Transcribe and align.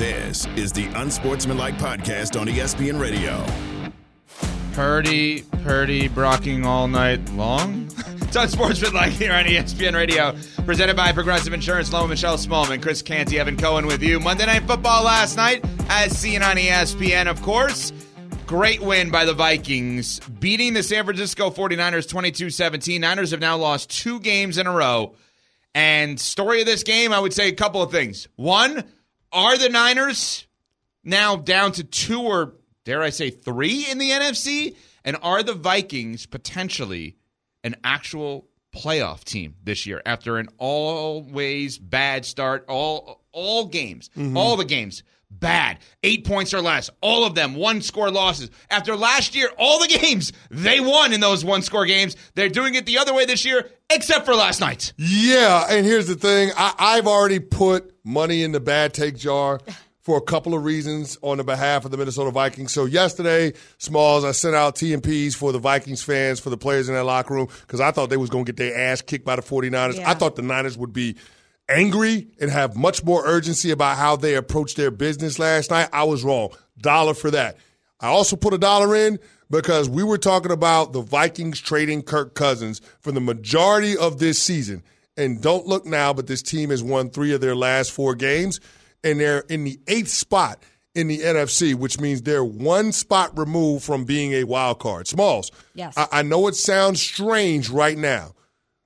This 0.00 0.46
is 0.56 0.72
the 0.72 0.86
Unsportsmanlike 0.94 1.74
Podcast 1.74 2.40
on 2.40 2.46
ESPN 2.46 2.98
Radio. 2.98 3.44
Purdy, 4.72 5.42
Purdy, 5.62 6.08
brocking 6.08 6.64
all 6.64 6.88
night 6.88 7.20
long. 7.34 7.86
it's 8.22 8.34
Unsportsmanlike 8.34 9.12
here 9.12 9.34
on 9.34 9.44
ESPN 9.44 9.92
Radio, 9.92 10.34
presented 10.64 10.96
by 10.96 11.12
Progressive 11.12 11.52
Insurance. 11.52 11.92
Low 11.92 12.06
Michelle 12.06 12.38
Smallmon, 12.38 12.80
Chris 12.80 13.02
Canty, 13.02 13.38
Evan 13.38 13.58
Cohen 13.58 13.84
with 13.84 14.02
you. 14.02 14.18
Monday 14.18 14.46
Night 14.46 14.62
Football 14.62 15.04
last 15.04 15.36
night, 15.36 15.62
as 15.90 16.16
seen 16.16 16.42
on 16.42 16.56
ESPN, 16.56 17.26
of 17.26 17.42
course. 17.42 17.92
Great 18.46 18.80
win 18.80 19.10
by 19.10 19.26
the 19.26 19.34
Vikings, 19.34 20.18
beating 20.40 20.72
the 20.72 20.82
San 20.82 21.04
Francisco 21.04 21.50
49ers 21.50 22.08
22 22.08 22.48
17. 22.48 23.02
Niners 23.02 23.32
have 23.32 23.40
now 23.40 23.58
lost 23.58 23.90
two 23.90 24.18
games 24.20 24.56
in 24.56 24.66
a 24.66 24.72
row. 24.72 25.14
And 25.74 26.18
story 26.18 26.60
of 26.60 26.66
this 26.66 26.84
game, 26.84 27.12
I 27.12 27.20
would 27.20 27.34
say 27.34 27.48
a 27.48 27.54
couple 27.54 27.82
of 27.82 27.90
things. 27.90 28.28
One, 28.36 28.82
are 29.32 29.56
the 29.56 29.68
Niners 29.68 30.46
now 31.04 31.36
down 31.36 31.72
to 31.72 31.84
two 31.84 32.22
or 32.22 32.54
dare 32.84 33.02
I 33.02 33.10
say 33.10 33.30
three 33.30 33.86
in 33.88 33.98
the 33.98 34.10
NFC? 34.10 34.76
And 35.04 35.16
are 35.22 35.42
the 35.42 35.54
Vikings 35.54 36.26
potentially 36.26 37.16
an 37.64 37.76
actual 37.82 38.48
playoff 38.74 39.24
team 39.24 39.56
this 39.64 39.86
year 39.86 40.02
after 40.04 40.36
an 40.38 40.48
always 40.58 41.78
bad 41.78 42.24
start? 42.24 42.64
All 42.68 43.24
all 43.32 43.66
games, 43.66 44.10
mm-hmm. 44.16 44.36
all 44.36 44.56
the 44.56 44.64
games 44.64 45.02
bad. 45.30 45.78
Eight 46.02 46.26
points 46.26 46.52
or 46.52 46.60
less. 46.60 46.90
All 47.00 47.24
of 47.24 47.34
them 47.34 47.54
one 47.54 47.80
score 47.80 48.10
losses. 48.10 48.50
After 48.70 48.96
last 48.96 49.34
year, 49.34 49.50
all 49.58 49.80
the 49.80 49.88
games 49.88 50.32
they 50.50 50.80
won 50.80 51.12
in 51.12 51.20
those 51.20 51.44
one 51.44 51.62
score 51.62 51.86
games. 51.86 52.16
They're 52.34 52.48
doing 52.48 52.74
it 52.74 52.86
the 52.86 52.98
other 52.98 53.14
way 53.14 53.24
this 53.24 53.44
year, 53.44 53.70
except 53.88 54.26
for 54.26 54.34
last 54.34 54.60
night. 54.60 54.92
Yeah, 54.96 55.66
and 55.68 55.86
here's 55.86 56.06
the 56.06 56.14
thing: 56.16 56.50
I, 56.56 56.74
I've 56.78 57.06
already 57.06 57.40
put 57.40 57.94
money 58.04 58.42
in 58.42 58.52
the 58.52 58.60
bad 58.60 58.94
take 58.94 59.16
jar 59.16 59.60
for 60.00 60.16
a 60.16 60.22
couple 60.22 60.54
of 60.54 60.64
reasons 60.64 61.18
on 61.22 61.38
the 61.38 61.44
behalf 61.44 61.84
of 61.84 61.90
the 61.90 61.96
Minnesota 61.96 62.30
Vikings. 62.30 62.72
So 62.72 62.84
yesterday, 62.84 63.52
Smalls, 63.78 64.24
I 64.24 64.32
sent 64.32 64.54
out 64.54 64.74
TMPs 64.74 65.34
for 65.34 65.52
the 65.52 65.58
Vikings 65.58 66.02
fans, 66.02 66.40
for 66.40 66.50
the 66.50 66.56
players 66.56 66.88
in 66.88 66.94
that 66.94 67.04
locker 67.04 67.34
room, 67.34 67.48
because 67.62 67.80
I 67.80 67.90
thought 67.90 68.10
they 68.10 68.16
was 68.16 68.30
going 68.30 68.44
to 68.44 68.52
get 68.52 68.56
their 68.56 68.76
ass 68.76 69.02
kicked 69.02 69.24
by 69.24 69.36
the 69.36 69.42
49ers. 69.42 69.96
Yeah. 69.96 70.10
I 70.10 70.14
thought 70.14 70.36
the 70.36 70.42
Niners 70.42 70.76
would 70.78 70.92
be 70.92 71.16
angry 71.70 72.28
and 72.40 72.50
have 72.50 72.76
much 72.76 73.04
more 73.04 73.24
urgency 73.24 73.70
about 73.70 73.96
how 73.96 74.16
they 74.16 74.34
approached 74.34 74.76
their 74.76 74.90
business 74.90 75.38
last 75.38 75.70
night. 75.70 75.88
I 75.92 76.04
was 76.04 76.24
wrong. 76.24 76.50
Dollar 76.78 77.14
for 77.14 77.30
that. 77.30 77.56
I 78.00 78.08
also 78.08 78.36
put 78.36 78.54
a 78.54 78.58
dollar 78.58 78.96
in 78.96 79.18
because 79.50 79.88
we 79.88 80.02
were 80.02 80.18
talking 80.18 80.52
about 80.52 80.92
the 80.92 81.02
Vikings 81.02 81.60
trading 81.60 82.02
Kirk 82.02 82.34
Cousins 82.34 82.80
for 83.00 83.12
the 83.12 83.20
majority 83.20 83.96
of 83.96 84.18
this 84.18 84.42
season. 84.42 84.82
And 85.16 85.42
don't 85.42 85.66
look 85.66 85.84
now, 85.84 86.12
but 86.12 86.26
this 86.26 86.42
team 86.42 86.70
has 86.70 86.82
won 86.82 87.10
three 87.10 87.34
of 87.34 87.40
their 87.40 87.56
last 87.56 87.92
four 87.92 88.14
games, 88.14 88.60
and 89.04 89.20
they're 89.20 89.40
in 89.40 89.64
the 89.64 89.78
eighth 89.86 90.08
spot 90.08 90.62
in 90.94 91.08
the 91.08 91.18
NFC, 91.18 91.74
which 91.74 92.00
means 92.00 92.22
they're 92.22 92.44
one 92.44 92.92
spot 92.92 93.36
removed 93.38 93.84
from 93.84 94.04
being 94.04 94.32
a 94.32 94.44
wild 94.44 94.78
card. 94.78 95.06
Smalls. 95.06 95.50
Yes. 95.74 95.94
I, 95.96 96.06
I 96.12 96.22
know 96.22 96.46
it 96.48 96.54
sounds 96.56 97.02
strange 97.02 97.68
right 97.68 97.98
now, 97.98 98.34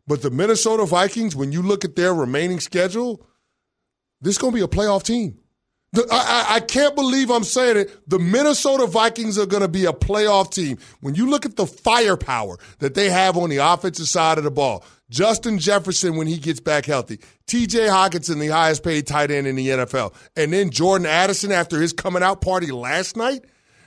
but 0.06 0.22
the 0.22 0.30
Minnesota 0.30 0.84
Vikings, 0.84 1.34
when 1.34 1.52
you 1.52 1.62
look 1.62 1.84
at 1.84 1.96
their 1.96 2.14
remaining 2.14 2.60
schedule, 2.60 3.26
this 4.20 4.32
is 4.32 4.38
going 4.38 4.52
to 4.52 4.56
be 4.56 4.64
a 4.64 4.68
playoff 4.68 5.02
team. 5.02 5.38
The, 5.92 6.06
I, 6.10 6.56
I, 6.56 6.60
can't 6.60 6.96
believe 6.96 7.30
I'm 7.30 7.44
saying 7.44 7.76
it. 7.76 8.10
The 8.10 8.18
Minnesota 8.18 8.86
Vikings 8.88 9.38
are 9.38 9.46
going 9.46 9.62
to 9.62 9.68
be 9.68 9.84
a 9.84 9.92
playoff 9.92 10.50
team. 10.50 10.76
When 11.00 11.14
you 11.14 11.30
look 11.30 11.46
at 11.46 11.54
the 11.54 11.66
firepower 11.66 12.58
that 12.80 12.94
they 12.94 13.10
have 13.10 13.36
on 13.36 13.48
the 13.48 13.58
offensive 13.58 14.08
side 14.08 14.36
of 14.36 14.42
the 14.42 14.50
ball, 14.50 14.84
Justin 15.08 15.60
Jefferson 15.60 16.16
when 16.16 16.26
he 16.26 16.38
gets 16.38 16.58
back 16.58 16.86
healthy, 16.86 17.18
TJ 17.46 17.88
Hockenson, 17.88 18.40
the 18.40 18.48
highest 18.48 18.82
paid 18.82 19.06
tight 19.06 19.30
end 19.30 19.46
in 19.46 19.54
the 19.54 19.68
NFL, 19.68 20.12
and 20.34 20.52
then 20.52 20.70
Jordan 20.70 21.06
Addison 21.06 21.52
after 21.52 21.80
his 21.80 21.92
coming 21.92 22.24
out 22.24 22.40
party 22.40 22.72
last 22.72 23.16
night, 23.16 23.44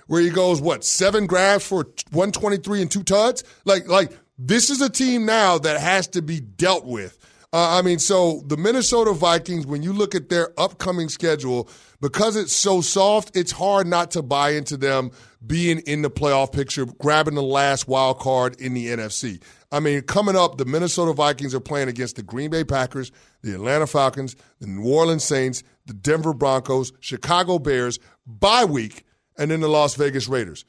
where 0.07 0.21
he 0.21 0.29
goes, 0.29 0.61
what, 0.61 0.85
seven 0.85 1.27
grabs 1.27 1.67
for 1.67 1.83
123 2.11 2.83
and 2.83 2.89
two 2.89 3.03
tuds? 3.03 3.43
Like, 3.65 3.89
like, 3.89 4.17
this 4.37 4.69
is 4.69 4.81
a 4.81 4.89
team 4.89 5.25
now 5.25 5.57
that 5.57 5.79
has 5.79 6.07
to 6.09 6.21
be 6.21 6.39
dealt 6.39 6.85
with. 6.85 7.17
Uh, 7.53 7.79
I 7.79 7.81
mean, 7.81 7.97
so 7.97 8.43
the 8.45 8.57
Minnesota 8.57 9.13
Vikings, 9.13 9.65
when 9.65 9.81
you 9.81 9.93
look 9.93 10.13
at 10.13 10.27
their 10.29 10.51
upcoming 10.59 11.07
schedule, 11.07 11.69
because 12.01 12.35
it's 12.35 12.51
so 12.51 12.81
soft, 12.81 13.35
it's 13.37 13.51
hard 13.51 13.87
not 13.87 14.11
to 14.11 14.21
buy 14.21 14.51
into 14.51 14.75
them 14.75 15.11
being 15.45 15.79
in 15.79 16.01
the 16.01 16.09
playoff 16.09 16.51
picture, 16.51 16.85
grabbing 16.85 17.35
the 17.35 17.41
last 17.41 17.87
wild 17.87 18.19
card 18.19 18.59
in 18.59 18.73
the 18.73 18.87
NFC. 18.87 19.41
I 19.71 19.79
mean, 19.79 20.01
coming 20.01 20.35
up, 20.35 20.57
the 20.57 20.65
Minnesota 20.65 21.13
Vikings 21.13 21.55
are 21.55 21.61
playing 21.61 21.87
against 21.87 22.17
the 22.17 22.23
Green 22.23 22.49
Bay 22.51 22.65
Packers, 22.65 23.11
the 23.41 23.53
Atlanta 23.53 23.87
Falcons, 23.87 24.35
the 24.59 24.67
New 24.67 24.93
Orleans 24.93 25.23
Saints, 25.23 25.63
the 25.85 25.93
Denver 25.93 26.33
Broncos, 26.33 26.91
Chicago 26.99 27.59
Bears, 27.59 27.97
bye 28.25 28.65
week, 28.65 29.03
and 29.37 29.51
then 29.51 29.61
the 29.61 29.69
Las 29.69 29.95
Vegas 29.95 30.27
Raiders. 30.27 30.65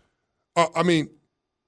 Uh, 0.54 0.68
I 0.76 0.84
mean, 0.84 1.10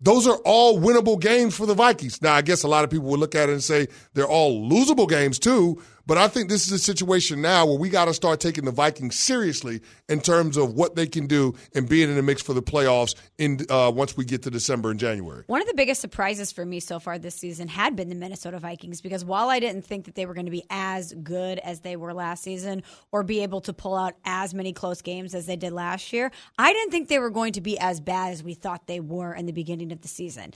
those 0.01 0.27
are 0.27 0.39
all 0.45 0.81
winnable 0.81 1.21
games 1.21 1.55
for 1.57 1.67
the 1.67 1.75
Vikings. 1.75 2.23
Now, 2.23 2.35
I 2.35 2.43
guess 2.43 2.63
a 2.63 2.69
lot 2.69 2.85
of 2.85 2.91
people 2.91 3.09
would 3.11 3.21
look 3.21 3.35
at 3.35 3.49
it 3.49 3.53
and 3.53 3.63
say 3.63 3.89
they're 4.15 4.27
all 4.27 4.69
losable 4.69 5.09
games 5.09 5.39
too, 5.39 5.83
but 6.11 6.19
I 6.19 6.27
think 6.27 6.49
this 6.49 6.67
is 6.67 6.73
a 6.73 6.79
situation 6.81 7.41
now 7.41 7.65
where 7.67 7.79
we 7.79 7.89
got 7.89 8.07
to 8.07 8.15
start 8.15 8.41
taking 8.41 8.65
the 8.65 8.73
Vikings 8.73 9.17
seriously 9.17 9.81
in 10.09 10.21
terms 10.21 10.57
of 10.57 10.75
what 10.75 10.97
they 10.97 11.07
can 11.07 11.29
do 11.29 11.55
and 11.73 11.89
being 11.89 12.11
in 12.11 12.17
the 12.17 12.23
mix 12.23 12.43
for 12.43 12.53
the 12.53 12.65
playoffs 12.65 13.15
in 13.39 13.65
uh, 13.71 13.93
once 13.95 14.17
we 14.17 14.25
get 14.25 14.43
to 14.43 14.51
December 14.51 14.91
and 14.91 14.99
January. 14.99 15.45
One 15.47 15.63
of 15.63 15.69
the 15.69 15.75
biggest 15.75 16.01
surprises 16.01 16.51
for 16.51 16.67
me 16.67 16.81
so 16.81 16.99
far 16.99 17.17
this 17.21 17.37
season 17.37 17.69
had 17.69 17.95
been 17.95 18.09
the 18.09 18.17
Minnesota 18.17 18.59
Vikings 18.59 19.01
because 19.01 19.25
while 19.25 19.51
I 19.51 19.61
didn't 19.61 19.83
think 19.83 20.07
that 20.07 20.17
they 20.17 20.27
were 20.27 20.35
going 20.35 20.47
to 20.47 20.51
be 20.51 20.65
as 20.69 21.15
good 21.23 21.61
as 21.61 21.79
they 21.79 21.95
were 21.95 22.13
last 22.13 22.43
season 22.43 22.83
or 23.13 23.23
be 23.23 23.45
able 23.45 23.61
to 23.61 23.73
pull 23.73 23.95
out 23.95 24.15
as 24.25 24.53
many 24.53 24.73
close 24.73 25.03
games 25.03 25.33
as 25.33 25.47
they 25.47 25.55
did 25.55 25.73
last 25.73 26.13
year, 26.13 26.33
I 26.59 26.73
didn't 26.73 26.91
think 26.91 27.07
they 27.07 27.21
were 27.21 27.31
going 27.31 27.53
to 27.53 27.61
be 27.61 27.79
as 27.79 28.01
bad 28.01 28.33
as 28.33 28.43
we 28.43 28.55
thought 28.55 28.89
they 28.89 28.99
were 28.99 29.33
in 29.33 29.47
the 29.47 29.53
beginning 29.53 29.93
of 29.93 30.01
the 30.01 30.09
season. 30.09 30.55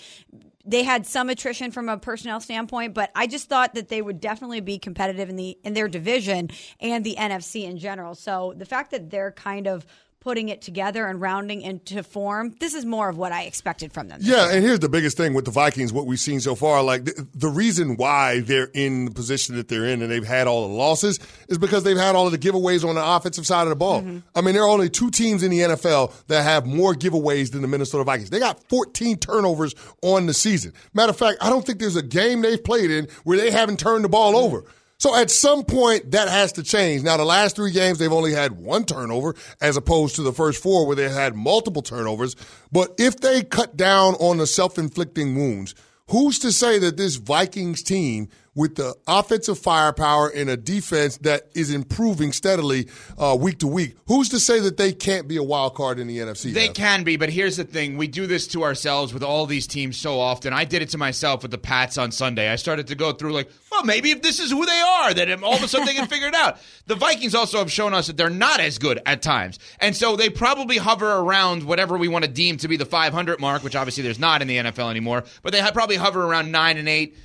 They 0.67 0.83
had 0.83 1.07
some 1.07 1.29
attrition 1.29 1.71
from 1.71 1.91
a 1.91 1.99
personnel 1.99 2.41
standpoint, 2.41 2.95
but 2.95 3.11
I 3.15 3.27
just 3.27 3.51
thought 3.51 3.75
that 3.75 3.89
they 3.89 4.01
would 4.01 4.19
definitely 4.19 4.61
be 4.61 4.79
competitive 4.79 5.29
in 5.29 5.37
the 5.37 5.44
in 5.65 5.75
their 5.75 5.89
division 5.89 6.51
and 6.81 7.05
the 7.05 7.17
NFC 7.19 7.65
in 7.65 7.79
general. 7.79 8.15
So 8.15 8.55
the 8.57 8.67
fact 8.67 8.91
that 8.91 9.11
they're 9.11 9.33
kind 9.33 9.67
of 9.67 9.87
putting 10.25 10.49
it 10.49 10.63
together 10.63 11.07
and 11.07 11.21
rounding 11.21 11.61
into 11.61 12.03
form, 12.03 12.55
this 12.59 12.73
is 12.73 12.87
more 12.87 13.11
of 13.11 13.19
what 13.19 13.31
I 13.31 13.43
expected 13.43 13.93
from 13.93 14.09
them. 14.09 14.21
Yeah, 14.23 14.51
and 14.51 14.65
here's 14.65 14.81
the 14.81 14.89
biggest 14.89 15.19
thing 15.19 15.35
with 15.35 15.45
the 15.45 15.51
Vikings, 15.51 15.93
what 15.93 16.07
we've 16.07 16.19
seen 16.19 16.41
so 16.41 16.55
far. 16.55 16.83
Like 16.83 17.05
the, 17.05 17.29
the 17.35 17.49
reason 17.49 17.97
why 17.97 18.41
they're 18.41 18.71
in 18.73 19.05
the 19.05 19.11
position 19.11 19.57
that 19.57 19.69
they're 19.69 19.85
in 19.85 20.01
and 20.01 20.11
they've 20.11 20.27
had 20.27 20.47
all 20.47 20.67
the 20.67 20.75
losses 20.75 21.21
is 21.49 21.59
because 21.59 21.85
they've 21.85 21.99
had 21.99 22.17
all 22.17 22.25
of 22.25 22.33
the 22.33 22.39
giveaways 22.39 22.89
on 22.89 22.95
the 22.95 23.07
offensive 23.07 23.47
side 23.47 23.65
of 23.65 23.69
the 23.69 23.77
ball. 23.77 24.01
Mm-hmm. 24.01 24.19
I 24.35 24.41
mean, 24.41 24.55
there 24.55 24.65
are 24.65 24.69
only 24.69 24.89
two 24.89 25.11
teams 25.11 25.43
in 25.43 25.51
the 25.51 25.61
NFL 25.61 26.15
that 26.29 26.43
have 26.43 26.65
more 26.65 26.95
giveaways 26.95 27.53
than 27.53 27.61
the 27.61 27.69
Minnesota 27.69 28.03
Vikings. 28.05 28.31
They 28.31 28.39
got 28.39 28.67
14 28.71 29.19
turnovers 29.19 29.75
on 30.01 30.25
the 30.25 30.35
season. 30.35 30.73
Matter 30.95 31.11
of 31.11 31.19
fact, 31.19 31.37
I 31.43 31.51
don't 31.51 31.67
think 31.67 31.81
there's 31.81 31.97
a 31.97 32.03
game 32.03 32.41
they've 32.41 32.65
played 32.65 32.91
in 32.91 33.09
where 33.25 33.37
they 33.37 33.51
haven't 33.51 33.79
turned 33.79 34.05
the 34.05 34.09
ball 34.09 34.37
over. 34.37 34.65
So 35.05 35.15
at 35.15 35.31
some 35.31 35.65
point, 35.65 36.13
that 36.13 36.29
has 36.29 36.53
to 36.53 36.63
change. 36.63 37.03
Now, 37.03 37.19
the 37.19 37.27
last 37.27 37.57
three 37.57 37.73
games, 37.73 37.99
they've 37.99 38.11
only 38.11 38.33
had 38.33 38.53
one 38.53 38.87
turnover 38.87 39.35
as 39.61 39.77
opposed 39.77 40.17
to 40.17 40.23
the 40.23 40.33
first 40.33 40.63
four 40.63 40.87
where 40.87 40.97
they 40.97 41.11
had 41.11 41.35
multiple 41.35 41.83
turnovers. 41.83 42.37
But 42.73 42.95
if 42.97 43.19
they 43.19 43.43
cut 43.43 43.77
down 43.77 44.15
on 44.15 44.39
the 44.39 44.47
self 44.47 44.79
inflicting 44.79 45.37
wounds, 45.37 45.75
who's 46.09 46.39
to 46.39 46.51
say 46.51 46.79
that 46.79 46.97
this 46.97 47.17
Vikings 47.17 47.83
team 47.83 48.31
with 48.55 48.77
the 48.77 48.95
offensive 49.07 49.59
firepower 49.59 50.29
and 50.29 50.49
a 50.49 50.57
defense 50.57 51.17
that 51.19 51.49
is 51.55 51.73
improving 51.73 52.33
steadily 52.33 52.89
uh, 53.19 53.37
week 53.39 53.59
to 53.59 53.67
week, 53.67 53.97
who's 54.07 54.29
to 54.29 54.39
say 54.39 54.61
that 54.61 54.77
they 54.77 54.93
can't 54.93 55.27
be 55.27 55.37
a 55.37 55.43
wild 55.43 55.75
card 55.75 55.99
in 55.99 56.07
the 56.07 56.19
NFC? 56.19 56.53
They 56.53 56.69
can 56.69 57.03
be, 57.03 57.17
but 57.17 57.31
here's 57.31 57.57
the 57.57 57.65
thing. 57.65 57.97
We 57.97 58.07
do 58.07 58.27
this 58.27 58.47
to 58.49 58.63
ourselves 58.63 59.13
with 59.13 59.23
all 59.25 59.47
these 59.47 59.67
teams 59.67 59.97
so 59.97 60.21
often. 60.21 60.53
I 60.53 60.65
did 60.65 60.83
it 60.83 60.91
to 60.91 60.99
myself 60.99 61.43
with 61.43 61.51
the 61.51 61.59
Pats 61.59 61.99
on 61.99 62.13
Sunday. 62.13 62.49
I 62.51 62.57
started 62.57 62.87
to 62.89 62.95
go 62.95 63.13
through 63.13 63.33
like, 63.33 63.51
well, 63.73 63.85
maybe 63.85 64.11
if 64.13 64.23
this 64.23 64.39
is 64.39 64.51
who 64.51 64.65
they 64.65 64.81
are, 64.81 65.13
then 65.15 65.43
all 65.43 65.55
of 65.55 65.63
a 65.63 65.69
sudden 65.69 65.87
they 65.87 65.95
can 65.95 66.07
figure 66.07 66.29
it 66.29 66.35
out. 66.35 66.59
The 66.87 66.97
Vikings 66.97 67.35
also 67.35 67.61
have 67.61 67.73
shown 67.73 67.95
us 67.95 68.09
that 68.09 68.19
they're 68.19 68.29
not 68.29 68.61
as 68.61 68.77
good 68.77 69.01
at 69.07 69.23
times. 69.23 69.59
And 69.81 69.97
so 69.97 70.17
they 70.17 70.29
probably 70.29 70.77
hover 70.77 71.11
around 71.11 71.63
whatever 71.63 71.97
we 71.97 72.09
want 72.09 72.27
to 72.27 72.31
deem 72.31 72.59
to 72.59 72.69
be 72.69 72.77
the 72.77 72.85
500 72.85 73.41
mark, 73.41 73.65
which 73.65 73.75
obviously 73.75 74.03
there's 74.03 74.19
not 74.19 74.43
in 74.43 74.49
the 74.49 74.59
NFL 74.59 74.91
anymore, 74.91 75.25
but 75.43 75.53
they 75.55 75.63
probably 75.73 75.97
hover 75.97 76.23
around 76.23 76.53
9 76.53 76.77
and 76.77 76.87
8, 76.87 77.15
m- 77.15 77.19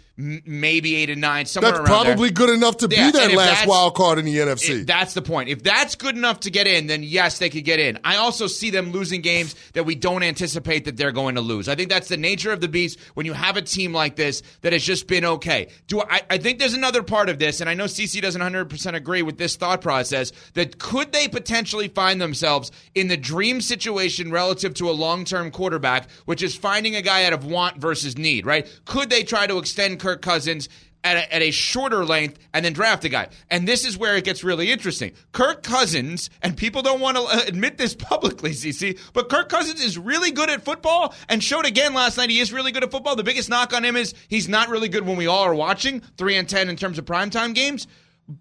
maybe 0.46 0.96
8 0.96 1.12
and 1.12 1.22
9, 1.22 1.46
somewhere 1.46 1.72
That's 1.72 1.80
around 1.90 2.04
there. 2.06 2.14
probably 2.14 2.32
good 2.32 2.50
enough 2.50 2.78
to 2.78 2.88
Yeah, 2.92 3.12
be 3.12 3.18
that 3.18 3.32
last 3.34 3.68
wild 3.68 3.96
card 3.96 4.20
in 4.20 4.26
the 4.26 4.36
NFC. 4.36 4.86
That's 4.86 5.14
the 5.14 5.22
point. 5.22 5.50
If 5.50 5.64
that's 5.64 5.96
good 5.96 6.18
enough 6.18 6.42
to 6.42 6.52
get 6.52 6.68
in, 6.68 6.88
then 6.88 7.04
yes, 7.04 7.40
they 7.40 7.50
could 7.50 7.64
get 7.64 7.80
in. 7.80 8.00
I 8.04 8.18
also 8.18 8.48
see 8.48 8.70
them 8.70 8.92
losing 8.92 9.22
games 9.22 9.56
that 9.74 9.86
we 9.86 9.96
don't 9.96 10.22
anticipate 10.24 10.86
that 10.86 10.98
they're 10.98 11.14
going 11.14 11.36
to 11.36 11.42
lose. 11.42 11.70
I 11.70 11.76
think 11.76 11.90
that's 11.90 12.10
the 12.10 12.18
nature 12.18 12.52
of 12.52 12.60
the 12.60 12.68
beast 12.68 13.00
when 13.14 13.26
you 13.26 13.34
have 13.34 13.56
a 13.56 13.62
team 13.62 13.94
like 13.94 14.18
this 14.18 14.44
that 14.62 14.74
has 14.74 14.84
just 14.84 15.08
been 15.08 15.24
okay. 15.24 15.70
Do 15.88 16.02
I, 16.02 16.22
I 16.30 16.38
think 16.38 16.60
there's 16.60 16.74
another 16.74 17.02
part 17.02 17.30
of 17.30 17.40
this, 17.40 17.62
and 17.62 17.70
I 17.70 17.74
know 17.74 17.86
CC 17.86 18.22
doesn't 18.22 18.42
100% 18.42 18.94
agree 18.96 19.22
with 19.22 19.38
this 19.38 19.56
thought 19.56 19.80
process, 19.82 20.34
that 20.56 20.80
could 20.80 21.14
they 21.14 21.28
potentially 21.30 21.88
find 21.88 22.20
themselves 22.22 22.72
in 22.94 23.08
the 23.08 23.18
dream 23.18 23.62
situation 23.62 24.32
relative 24.32 24.74
to 24.76 24.90
a 24.90 24.92
long 24.92 25.24
term 25.24 25.50
quarterback, 25.52 26.10
which 26.26 26.44
is 26.44 26.56
finding 26.56 26.96
a 26.98 27.02
guy 27.02 27.24
out 27.24 27.34
of 27.34 27.46
want 27.46 27.78
versus 27.78 28.18
need, 28.18 28.46
right? 28.46 28.68
Could 28.86 29.10
they 29.10 29.24
try 29.24 29.48
to 29.48 29.58
extend 29.58 30.00
Kirk 30.10 30.22
Cousins? 30.22 30.70
at 31.04 31.16
a, 31.16 31.34
at 31.34 31.42
a 31.42 31.52
shorter 31.52 32.04
length 32.04 32.40
and 32.54 32.66
then 32.66 32.74
draft 32.74 33.06
a 33.06 33.10
guy. 33.10 33.30
And 33.50 33.68
this 33.68 33.86
is 33.86 33.98
where 33.98 34.18
it 34.18 34.26
gets 34.26 34.44
really 34.44 34.70
interesting. 34.70 35.14
Kirk 35.32 35.64
Cousins, 35.64 36.30
and 36.42 36.58
people 36.58 36.82
don't 36.82 37.00
want 37.00 37.16
to 37.16 37.24
uh, 37.24 37.42
admit 37.48 37.78
this 37.78 37.96
publicly, 38.00 38.52
CC, 38.52 39.00
but 39.14 39.30
Kirk 39.30 39.48
Cousins 39.48 39.82
is 39.82 39.98
really 39.98 40.32
good 40.32 40.50
at 40.50 40.64
football 40.64 41.14
and 41.30 41.44
showed 41.44 41.66
again 41.66 41.94
last 41.94 42.18
night 42.18 42.30
he 42.30 42.40
is 42.40 42.52
really 42.52 42.72
good 42.72 42.84
at 42.84 42.92
football. 42.92 43.16
The 43.16 43.24
biggest 43.24 43.50
knock 43.50 43.74
on 43.74 43.86
him 43.86 43.96
is 43.96 44.14
he's 44.28 44.50
not 44.50 44.68
really 44.68 44.90
good 44.90 45.06
when 45.06 45.16
we 45.16 45.28
all 45.28 45.44
are 45.44 45.56
watching, 45.56 46.02
3 46.18 46.36
and 46.36 46.50
10 46.50 46.70
in 46.70 46.76
terms 46.76 47.00
of 47.00 47.06
primetime 47.06 47.56
games. 47.56 47.88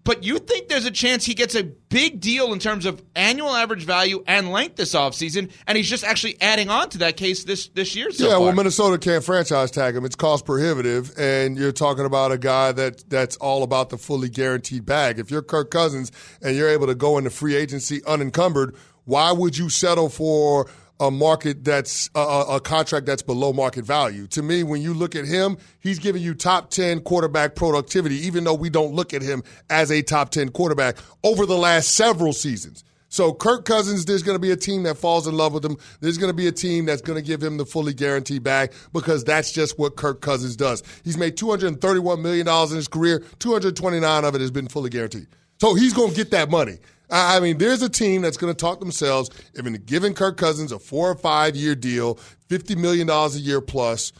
But 0.03 0.23
you 0.23 0.37
think 0.37 0.67
there's 0.67 0.85
a 0.85 0.91
chance 0.91 1.25
he 1.25 1.33
gets 1.33 1.55
a 1.55 1.63
big 1.63 2.19
deal 2.19 2.53
in 2.53 2.59
terms 2.59 2.85
of 2.85 3.03
annual 3.15 3.49
average 3.49 3.85
value 3.85 4.23
and 4.27 4.51
length 4.51 4.75
this 4.75 4.93
offseason, 4.93 5.49
and 5.65 5.75
he's 5.75 5.89
just 5.89 6.03
actually 6.03 6.39
adding 6.41 6.69
on 6.69 6.89
to 6.89 6.99
that 6.99 7.17
case 7.17 7.43
this 7.43 7.69
this 7.69 7.95
year 7.95 8.11
so 8.11 8.25
yeah, 8.25 8.31
far. 8.33 8.41
well, 8.41 8.53
Minnesota 8.53 8.99
can't 8.99 9.23
franchise 9.23 9.71
tag 9.71 9.95
him. 9.95 10.05
It's 10.05 10.15
cost 10.15 10.45
prohibitive, 10.45 11.11
and 11.17 11.57
you're 11.57 11.71
talking 11.71 12.05
about 12.05 12.31
a 12.31 12.37
guy 12.37 12.71
that 12.71 13.09
that's 13.09 13.35
all 13.37 13.63
about 13.63 13.89
the 13.89 13.97
fully 13.97 14.29
guaranteed 14.29 14.85
bag. 14.85 15.17
If 15.17 15.31
you're 15.31 15.41
Kirk 15.41 15.71
Cousins 15.71 16.11
and 16.43 16.55
you're 16.55 16.69
able 16.69 16.85
to 16.85 16.95
go 16.95 17.17
into 17.17 17.31
free 17.31 17.55
agency 17.55 18.03
unencumbered, 18.05 18.75
why 19.05 19.31
would 19.31 19.57
you 19.57 19.71
settle 19.71 20.09
for 20.09 20.69
a 20.99 21.09
market 21.09 21.63
that's 21.63 22.09
a, 22.15 22.19
a, 22.19 22.59
contract 22.59 23.05
that's 23.05 23.21
below 23.21 23.53
market 23.53 23.85
value. 23.85 24.27
To 24.27 24.43
me, 24.43 24.63
when 24.63 24.81
you 24.81 24.93
look 24.93 25.15
at 25.15 25.25
him, 25.25 25.57
he's 25.79 25.97
giving 25.97 26.21
you 26.21 26.33
top 26.33 26.69
10 26.71 27.01
quarterback 27.01 27.55
productivity, 27.55 28.15
even 28.27 28.43
though 28.43 28.53
we 28.53 28.69
don't 28.69 28.93
look 28.93 29.13
at 29.13 29.21
him 29.21 29.43
as 29.69 29.91
a 29.91 30.01
top 30.01 30.29
10 30.29 30.49
quarterback 30.49 30.97
over 31.23 31.45
the 31.45 31.57
last 31.57 31.91
several 31.91 32.33
seasons. 32.33 32.83
So 33.09 33.33
Kirk 33.33 33.65
Cousins, 33.65 34.05
there's 34.05 34.21
going 34.21 34.35
to 34.35 34.41
be 34.41 34.51
a 34.51 34.55
team 34.55 34.83
that 34.83 34.97
falls 34.97 35.25
in 35.25 35.35
love 35.35 35.53
with 35.53 35.65
him. 35.65 35.77
There's 35.99 36.19
going 36.19 36.29
to 36.29 36.35
be 36.35 36.47
a 36.47 36.51
team 36.51 36.85
that's 36.85 37.01
going 37.01 37.17
to 37.17 37.25
give 37.25 37.41
him 37.41 37.57
the 37.57 37.65
fully 37.65 37.93
guaranteed 37.93 38.43
bag 38.43 38.71
because 38.93 39.23
that's 39.23 39.51
just 39.51 39.79
what 39.79 39.95
Kirk 39.95 40.21
Cousins 40.21 40.55
does. 40.55 40.83
He's 41.03 41.17
made 41.17 41.35
$231 41.35 42.21
million 42.21 42.47
in 42.47 42.75
his 42.75 42.87
career. 42.87 43.23
229 43.39 44.23
of 44.25 44.35
it 44.35 44.41
has 44.41 44.51
been 44.51 44.67
fully 44.67 44.91
guaranteed. 44.91 45.27
So 45.59 45.73
he's 45.73 45.93
going 45.93 46.11
to 46.11 46.15
get 46.15 46.31
that 46.31 46.51
money. 46.51 46.77
I 47.09 47.39
mean, 47.39 47.57
there's 47.57 47.81
a 47.81 47.89
team 47.89 48.21
that's 48.21 48.37
going 48.37 48.53
to 48.53 48.57
talk 48.57 48.79
themselves 48.79 49.29
into 49.55 49.79
giving 49.79 50.13
Kirk 50.13 50.37
Cousins 50.37 50.71
a 50.71 50.79
four 50.79 51.09
or 51.09 51.15
five 51.15 51.55
year 51.55 51.75
deal, 51.75 52.15
$50 52.49 52.77
million 52.77 53.09
a 53.09 53.29
year 53.29 53.61
plus, 53.61 54.11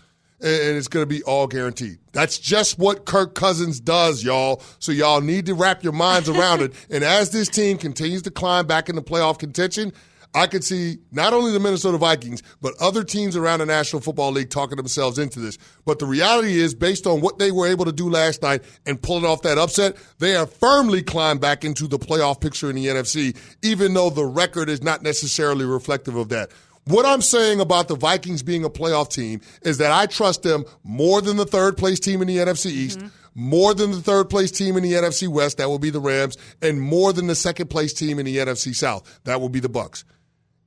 and 0.42 0.78
it's 0.78 0.88
going 0.88 1.04
to 1.04 1.08
be 1.08 1.22
all 1.24 1.48
guaranteed. 1.48 2.00
That's 2.14 2.40
just 2.40 2.80
what 2.80 3.06
Kirk 3.06 3.36
Cousins 3.36 3.80
does, 3.80 4.24
y'all. 4.24 4.62
So 4.80 4.92
y'all 4.92 5.22
need 5.22 5.46
to 5.48 5.54
wrap 5.54 5.84
your 5.84 5.94
minds 5.94 6.30
around 6.30 6.62
it. 6.62 6.74
And 6.90 7.04
as 7.04 7.30
this 7.32 7.50
team 7.50 7.78
continues 7.78 8.24
to 8.24 8.32
climb 8.32 8.66
back 8.66 8.90
into 8.90 9.02
playoff 9.02 9.38
contention, 9.38 9.94
I 10.34 10.46
could 10.46 10.64
see 10.64 11.00
not 11.12 11.34
only 11.34 11.52
the 11.52 11.60
Minnesota 11.60 11.98
Vikings, 11.98 12.44
but 12.62 12.76
other 12.80 13.04
teams 13.04 13.36
around 13.36 13.60
the 13.60 13.66
National 13.66 14.02
Football 14.02 14.32
League 14.32 14.52
talking 14.52 14.78
themselves 14.78 15.18
into 15.18 15.40
this. 15.40 15.58
But 15.86 15.98
the 15.98 16.06
reality 16.06 16.60
is, 16.60 16.76
based 16.76 17.08
on 17.08 17.22
what 17.22 17.40
they 17.40 17.52
were 17.52 17.68
able 17.68 17.86
to 17.86 17.92
do 17.92 18.10
last 18.10 18.44
night 18.44 18.64
and 18.86 19.02
pulling 19.02 19.26
off 19.26 19.42
that 19.42 19.58
upset, 19.58 19.98
they 20.20 20.32
have 20.32 20.54
firmly 20.54 21.02
climbed 21.02 21.42
back 21.42 21.66
into 21.66 21.88
the 21.88 21.98
playoff 21.98 22.40
picture 22.40 22.70
in 22.70 22.76
the 22.76 22.86
NFC, 22.86 23.36
even 23.64 23.96
though 23.96 24.12
the 24.12 24.26
record 24.26 24.70
is 24.70 24.84
not 24.84 25.02
necessarily 25.02 25.66
reflective 25.66 26.16
of 26.16 26.30
that. 26.30 26.52
What 26.86 27.06
I'm 27.06 27.22
saying 27.22 27.60
about 27.60 27.88
the 27.88 27.96
Vikings 27.96 28.44
being 28.44 28.64
a 28.64 28.70
playoff 28.70 29.12
team 29.12 29.42
is 29.64 29.80
that 29.80 29.92
I 29.92 30.06
trust 30.06 30.44
them 30.44 30.64
more 30.84 31.22
than 31.22 31.38
the 31.38 31.46
third 31.46 31.76
place 31.76 32.00
team 32.00 32.22
in 32.22 32.28
the 32.28 32.38
NFC 32.38 32.68
East. 32.68 33.00
Mm-hmm 33.00 33.08
more 33.36 33.74
than 33.74 33.92
the 33.92 34.02
third 34.02 34.30
place 34.30 34.52
team 34.52 34.76
in 34.76 34.84
the 34.84 34.94
NFC 34.94 35.28
West, 35.28 35.58
that 35.58 35.70
will 35.70 35.80
be 35.80 35.90
the 35.90 36.00
Rams, 36.00 36.38
and 36.62 36.82
more 36.82 37.14
than 37.14 37.28
the 37.28 37.36
second 37.36 37.70
place 37.70 37.94
team 37.94 38.20
in 38.20 38.26
the 38.26 38.38
NFC 38.38 38.76
South, 38.76 39.22
that 39.24 39.40
will 39.40 39.50
be 39.50 39.62
the 39.62 39.70
Bucs. 39.70 40.04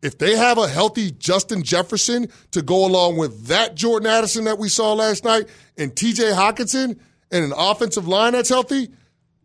If 0.02 0.19
they 0.19 0.37
have 0.37 0.58
a 0.58 0.69
healthy 0.69 1.12
Justin 1.12 1.62
Jefferson 1.62 2.28
to 2.50 2.60
go 2.60 2.84
along 2.84 3.16
with 3.16 3.46
that 3.46 3.76
Jordan 3.76 4.08
Addison 4.08 4.44
that 4.44 4.58
we 4.58 4.69
saw 4.69 4.94
last 4.94 5.25
night 5.25 5.49
and 5.78 5.94
TJ 5.94 6.34
Hockenson 6.34 6.99
and 7.31 7.44
an 7.44 7.52
offensive 7.56 8.08
line 8.08 8.32
that's 8.32 8.49
healthy, 8.49 8.90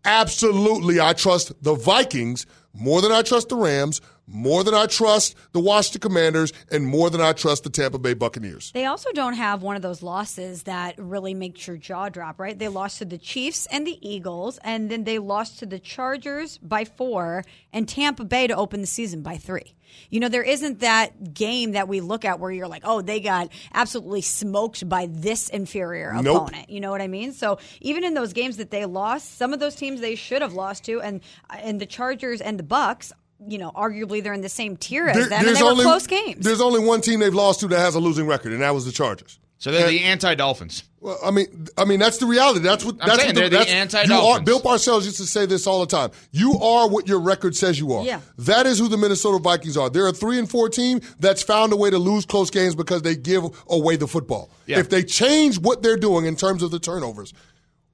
absolutely 0.03 0.99
I 0.99 1.13
trust 1.13 1.51
the 1.61 1.75
Vikings 1.75 2.47
more 2.73 3.01
than 3.01 3.11
I 3.11 3.21
trust 3.21 3.49
the 3.49 3.55
Rams, 3.55 4.01
more 4.27 4.63
than 4.63 4.73
I 4.73 4.85
trust 4.85 5.35
the 5.53 5.59
Washington 5.59 6.01
Commanders, 6.01 6.51
and 6.69 6.85
more 6.85 7.09
than 7.09 7.21
I 7.21 7.31
trust 7.33 7.63
the 7.63 7.69
Tampa 7.69 7.97
Bay 7.97 8.13
Buccaneers. 8.13 8.71
They 8.73 8.85
also 8.85 9.11
don't 9.13 9.33
have 9.33 9.63
one 9.63 9.75
of 9.75 9.81
those 9.81 10.03
losses 10.03 10.63
that 10.63 10.95
really 10.97 11.33
makes 11.33 11.65
your 11.65 11.77
jaw 11.77 12.09
drop, 12.09 12.39
right? 12.39 12.57
They 12.57 12.67
lost 12.67 12.99
to 12.99 13.05
the 13.05 13.17
Chiefs 13.17 13.67
and 13.71 13.87
the 13.87 13.97
Eagles, 14.07 14.59
and 14.63 14.91
then 14.91 15.05
they 15.05 15.19
lost 15.19 15.59
to 15.59 15.65
the 15.65 15.79
Chargers 15.79 16.57
by 16.57 16.83
four 16.85 17.43
and 17.71 17.87
Tampa 17.87 18.25
Bay 18.25 18.47
to 18.47 18.55
open 18.55 18.81
the 18.81 18.87
season 18.87 19.21
by 19.21 19.37
three. 19.37 19.73
You 20.09 20.19
know, 20.19 20.29
there 20.29 20.43
isn't 20.43 20.81
that 20.81 21.33
game 21.33 21.71
that 21.71 21.87
we 21.87 22.01
look 22.01 22.25
at 22.25 22.39
where 22.39 22.51
you're 22.51 22.67
like, 22.67 22.83
oh, 22.85 23.01
they 23.01 23.19
got 23.19 23.49
absolutely 23.73 24.21
smoked 24.21 24.87
by 24.87 25.07
this 25.09 25.49
inferior 25.49 26.13
nope. 26.21 26.43
opponent. 26.43 26.69
You 26.69 26.81
know 26.81 26.91
what 26.91 27.01
I 27.01 27.07
mean? 27.07 27.31
So 27.31 27.59
even 27.81 28.03
in 28.03 28.13
those 28.13 28.33
games 28.33 28.57
that 28.57 28.69
they 28.69 28.85
lost, 28.85 29.37
some 29.37 29.53
of 29.53 29.59
those 29.59 29.75
teams 29.75 30.01
they 30.01 30.15
should 30.15 30.41
have 30.41 30.53
lost 30.53 30.83
to, 30.85 31.01
and 31.01 31.21
and 31.49 31.79
the 31.79 31.85
Chargers 31.85 32.41
and 32.41 32.59
the 32.59 32.63
Bucs 32.63 33.11
you 33.45 33.57
know, 33.57 33.71
arguably 33.71 34.23
they're 34.23 34.33
in 34.33 34.41
the 34.41 34.49
same 34.49 34.77
tier 34.77 35.07
as 35.07 35.15
there, 35.15 35.29
them, 35.29 35.47
and 35.47 35.55
they 35.55 35.61
only, 35.61 35.85
were 35.85 35.91
close 35.91 36.07
games. 36.07 36.43
There's 36.43 36.61
only 36.61 36.79
one 36.79 37.01
team 37.01 37.19
they've 37.19 37.33
lost 37.33 37.59
to 37.61 37.67
that 37.67 37.79
has 37.79 37.95
a 37.95 37.99
losing 37.99 38.27
record, 38.27 38.53
and 38.53 38.61
that 38.61 38.73
was 38.73 38.85
the 38.85 38.91
Chargers. 38.91 39.39
So 39.59 39.71
they're 39.71 39.87
and, 39.87 39.89
the 39.89 40.03
anti-Dolphins. 40.03 40.83
Well, 40.99 41.17
I 41.23 41.31
mean, 41.31 41.67
I 41.77 41.85
mean 41.85 41.99
that's 41.99 42.19
the 42.19 42.27
reality. 42.27 42.59
That's 42.59 42.85
what. 42.85 42.95
I'm 43.01 43.07
that's 43.07 43.21
saying 43.21 43.35
what 43.35 43.43
the, 43.45 43.49
they're 43.49 43.65
the 43.65 43.71
anti-Dolphins. 43.71 44.39
Are, 44.39 44.43
Bill 44.43 44.59
Parcells 44.59 45.05
used 45.05 45.17
to 45.17 45.25
say 45.25 45.47
this 45.47 45.65
all 45.65 45.79
the 45.79 45.87
time. 45.87 46.11
You 46.31 46.59
are 46.59 46.87
what 46.87 47.07
your 47.07 47.19
record 47.19 47.55
says 47.55 47.79
you 47.79 47.91
are. 47.93 48.03
Yeah. 48.03 48.21
That 48.37 48.67
is 48.67 48.77
who 48.77 48.87
the 48.87 48.97
Minnesota 48.97 49.39
Vikings 49.39 49.75
are. 49.75 49.89
They're 49.89 50.07
a 50.07 50.13
three 50.13 50.37
and 50.37 50.49
four 50.49 50.69
team 50.69 51.01
that's 51.19 51.41
found 51.41 51.73
a 51.73 51.75
way 51.75 51.89
to 51.89 51.97
lose 51.97 52.25
close 52.25 52.51
games 52.51 52.75
because 52.75 53.01
they 53.01 53.15
give 53.15 53.45
away 53.67 53.95
the 53.95 54.07
football. 54.07 54.51
Yeah. 54.67 54.79
If 54.79 54.89
they 54.89 55.03
change 55.03 55.57
what 55.59 55.81
they're 55.81 55.97
doing 55.97 56.25
in 56.25 56.35
terms 56.35 56.61
of 56.61 56.69
the 56.69 56.79
turnovers, 56.79 57.33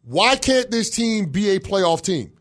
why 0.03 0.35
can't 0.35 0.69
this 0.69 0.89
team 0.89 1.27
be 1.27 1.51
a 1.51 1.59
playoff 1.59 2.01
team? 2.01 2.33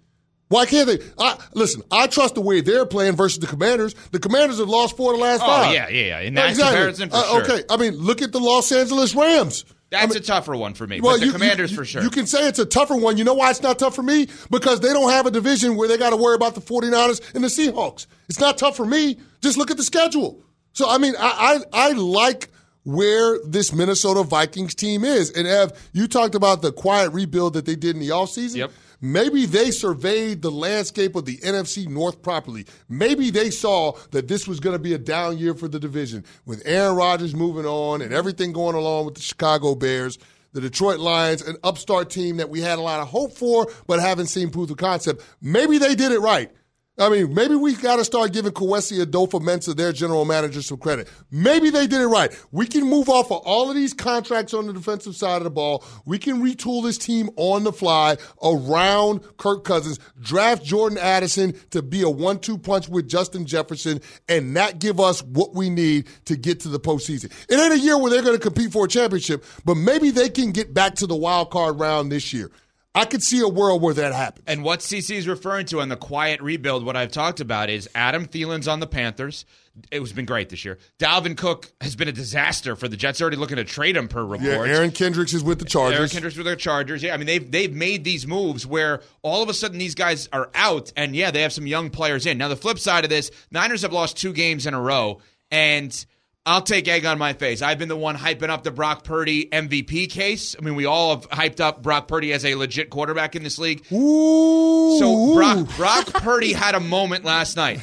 Why 0.52 0.66
can't 0.66 0.86
they? 0.86 0.98
I, 1.18 1.38
listen, 1.54 1.82
I 1.90 2.06
trust 2.06 2.34
the 2.34 2.42
way 2.42 2.60
they're 2.60 2.84
playing 2.84 3.16
versus 3.16 3.38
the 3.38 3.46
Commanders. 3.46 3.94
The 4.10 4.18
Commanders 4.18 4.58
have 4.58 4.68
lost 4.68 4.96
four 4.98 5.12
of 5.12 5.18
the 5.18 5.24
last 5.24 5.42
oh, 5.42 5.46
five. 5.46 5.68
Oh 5.70 5.72
yeah, 5.72 5.88
yeah, 5.88 6.04
yeah. 6.04 6.20
In 6.20 6.34
that 6.34 6.50
exactly. 6.50 6.76
comparison, 6.76 7.08
for 7.10 7.16
uh, 7.16 7.22
sure. 7.22 7.42
Okay, 7.42 7.64
I 7.70 7.76
mean, 7.78 7.94
look 7.94 8.20
at 8.20 8.32
the 8.32 8.38
Los 8.38 8.70
Angeles 8.70 9.14
Rams. 9.14 9.64
That's 9.88 10.04
I 10.04 10.06
mean, 10.08 10.18
a 10.18 10.20
tougher 10.20 10.54
one 10.54 10.74
for 10.74 10.86
me. 10.86 11.00
Well, 11.00 11.14
but 11.14 11.20
the 11.20 11.26
you, 11.26 11.32
Commanders 11.32 11.70
you, 11.70 11.76
for 11.78 11.84
sure. 11.84 12.02
You 12.02 12.10
can 12.10 12.26
say 12.26 12.46
it's 12.46 12.58
a 12.58 12.66
tougher 12.66 12.96
one. 12.96 13.16
You 13.16 13.24
know 13.24 13.34
why 13.34 13.50
it's 13.50 13.62
not 13.62 13.78
tough 13.78 13.94
for 13.94 14.02
me? 14.02 14.28
Because 14.50 14.80
they 14.80 14.92
don't 14.92 15.10
have 15.10 15.24
a 15.24 15.30
division 15.30 15.76
where 15.76 15.88
they 15.88 15.96
got 15.96 16.10
to 16.10 16.16
worry 16.16 16.34
about 16.34 16.54
the 16.54 16.60
49ers 16.60 17.34
and 17.34 17.42
the 17.42 17.48
Seahawks. 17.48 18.06
It's 18.28 18.40
not 18.40 18.58
tough 18.58 18.76
for 18.76 18.86
me. 18.86 19.18
Just 19.40 19.56
look 19.56 19.70
at 19.70 19.78
the 19.78 19.82
schedule. 19.82 20.42
So 20.74 20.88
I 20.88 20.98
mean, 20.98 21.14
I 21.18 21.62
I, 21.72 21.88
I 21.88 21.92
like 21.92 22.48
where 22.84 23.38
this 23.46 23.72
Minnesota 23.72 24.22
Vikings 24.22 24.74
team 24.74 25.04
is. 25.04 25.30
And 25.30 25.46
Ev, 25.46 25.72
you 25.92 26.08
talked 26.08 26.34
about 26.34 26.62
the 26.62 26.72
quiet 26.72 27.12
rebuild 27.12 27.54
that 27.54 27.64
they 27.64 27.76
did 27.76 27.94
in 27.96 28.00
the 28.00 28.08
offseason. 28.08 28.56
Yep. 28.56 28.72
Maybe 29.04 29.46
they 29.46 29.72
surveyed 29.72 30.42
the 30.42 30.50
landscape 30.50 31.16
of 31.16 31.24
the 31.24 31.36
NFC 31.38 31.88
North 31.88 32.22
properly. 32.22 32.66
Maybe 32.88 33.30
they 33.30 33.50
saw 33.50 33.92
that 34.12 34.28
this 34.28 34.46
was 34.46 34.60
going 34.60 34.76
to 34.76 34.82
be 34.82 34.94
a 34.94 34.98
down 34.98 35.38
year 35.38 35.54
for 35.54 35.66
the 35.66 35.80
division 35.80 36.24
with 36.46 36.62
Aaron 36.64 36.94
Rodgers 36.94 37.34
moving 37.34 37.66
on 37.66 38.00
and 38.00 38.14
everything 38.14 38.52
going 38.52 38.76
along 38.76 39.06
with 39.06 39.16
the 39.16 39.20
Chicago 39.20 39.74
Bears. 39.74 40.18
The 40.52 40.60
Detroit 40.60 41.00
Lions, 41.00 41.40
an 41.42 41.56
upstart 41.64 42.10
team 42.10 42.36
that 42.36 42.50
we 42.50 42.60
had 42.60 42.78
a 42.78 42.82
lot 42.82 43.00
of 43.00 43.08
hope 43.08 43.32
for, 43.32 43.66
but 43.86 44.00
haven't 44.00 44.26
seen 44.26 44.50
proof 44.50 44.70
of 44.70 44.76
concept. 44.76 45.24
Maybe 45.40 45.78
they 45.78 45.94
did 45.94 46.12
it 46.12 46.20
right. 46.20 46.52
I 46.98 47.08
mean, 47.08 47.32
maybe 47.32 47.54
we 47.54 47.74
got 47.74 47.96
to 47.96 48.04
start 48.04 48.34
giving 48.34 48.52
Kwesi 48.52 49.02
Adofo-Mensah, 49.02 49.74
their 49.74 49.92
general 49.92 50.26
manager, 50.26 50.60
some 50.60 50.76
credit. 50.76 51.08
Maybe 51.30 51.70
they 51.70 51.86
did 51.86 52.02
it 52.02 52.06
right. 52.06 52.30
We 52.50 52.66
can 52.66 52.84
move 52.84 53.08
off 53.08 53.32
of 53.32 53.38
all 53.46 53.70
of 53.70 53.74
these 53.74 53.94
contracts 53.94 54.52
on 54.52 54.66
the 54.66 54.74
defensive 54.74 55.16
side 55.16 55.38
of 55.38 55.44
the 55.44 55.50
ball. 55.50 55.82
We 56.04 56.18
can 56.18 56.42
retool 56.42 56.82
this 56.82 56.98
team 56.98 57.30
on 57.36 57.64
the 57.64 57.72
fly 57.72 58.18
around 58.42 59.22
Kirk 59.38 59.64
Cousins, 59.64 60.00
draft 60.20 60.64
Jordan 60.64 60.98
Addison 60.98 61.54
to 61.70 61.80
be 61.80 62.02
a 62.02 62.10
one-two 62.10 62.58
punch 62.58 62.90
with 62.90 63.08
Justin 63.08 63.46
Jefferson, 63.46 64.02
and 64.28 64.52
not 64.52 64.78
give 64.78 65.00
us 65.00 65.22
what 65.22 65.54
we 65.54 65.70
need 65.70 66.08
to 66.26 66.36
get 66.36 66.60
to 66.60 66.68
the 66.68 66.78
postseason. 66.78 67.32
It 67.48 67.58
ain't 67.58 67.72
a 67.72 67.78
year 67.78 67.96
where 67.96 68.10
they're 68.10 68.22
going 68.22 68.36
to 68.36 68.42
compete 68.42 68.70
for 68.70 68.84
a 68.84 68.88
championship, 68.88 69.46
but 69.64 69.76
maybe 69.76 70.10
they 70.10 70.28
can 70.28 70.52
get 70.52 70.74
back 70.74 70.96
to 70.96 71.06
the 71.06 71.16
wild 71.16 71.50
card 71.50 71.80
round 71.80 72.12
this 72.12 72.34
year. 72.34 72.50
I 72.94 73.06
could 73.06 73.22
see 73.22 73.40
a 73.40 73.48
world 73.48 73.80
where 73.80 73.94
that 73.94 74.12
happens. 74.12 74.44
And 74.46 74.62
what 74.62 74.80
CC 74.80 75.16
is 75.16 75.26
referring 75.26 75.66
to 75.66 75.80
on 75.80 75.88
the 75.88 75.96
quiet 75.96 76.42
rebuild, 76.42 76.84
what 76.84 76.96
I've 76.96 77.10
talked 77.10 77.40
about 77.40 77.70
is 77.70 77.88
Adam 77.94 78.26
Thielen's 78.26 78.68
on 78.68 78.80
the 78.80 78.86
Panthers. 78.86 79.46
It 79.90 80.00
has 80.00 80.12
been 80.12 80.26
great 80.26 80.50
this 80.50 80.66
year. 80.66 80.78
Dalvin 80.98 81.34
Cook 81.34 81.72
has 81.80 81.96
been 81.96 82.08
a 82.08 82.12
disaster 82.12 82.76
for 82.76 82.88
the 82.88 82.96
Jets. 82.96 83.22
Already 83.22 83.38
looking 83.38 83.56
to 83.56 83.64
trade 83.64 83.96
him 83.96 84.08
per 84.08 84.22
report. 84.22 84.68
Yeah, 84.68 84.74
Eric 84.74 84.94
Kendricks 84.94 85.32
is 85.32 85.42
with 85.42 85.58
the 85.58 85.64
Chargers. 85.64 85.98
Eric 85.98 86.10
Kendricks 86.10 86.36
with 86.36 86.44
the 86.44 86.56
Chargers. 86.56 87.02
Yeah, 87.02 87.14
I 87.14 87.16
mean 87.16 87.26
they've 87.26 87.50
they've 87.50 87.72
made 87.72 88.04
these 88.04 88.26
moves 88.26 88.66
where 88.66 89.00
all 89.22 89.42
of 89.42 89.48
a 89.48 89.54
sudden 89.54 89.78
these 89.78 89.94
guys 89.94 90.28
are 90.30 90.50
out, 90.54 90.92
and 90.94 91.16
yeah, 91.16 91.30
they 91.30 91.40
have 91.40 91.54
some 91.54 91.66
young 91.66 91.88
players 91.88 92.26
in. 92.26 92.36
Now 92.36 92.48
the 92.48 92.56
flip 92.56 92.78
side 92.78 93.04
of 93.04 93.10
this, 93.10 93.30
Niners 93.50 93.80
have 93.80 93.94
lost 93.94 94.18
two 94.18 94.34
games 94.34 94.66
in 94.66 94.74
a 94.74 94.80
row, 94.80 95.20
and 95.50 96.04
I'll 96.44 96.62
take 96.62 96.88
egg 96.88 97.04
on 97.04 97.18
my 97.18 97.34
face. 97.34 97.62
I've 97.62 97.78
been 97.78 97.88
the 97.88 97.96
one 97.96 98.16
hyping 98.16 98.48
up 98.48 98.64
the 98.64 98.72
Brock 98.72 99.04
Purdy 99.04 99.46
MVP 99.46 100.10
case. 100.10 100.56
I 100.58 100.64
mean, 100.64 100.74
we 100.74 100.86
all 100.86 101.14
have 101.14 101.30
hyped 101.30 101.60
up 101.60 101.82
Brock 101.82 102.08
Purdy 102.08 102.32
as 102.32 102.44
a 102.44 102.56
legit 102.56 102.90
quarterback 102.90 103.36
in 103.36 103.44
this 103.44 103.60
league. 103.60 103.84
Ooh. 103.92 104.98
So 104.98 105.34
Brock, 105.34 105.68
Brock 105.76 106.06
Purdy 106.06 106.52
had 106.52 106.74
a 106.74 106.80
moment 106.80 107.24
last 107.24 107.56
night. 107.56 107.80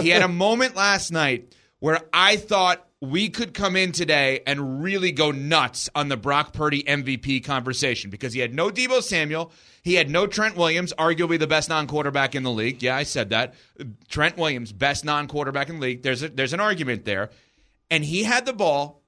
He 0.00 0.08
had 0.08 0.22
a 0.22 0.28
moment 0.28 0.74
last 0.74 1.12
night 1.12 1.54
where 1.80 2.00
I 2.12 2.36
thought 2.36 2.88
we 3.00 3.28
could 3.28 3.54
come 3.54 3.76
in 3.76 3.92
today 3.92 4.40
and 4.46 4.82
really 4.82 5.12
go 5.12 5.30
nuts 5.30 5.88
on 5.94 6.08
the 6.08 6.16
Brock 6.16 6.52
Purdy 6.52 6.82
MVP 6.82 7.44
conversation 7.44 8.10
because 8.10 8.32
he 8.32 8.40
had 8.40 8.54
no 8.54 8.70
Deebo 8.70 9.02
Samuel. 9.02 9.52
He 9.82 9.94
had 9.94 10.10
no 10.10 10.26
Trent 10.26 10.56
Williams, 10.56 10.92
arguably 10.98 11.38
the 11.38 11.46
best 11.46 11.68
non 11.68 11.86
quarterback 11.86 12.34
in 12.34 12.42
the 12.42 12.50
league. 12.50 12.82
Yeah, 12.82 12.96
I 12.96 13.04
said 13.04 13.30
that. 13.30 13.54
Trent 14.08 14.36
Williams, 14.36 14.72
best 14.72 15.04
non 15.04 15.28
quarterback 15.28 15.68
in 15.68 15.76
the 15.76 15.82
league. 15.82 16.02
There's, 16.02 16.22
a, 16.22 16.28
there's 16.28 16.52
an 16.52 16.60
argument 16.60 17.04
there. 17.04 17.30
And 17.90 18.04
he 18.04 18.24
had 18.24 18.46
the 18.46 18.52
ball 18.52 19.02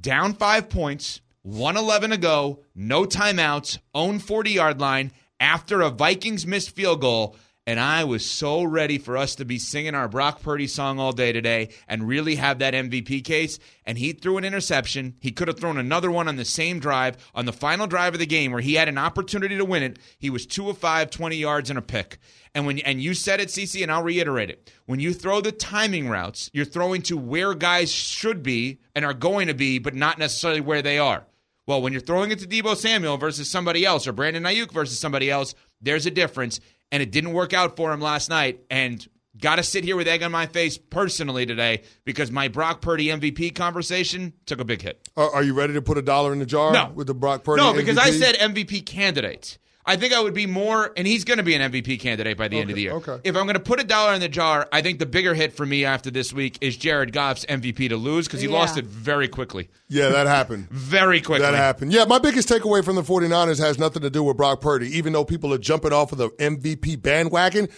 down 0.00 0.34
five 0.34 0.68
points, 0.68 1.20
111 1.42 2.10
to 2.10 2.16
go, 2.16 2.60
no 2.74 3.04
timeouts, 3.04 3.78
own 3.94 4.18
40 4.18 4.50
yard 4.50 4.80
line 4.80 5.12
after 5.38 5.80
a 5.80 5.90
Vikings 5.90 6.46
missed 6.46 6.70
field 6.70 7.00
goal 7.00 7.36
and 7.70 7.78
I 7.78 8.02
was 8.02 8.26
so 8.26 8.64
ready 8.64 8.98
for 8.98 9.16
us 9.16 9.36
to 9.36 9.44
be 9.44 9.60
singing 9.60 9.94
our 9.94 10.08
Brock 10.08 10.42
Purdy 10.42 10.66
song 10.66 10.98
all 10.98 11.12
day 11.12 11.30
today 11.30 11.68
and 11.86 12.08
really 12.08 12.34
have 12.34 12.58
that 12.58 12.74
MVP 12.74 13.22
case. 13.22 13.60
And 13.86 13.96
he 13.96 14.12
threw 14.12 14.38
an 14.38 14.44
interception. 14.44 15.14
He 15.20 15.30
could 15.30 15.46
have 15.46 15.56
thrown 15.56 15.78
another 15.78 16.10
one 16.10 16.26
on 16.26 16.34
the 16.34 16.44
same 16.44 16.80
drive, 16.80 17.16
on 17.32 17.44
the 17.44 17.52
final 17.52 17.86
drive 17.86 18.12
of 18.12 18.18
the 18.18 18.26
game 18.26 18.50
where 18.50 18.60
he 18.60 18.74
had 18.74 18.88
an 18.88 18.98
opportunity 18.98 19.56
to 19.56 19.64
win 19.64 19.84
it. 19.84 20.00
He 20.18 20.30
was 20.30 20.46
two 20.46 20.68
of 20.68 20.78
five, 20.78 21.10
20 21.10 21.36
yards 21.36 21.70
and 21.70 21.78
a 21.78 21.82
pick. 21.82 22.18
And 22.56 22.66
when 22.66 22.80
and 22.80 23.00
you 23.00 23.14
said 23.14 23.38
it, 23.38 23.50
CC, 23.50 23.84
and 23.84 23.92
I'll 23.92 24.02
reiterate 24.02 24.50
it. 24.50 24.72
When 24.86 24.98
you 24.98 25.14
throw 25.14 25.40
the 25.40 25.52
timing 25.52 26.08
routes, 26.08 26.50
you're 26.52 26.64
throwing 26.64 27.02
to 27.02 27.16
where 27.16 27.54
guys 27.54 27.92
should 27.92 28.42
be 28.42 28.80
and 28.96 29.04
are 29.04 29.14
going 29.14 29.46
to 29.46 29.54
be, 29.54 29.78
but 29.78 29.94
not 29.94 30.18
necessarily 30.18 30.60
where 30.60 30.82
they 30.82 30.98
are. 30.98 31.24
Well, 31.68 31.82
when 31.82 31.92
you're 31.92 32.02
throwing 32.02 32.32
it 32.32 32.40
to 32.40 32.48
Deebo 32.48 32.76
Samuel 32.76 33.16
versus 33.16 33.48
somebody 33.48 33.86
else, 33.86 34.08
or 34.08 34.12
Brandon 34.12 34.42
Aiyuk 34.42 34.72
versus 34.72 34.98
somebody 34.98 35.30
else, 35.30 35.54
there's 35.80 36.04
a 36.04 36.10
difference 36.10 36.58
and 36.92 37.02
it 37.02 37.10
didn't 37.10 37.32
work 37.32 37.52
out 37.52 37.76
for 37.76 37.92
him 37.92 38.00
last 38.00 38.30
night. 38.30 38.60
And 38.70 39.06
got 39.40 39.56
to 39.56 39.62
sit 39.62 39.84
here 39.84 39.96
with 39.96 40.08
egg 40.08 40.22
on 40.22 40.32
my 40.32 40.46
face 40.46 40.78
personally 40.78 41.46
today 41.46 41.82
because 42.04 42.30
my 42.30 42.48
Brock 42.48 42.80
Purdy 42.80 43.06
MVP 43.06 43.54
conversation 43.54 44.32
took 44.46 44.60
a 44.60 44.64
big 44.64 44.82
hit. 44.82 45.08
Are, 45.16 45.42
you 45.42 45.54
ready 45.54 45.74
to 45.74 45.82
put 45.82 45.98
a 45.98 46.02
dollar 46.02 46.32
in 46.32 46.38
the 46.38 46.46
jar 46.46 46.72
no. 46.72 46.92
with 46.94 47.06
the 47.06 47.14
Brock 47.14 47.44
Purdy? 47.44 47.62
No, 47.62 47.72
because 47.72 47.96
MVP? 47.96 48.02
I 48.02 48.10
said 48.10 48.34
MVP 48.36 48.86
candidate. 48.86 49.58
I 49.86 49.96
think 49.96 50.12
I 50.12 50.20
would 50.20 50.34
be 50.34 50.46
more, 50.46 50.92
and 50.96 51.06
he's 51.06 51.24
going 51.24 51.38
to 51.38 51.42
be 51.42 51.54
an 51.54 51.72
MVP 51.72 52.00
candidate 52.00 52.36
by 52.36 52.48
the 52.48 52.56
okay, 52.56 52.60
end 52.60 52.70
of 52.70 52.76
the 52.76 52.82
year. 52.82 52.92
Okay. 52.92 53.18
If 53.24 53.34
I'm 53.34 53.44
going 53.44 53.54
to 53.54 53.60
put 53.60 53.80
a 53.80 53.84
dollar 53.84 54.12
in 54.12 54.20
the 54.20 54.28
jar, 54.28 54.68
I 54.70 54.82
think 54.82 54.98
the 54.98 55.06
bigger 55.06 55.32
hit 55.32 55.54
for 55.54 55.64
me 55.64 55.84
after 55.84 56.10
this 56.10 56.32
week 56.32 56.58
is 56.60 56.76
Jared 56.76 57.12
Goff's 57.12 57.46
MVP 57.46 57.88
to 57.88 57.96
lose 57.96 58.26
because 58.26 58.40
he 58.40 58.48
yeah. 58.48 58.54
lost 58.54 58.76
it 58.76 58.84
very 58.84 59.26
quickly. 59.26 59.70
Yeah, 59.88 60.10
that 60.10 60.26
happened. 60.26 60.68
very 60.70 61.20
quickly. 61.20 61.46
That 61.46 61.54
happened. 61.54 61.92
Yeah, 61.92 62.04
my 62.04 62.18
biggest 62.18 62.48
takeaway 62.48 62.84
from 62.84 62.96
the 62.96 63.02
49ers 63.02 63.58
has 63.58 63.78
nothing 63.78 64.02
to 64.02 64.10
do 64.10 64.22
with 64.22 64.36
Brock 64.36 64.60
Purdy, 64.60 64.96
even 64.96 65.12
though 65.12 65.24
people 65.24 65.52
are 65.54 65.58
jumping 65.58 65.92
off 65.92 66.12
of 66.12 66.18
the 66.18 66.28
MVP 66.30 67.00
bandwagon 67.00 67.68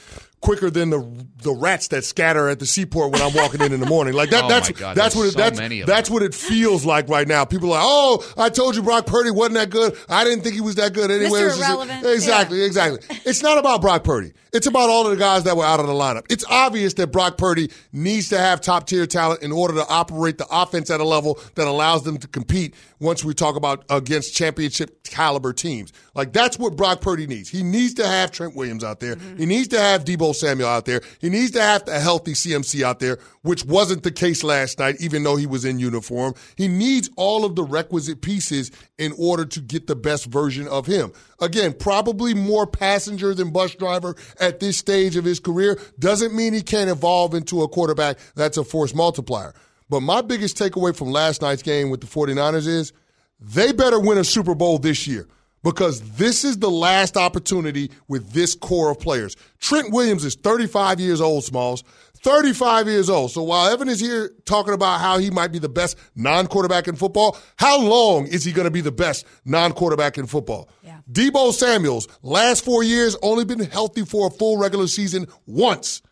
quicker 0.43 0.69
than 0.69 0.91
the 0.91 1.27
the 1.43 1.53
rats 1.53 1.89
that 1.89 2.05
scatter 2.05 2.49
at 2.49 2.59
the 2.59 2.67
seaport 2.67 3.13
when 3.13 3.23
I'm 3.23 3.33
walking 3.33 3.63
in 3.63 3.73
in 3.73 3.81
the 3.81 3.87
morning. 3.87 4.13
Like 4.13 4.31
that. 4.31 4.45
oh 4.45 4.49
that's 4.49 4.71
God, 4.71 4.97
that's 4.97 5.17
what 5.17 5.29
it, 5.29 5.33
so 5.33 5.39
that's 5.39 5.87
that's 5.87 6.11
what 6.11 6.23
it 6.23 6.35
feels 6.35 6.85
like 6.85 7.09
right 7.09 7.27
now. 7.27 7.45
People 7.45 7.73
are 7.73 7.79
like, 7.79 7.85
oh, 7.85 8.35
I 8.37 8.51
told 8.51 8.77
you 8.77 8.83
Brock 8.83 9.07
Purdy 9.07 9.31
wasn't 9.31 9.55
that 9.55 9.71
good. 9.71 9.97
I 10.09 10.25
didn't 10.25 10.43
think 10.43 10.55
he 10.55 10.61
was 10.61 10.75
that 10.75 10.93
good 10.93 11.11
anyway. 11.11 11.41
Mr. 11.41 11.57
Irrelevant. 11.57 12.07
exactly, 12.07 12.59
yeah. 12.59 12.67
exactly. 12.67 13.12
It's 13.25 13.43
not 13.43 13.59
about 13.59 13.81
Brock 13.81 14.05
Purdy. 14.05 14.33
It's 14.53 14.67
about 14.67 14.91
all 14.91 15.07
of 15.07 15.11
the 15.11 15.17
guys 15.17 15.45
that 15.45 15.57
were 15.57 15.65
out 15.65 15.81
of 15.81 15.87
the 15.87 15.93
lineup. 15.93 16.27
It's 16.31 16.45
obvious 16.49 16.95
that 16.95 17.13
Brock 17.13 17.39
Purdy 17.39 17.71
needs 17.93 18.29
to 18.31 18.39
have 18.39 18.61
top 18.61 18.87
tier 18.87 19.07
talent 19.07 19.43
in 19.43 19.51
order 19.51 19.75
to 19.75 19.89
operate 19.89 20.39
the 20.39 20.47
offense 20.51 20.91
at 20.91 21.01
a 21.01 21.05
level 21.05 21.41
that 21.55 21.67
allows 21.67 22.03
them 22.03 22.19
to 22.19 22.29
compete 22.29 22.75
once 23.01 23.25
we 23.25 23.35
talk 23.35 23.57
about 23.57 23.85
against 23.89 24.35
championship 24.35 25.03
caliber 25.05 25.53
teams. 25.53 25.93
Like 26.15 26.33
that's 26.33 26.59
what 26.59 26.77
Brock 26.77 27.01
Purdy 27.01 27.27
needs. 27.27 27.49
He 27.49 27.63
needs 27.63 27.95
to 27.95 28.07
have 28.07 28.31
Trent 28.31 28.55
Williams 28.55 28.85
out 28.85 29.01
there. 29.01 29.17
Mm-hmm. 29.17 29.37
He 29.39 29.47
needs 29.47 29.69
to 29.69 29.81
have 29.81 30.05
Deebo 30.05 30.35
Samuel 30.35 30.69
out 30.69 30.85
there. 30.85 31.01
He 31.21 31.31
needs 31.31 31.53
to 31.53 31.63
have 31.63 31.89
a 31.89 31.99
healthy 31.99 32.33
CMC 32.33 32.83
out 32.83 32.99
there, 32.99 33.19
which 33.43 33.65
wasn't 33.65 34.03
the 34.03 34.11
case 34.11 34.45
last 34.45 34.79
night, 34.79 34.97
even 35.01 35.23
though 35.23 35.37
he 35.37 35.47
was 35.47 35.65
in 35.65 35.79
uniform. 35.79 36.35
He 36.57 36.69
needs 36.69 37.09
all 37.17 37.45
of 37.45 37.57
the 37.57 37.65
requisite 37.65 38.21
pieces 38.21 38.71
in 38.99 39.15
order 39.19 39.45
to 39.45 39.61
get 39.61 39.87
the 39.87 39.97
best 39.97 40.27
version 40.27 40.69
of 40.69 40.87
him. 40.87 41.13
Again, 41.43 41.73
probably 41.73 42.35
more 42.35 42.69
passenger 42.69 43.35
than 43.35 43.51
bus 43.51 43.75
driver 43.75 44.15
at 44.39 44.61
this 44.61 44.79
stage 44.79 45.17
of 45.17 45.25
his 45.25 45.41
career 45.41 45.77
doesn't 45.99 46.33
mean 46.33 46.53
he 46.55 46.63
can't 46.63 46.89
evolve 46.89 47.35
into 47.35 47.63
a 47.63 47.69
quarterback 47.69 48.19
that's 48.37 48.57
a 48.59 48.65
force 48.65 48.95
multiplier. 48.95 49.53
But 49.91 50.03
my 50.03 50.23
biggest 50.23 50.57
takeaway 50.57 50.97
from 50.97 51.11
last 51.11 51.43
night's 51.43 51.63
game 51.63 51.91
with 51.91 52.01
the 52.01 52.07
49ers 52.07 52.69
is 52.69 52.93
they 53.41 53.73
better 53.73 53.99
win 53.99 54.19
a 54.19 54.25
Super 54.25 54.55
Bowl 54.55 54.79
this 54.79 55.09
year 55.09 55.27
because 55.65 56.01
this 56.13 56.45
is 56.45 56.59
the 56.59 56.71
last 56.71 57.17
opportunity 57.17 57.91
with 58.07 58.31
this 58.31 58.55
core 58.55 58.93
of 58.93 59.01
players. 59.01 59.37
Trent 59.59 59.93
Williams 59.93 60.25
is 60.25 60.37
35 60.37 61.01
years 61.01 61.21
old, 61.21 61.43
Smalls. 61.43 61.83
35 62.23 62.87
years 62.87 63.11
old. 63.11 63.31
So 63.31 63.43
while 63.43 63.69
Evan 63.69 63.89
is 63.89 64.01
here 64.01 64.33
talking 64.45 64.75
about 64.75 65.01
how 65.01 65.19
he 65.19 65.31
might 65.31 65.53
be 65.53 65.59
the 65.59 65.69
best 65.69 65.99
non 66.15 66.47
quarterback 66.47 66.89
in 66.89 66.97
football, 66.97 67.37
how 67.57 67.81
long 67.81 68.27
is 68.27 68.45
he 68.45 68.53
going 68.53 68.67
to 68.67 68.71
be 68.71 68.81
the 68.81 68.93
best 68.93 69.27
non 69.45 69.73
quarterback 69.73 70.19
in 70.19 70.27
football? 70.27 70.69
Yeah. 70.83 70.99
Deebo 71.11 71.53
Samuels, 71.53 72.09
last 72.23 72.65
four 72.65 72.83
years, 72.83 73.17
only 73.23 73.45
been 73.45 73.61
healthy 73.61 74.05
for 74.05 74.29
a 74.29 74.31
full 74.31 74.57
regular 74.57 74.87
season 74.87 75.27
once. 75.47 76.03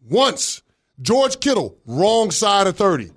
Once. 0.00 0.62
George 1.02 1.40
Kittle, 1.40 1.78
wrong 1.86 2.30
side 2.30 2.66
of 2.66 2.76
30. 2.76 3.10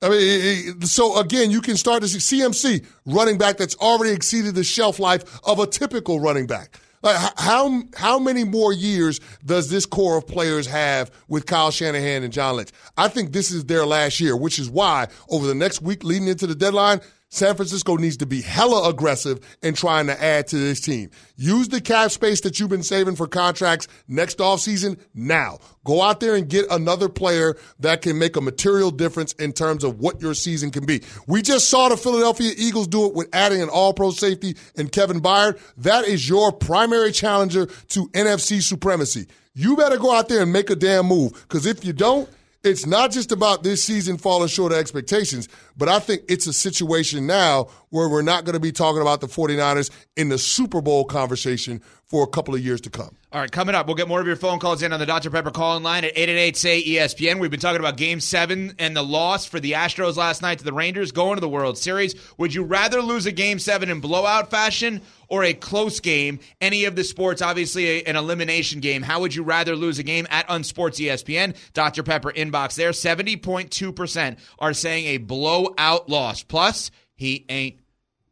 I 0.00 0.08
mean, 0.10 0.82
so 0.82 1.18
again, 1.18 1.50
you 1.50 1.60
can 1.60 1.76
start 1.76 2.02
to 2.02 2.08
see 2.08 2.38
CMC 2.40 2.84
running 3.06 3.38
back 3.38 3.56
that's 3.56 3.74
already 3.76 4.12
exceeded 4.12 4.54
the 4.54 4.62
shelf 4.62 5.00
life 5.00 5.40
of 5.44 5.58
a 5.58 5.66
typical 5.66 6.20
running 6.20 6.46
back. 6.46 6.78
Like 7.02 7.16
how 7.36 7.82
how 7.94 8.18
many 8.18 8.44
more 8.44 8.72
years 8.72 9.20
does 9.44 9.70
this 9.70 9.86
core 9.86 10.18
of 10.18 10.26
players 10.26 10.66
have 10.66 11.10
with 11.28 11.46
Kyle 11.46 11.70
Shanahan 11.70 12.22
and 12.22 12.32
John 12.32 12.56
Lynch? 12.56 12.70
I 12.96 13.08
think 13.08 13.32
this 13.32 13.50
is 13.50 13.64
their 13.64 13.86
last 13.86 14.20
year, 14.20 14.36
which 14.36 14.58
is 14.58 14.68
why 14.68 15.08
over 15.28 15.46
the 15.46 15.54
next 15.54 15.82
week 15.82 16.02
leading 16.02 16.28
into 16.28 16.46
the 16.46 16.54
deadline, 16.54 17.00
San 17.30 17.54
Francisco 17.56 17.96
needs 17.96 18.16
to 18.18 18.26
be 18.26 18.40
hella 18.40 18.88
aggressive 18.88 19.58
in 19.62 19.74
trying 19.74 20.06
to 20.06 20.22
add 20.22 20.46
to 20.48 20.56
this 20.56 20.80
team. 20.80 21.10
Use 21.36 21.68
the 21.68 21.80
cap 21.80 22.10
space 22.10 22.40
that 22.40 22.58
you've 22.58 22.70
been 22.70 22.82
saving 22.82 23.16
for 23.16 23.26
contracts 23.26 23.86
next 24.08 24.38
offseason 24.38 24.98
now. 25.14 25.58
Go 25.84 26.02
out 26.02 26.20
there 26.20 26.34
and 26.34 26.48
get 26.48 26.66
another 26.70 27.08
player 27.08 27.54
that 27.80 28.00
can 28.00 28.18
make 28.18 28.36
a 28.36 28.40
material 28.40 28.90
difference 28.90 29.34
in 29.34 29.52
terms 29.52 29.84
of 29.84 29.98
what 29.98 30.22
your 30.22 30.32
season 30.34 30.70
can 30.70 30.86
be. 30.86 31.02
We 31.26 31.42
just 31.42 31.68
saw 31.68 31.90
the 31.90 31.96
Philadelphia 31.98 32.52
Eagles 32.56 32.88
do 32.88 33.06
it 33.06 33.14
with 33.14 33.28
adding 33.34 33.60
an 33.60 33.68
all 33.68 33.92
pro 33.92 34.10
safety 34.10 34.56
and 34.76 34.90
Kevin 34.90 35.20
Byard. 35.20 35.60
That 35.76 36.06
is 36.06 36.28
your 36.28 36.50
primary 36.50 37.12
challenger 37.12 37.66
to 37.66 38.08
NFC 38.08 38.62
supremacy. 38.62 39.26
You 39.54 39.76
better 39.76 39.98
go 39.98 40.14
out 40.14 40.28
there 40.28 40.42
and 40.42 40.52
make 40.52 40.70
a 40.70 40.76
damn 40.76 41.06
move 41.06 41.32
because 41.32 41.66
if 41.66 41.84
you 41.84 41.92
don't, 41.92 42.28
it's 42.68 42.86
not 42.86 43.10
just 43.10 43.32
about 43.32 43.62
this 43.62 43.82
season 43.82 44.18
falling 44.18 44.48
short 44.48 44.72
of 44.72 44.78
expectations, 44.78 45.48
but 45.76 45.88
I 45.88 45.98
think 45.98 46.22
it's 46.28 46.46
a 46.46 46.52
situation 46.52 47.26
now 47.26 47.68
where 47.90 48.08
we're 48.08 48.22
not 48.22 48.44
going 48.44 48.54
to 48.54 48.60
be 48.60 48.72
talking 48.72 49.00
about 49.02 49.20
the 49.20 49.26
49ers 49.26 49.90
in 50.16 50.28
the 50.28 50.38
Super 50.38 50.80
Bowl 50.80 51.04
conversation 51.04 51.82
for 52.06 52.22
a 52.22 52.26
couple 52.26 52.54
of 52.54 52.60
years 52.60 52.80
to 52.82 52.90
come. 52.90 53.14
All 53.32 53.40
right, 53.40 53.52
coming 53.52 53.74
up, 53.74 53.86
we'll 53.86 53.96
get 53.96 54.08
more 54.08 54.20
of 54.20 54.26
your 54.26 54.36
phone 54.36 54.58
calls 54.58 54.82
in 54.82 54.94
on 54.94 55.00
the 55.00 55.04
Dr. 55.04 55.30
Pepper 55.30 55.50
call-in 55.50 55.82
line 55.82 56.04
at 56.04 56.14
888-SAY-ESPN. 56.16 57.38
We've 57.38 57.50
been 57.50 57.60
talking 57.60 57.80
about 57.80 57.98
Game 57.98 58.20
7 58.20 58.74
and 58.78 58.96
the 58.96 59.02
loss 59.02 59.44
for 59.44 59.60
the 59.60 59.72
Astros 59.72 60.16
last 60.16 60.40
night 60.40 60.58
to 60.60 60.64
the 60.64 60.72
Rangers 60.72 61.12
going 61.12 61.36
to 61.36 61.40
the 61.42 61.48
World 61.48 61.76
Series. 61.76 62.14
Would 62.38 62.54
you 62.54 62.64
rather 62.64 63.02
lose 63.02 63.26
a 63.26 63.32
Game 63.32 63.58
7 63.58 63.90
in 63.90 64.00
blowout 64.00 64.50
fashion 64.50 65.02
or 65.28 65.44
a 65.44 65.54
close 65.54 66.00
game? 66.00 66.40
Any 66.60 66.84
of 66.84 66.96
the 66.96 67.04
sports, 67.04 67.42
obviously 67.42 67.86
a, 67.86 68.02
an 68.04 68.16
elimination 68.16 68.80
game. 68.80 69.02
How 69.02 69.20
would 69.20 69.34
you 69.34 69.42
rather 69.42 69.76
lose 69.76 69.98
a 69.98 70.02
game 70.02 70.26
at 70.30 70.48
Unsports 70.48 70.98
ESPN? 70.98 71.56
Dr. 71.72 72.02
Pepper 72.02 72.32
inbox 72.32 72.76
there. 72.76 72.90
70.2% 72.90 74.38
are 74.58 74.72
saying 74.72 75.06
a 75.06 75.18
blowout 75.18 76.08
loss. 76.08 76.42
Plus, 76.42 76.90
he 77.14 77.44
ain't 77.48 77.80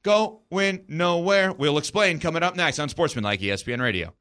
going 0.02 0.84
nowhere. 0.88 1.52
We'll 1.52 1.78
explain 1.78 2.20
coming 2.20 2.42
up 2.42 2.56
next 2.56 2.78
on 2.78 2.88
Sportsman 2.88 3.24
Like 3.24 3.40
ESPN 3.40 3.80
Radio. 3.80 4.14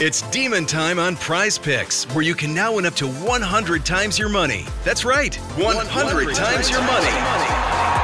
It's 0.00 0.22
demon 0.30 0.64
time 0.64 0.98
on 1.00 1.16
prize 1.16 1.58
picks, 1.58 2.04
where 2.14 2.22
you 2.22 2.34
can 2.34 2.54
now 2.54 2.76
win 2.76 2.86
up 2.86 2.94
to 2.96 3.08
100 3.08 3.84
times 3.84 4.16
your 4.16 4.28
money. 4.28 4.64
That's 4.84 5.04
right, 5.04 5.34
100, 5.34 5.74
100 5.74 6.34
times 6.36 6.70
your 6.70 6.82
money. 6.82 7.77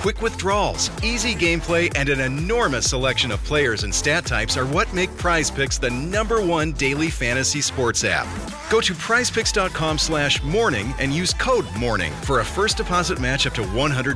Quick 0.00 0.22
withdrawals, 0.22 0.90
easy 1.04 1.34
gameplay, 1.34 1.92
and 1.94 2.08
an 2.08 2.20
enormous 2.20 2.88
selection 2.88 3.30
of 3.30 3.44
players 3.44 3.84
and 3.84 3.94
stat 3.94 4.24
types 4.24 4.56
are 4.56 4.64
what 4.64 4.90
make 4.94 5.14
Prize 5.18 5.50
Picks 5.50 5.76
the 5.76 5.90
number 5.90 6.40
one 6.40 6.72
daily 6.72 7.10
fantasy 7.10 7.60
sports 7.60 8.02
app. 8.02 8.26
Go 8.70 8.80
to 8.80 8.94
Prize 8.94 9.30
prizepicks.com 9.30 9.98
slash 9.98 10.42
morning 10.42 10.94
and 10.98 11.12
use 11.12 11.34
code 11.34 11.66
morning 11.76 12.12
for 12.22 12.40
a 12.40 12.44
first 12.44 12.78
deposit 12.78 13.20
match 13.20 13.46
up 13.46 13.52
to 13.52 13.60
$100. 13.60 14.14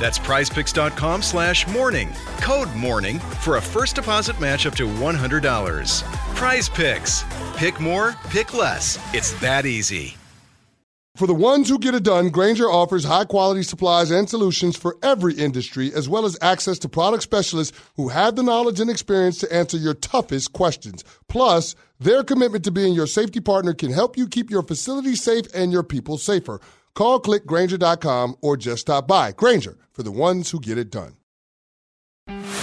That's 0.00 0.18
prizepicks.com 0.18 1.22
slash 1.22 1.66
morning. 1.68 2.10
Code 2.42 2.74
morning 2.74 3.20
for 3.40 3.56
a 3.56 3.62
first 3.62 3.96
deposit 3.96 4.38
match 4.38 4.66
up 4.66 4.74
to 4.74 4.86
$100. 4.86 6.02
Prize 6.34 6.68
Picks. 6.68 7.24
Pick 7.56 7.80
more, 7.80 8.16
pick 8.28 8.52
less. 8.52 8.98
It's 9.14 9.32
that 9.40 9.64
easy. 9.64 10.19
For 11.20 11.26
the 11.26 11.34
ones 11.34 11.68
who 11.68 11.78
get 11.78 11.94
it 11.94 12.02
done, 12.02 12.30
Grainger 12.30 12.64
offers 12.64 13.04
high 13.04 13.26
quality 13.26 13.62
supplies 13.62 14.10
and 14.10 14.26
solutions 14.26 14.74
for 14.74 14.96
every 15.02 15.34
industry, 15.34 15.92
as 15.92 16.08
well 16.08 16.24
as 16.24 16.38
access 16.40 16.78
to 16.78 16.88
product 16.88 17.22
specialists 17.22 17.78
who 17.96 18.08
have 18.08 18.36
the 18.36 18.42
knowledge 18.42 18.80
and 18.80 18.88
experience 18.88 19.36
to 19.40 19.54
answer 19.54 19.76
your 19.76 19.92
toughest 19.92 20.54
questions. 20.54 21.04
Plus, 21.28 21.74
their 21.98 22.24
commitment 22.24 22.64
to 22.64 22.70
being 22.70 22.94
your 22.94 23.06
safety 23.06 23.38
partner 23.38 23.74
can 23.74 23.92
help 23.92 24.16
you 24.16 24.26
keep 24.26 24.48
your 24.48 24.62
facility 24.62 25.14
safe 25.14 25.44
and 25.54 25.72
your 25.72 25.82
people 25.82 26.16
safer. 26.16 26.58
Call 26.94 27.20
clickgrainger.com 27.20 28.36
or 28.40 28.56
just 28.56 28.80
stop 28.80 29.06
by. 29.06 29.32
Grainger, 29.32 29.76
for 29.92 30.02
the 30.02 30.10
ones 30.10 30.50
who 30.50 30.58
get 30.58 30.78
it 30.78 30.90
done. 30.90 31.18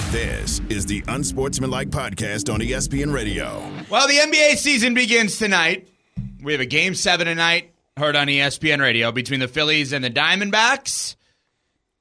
This 0.10 0.62
is 0.68 0.88
the 0.88 1.04
Unsportsmanlike 1.08 1.92
Podcast 1.92 2.52
on 2.52 2.62
ESPN 2.62 3.14
Radio. 3.14 3.72
Well, 3.92 4.08
the 4.08 4.16
NBA 4.16 4.56
season 4.56 4.96
begins 4.96 5.38
tonight. 5.38 5.90
We 6.42 6.54
have 6.54 6.62
a 6.62 6.66
game 6.66 6.96
seven 6.96 7.28
tonight, 7.28 7.74
heard 7.98 8.16
on 8.16 8.27
ESPN 8.27 8.80
Radio, 8.80 9.12
between 9.12 9.39
the 9.39 9.48
Phillies 9.48 9.92
and 9.92 10.04
the 10.04 10.10
Diamondbacks. 10.10 11.16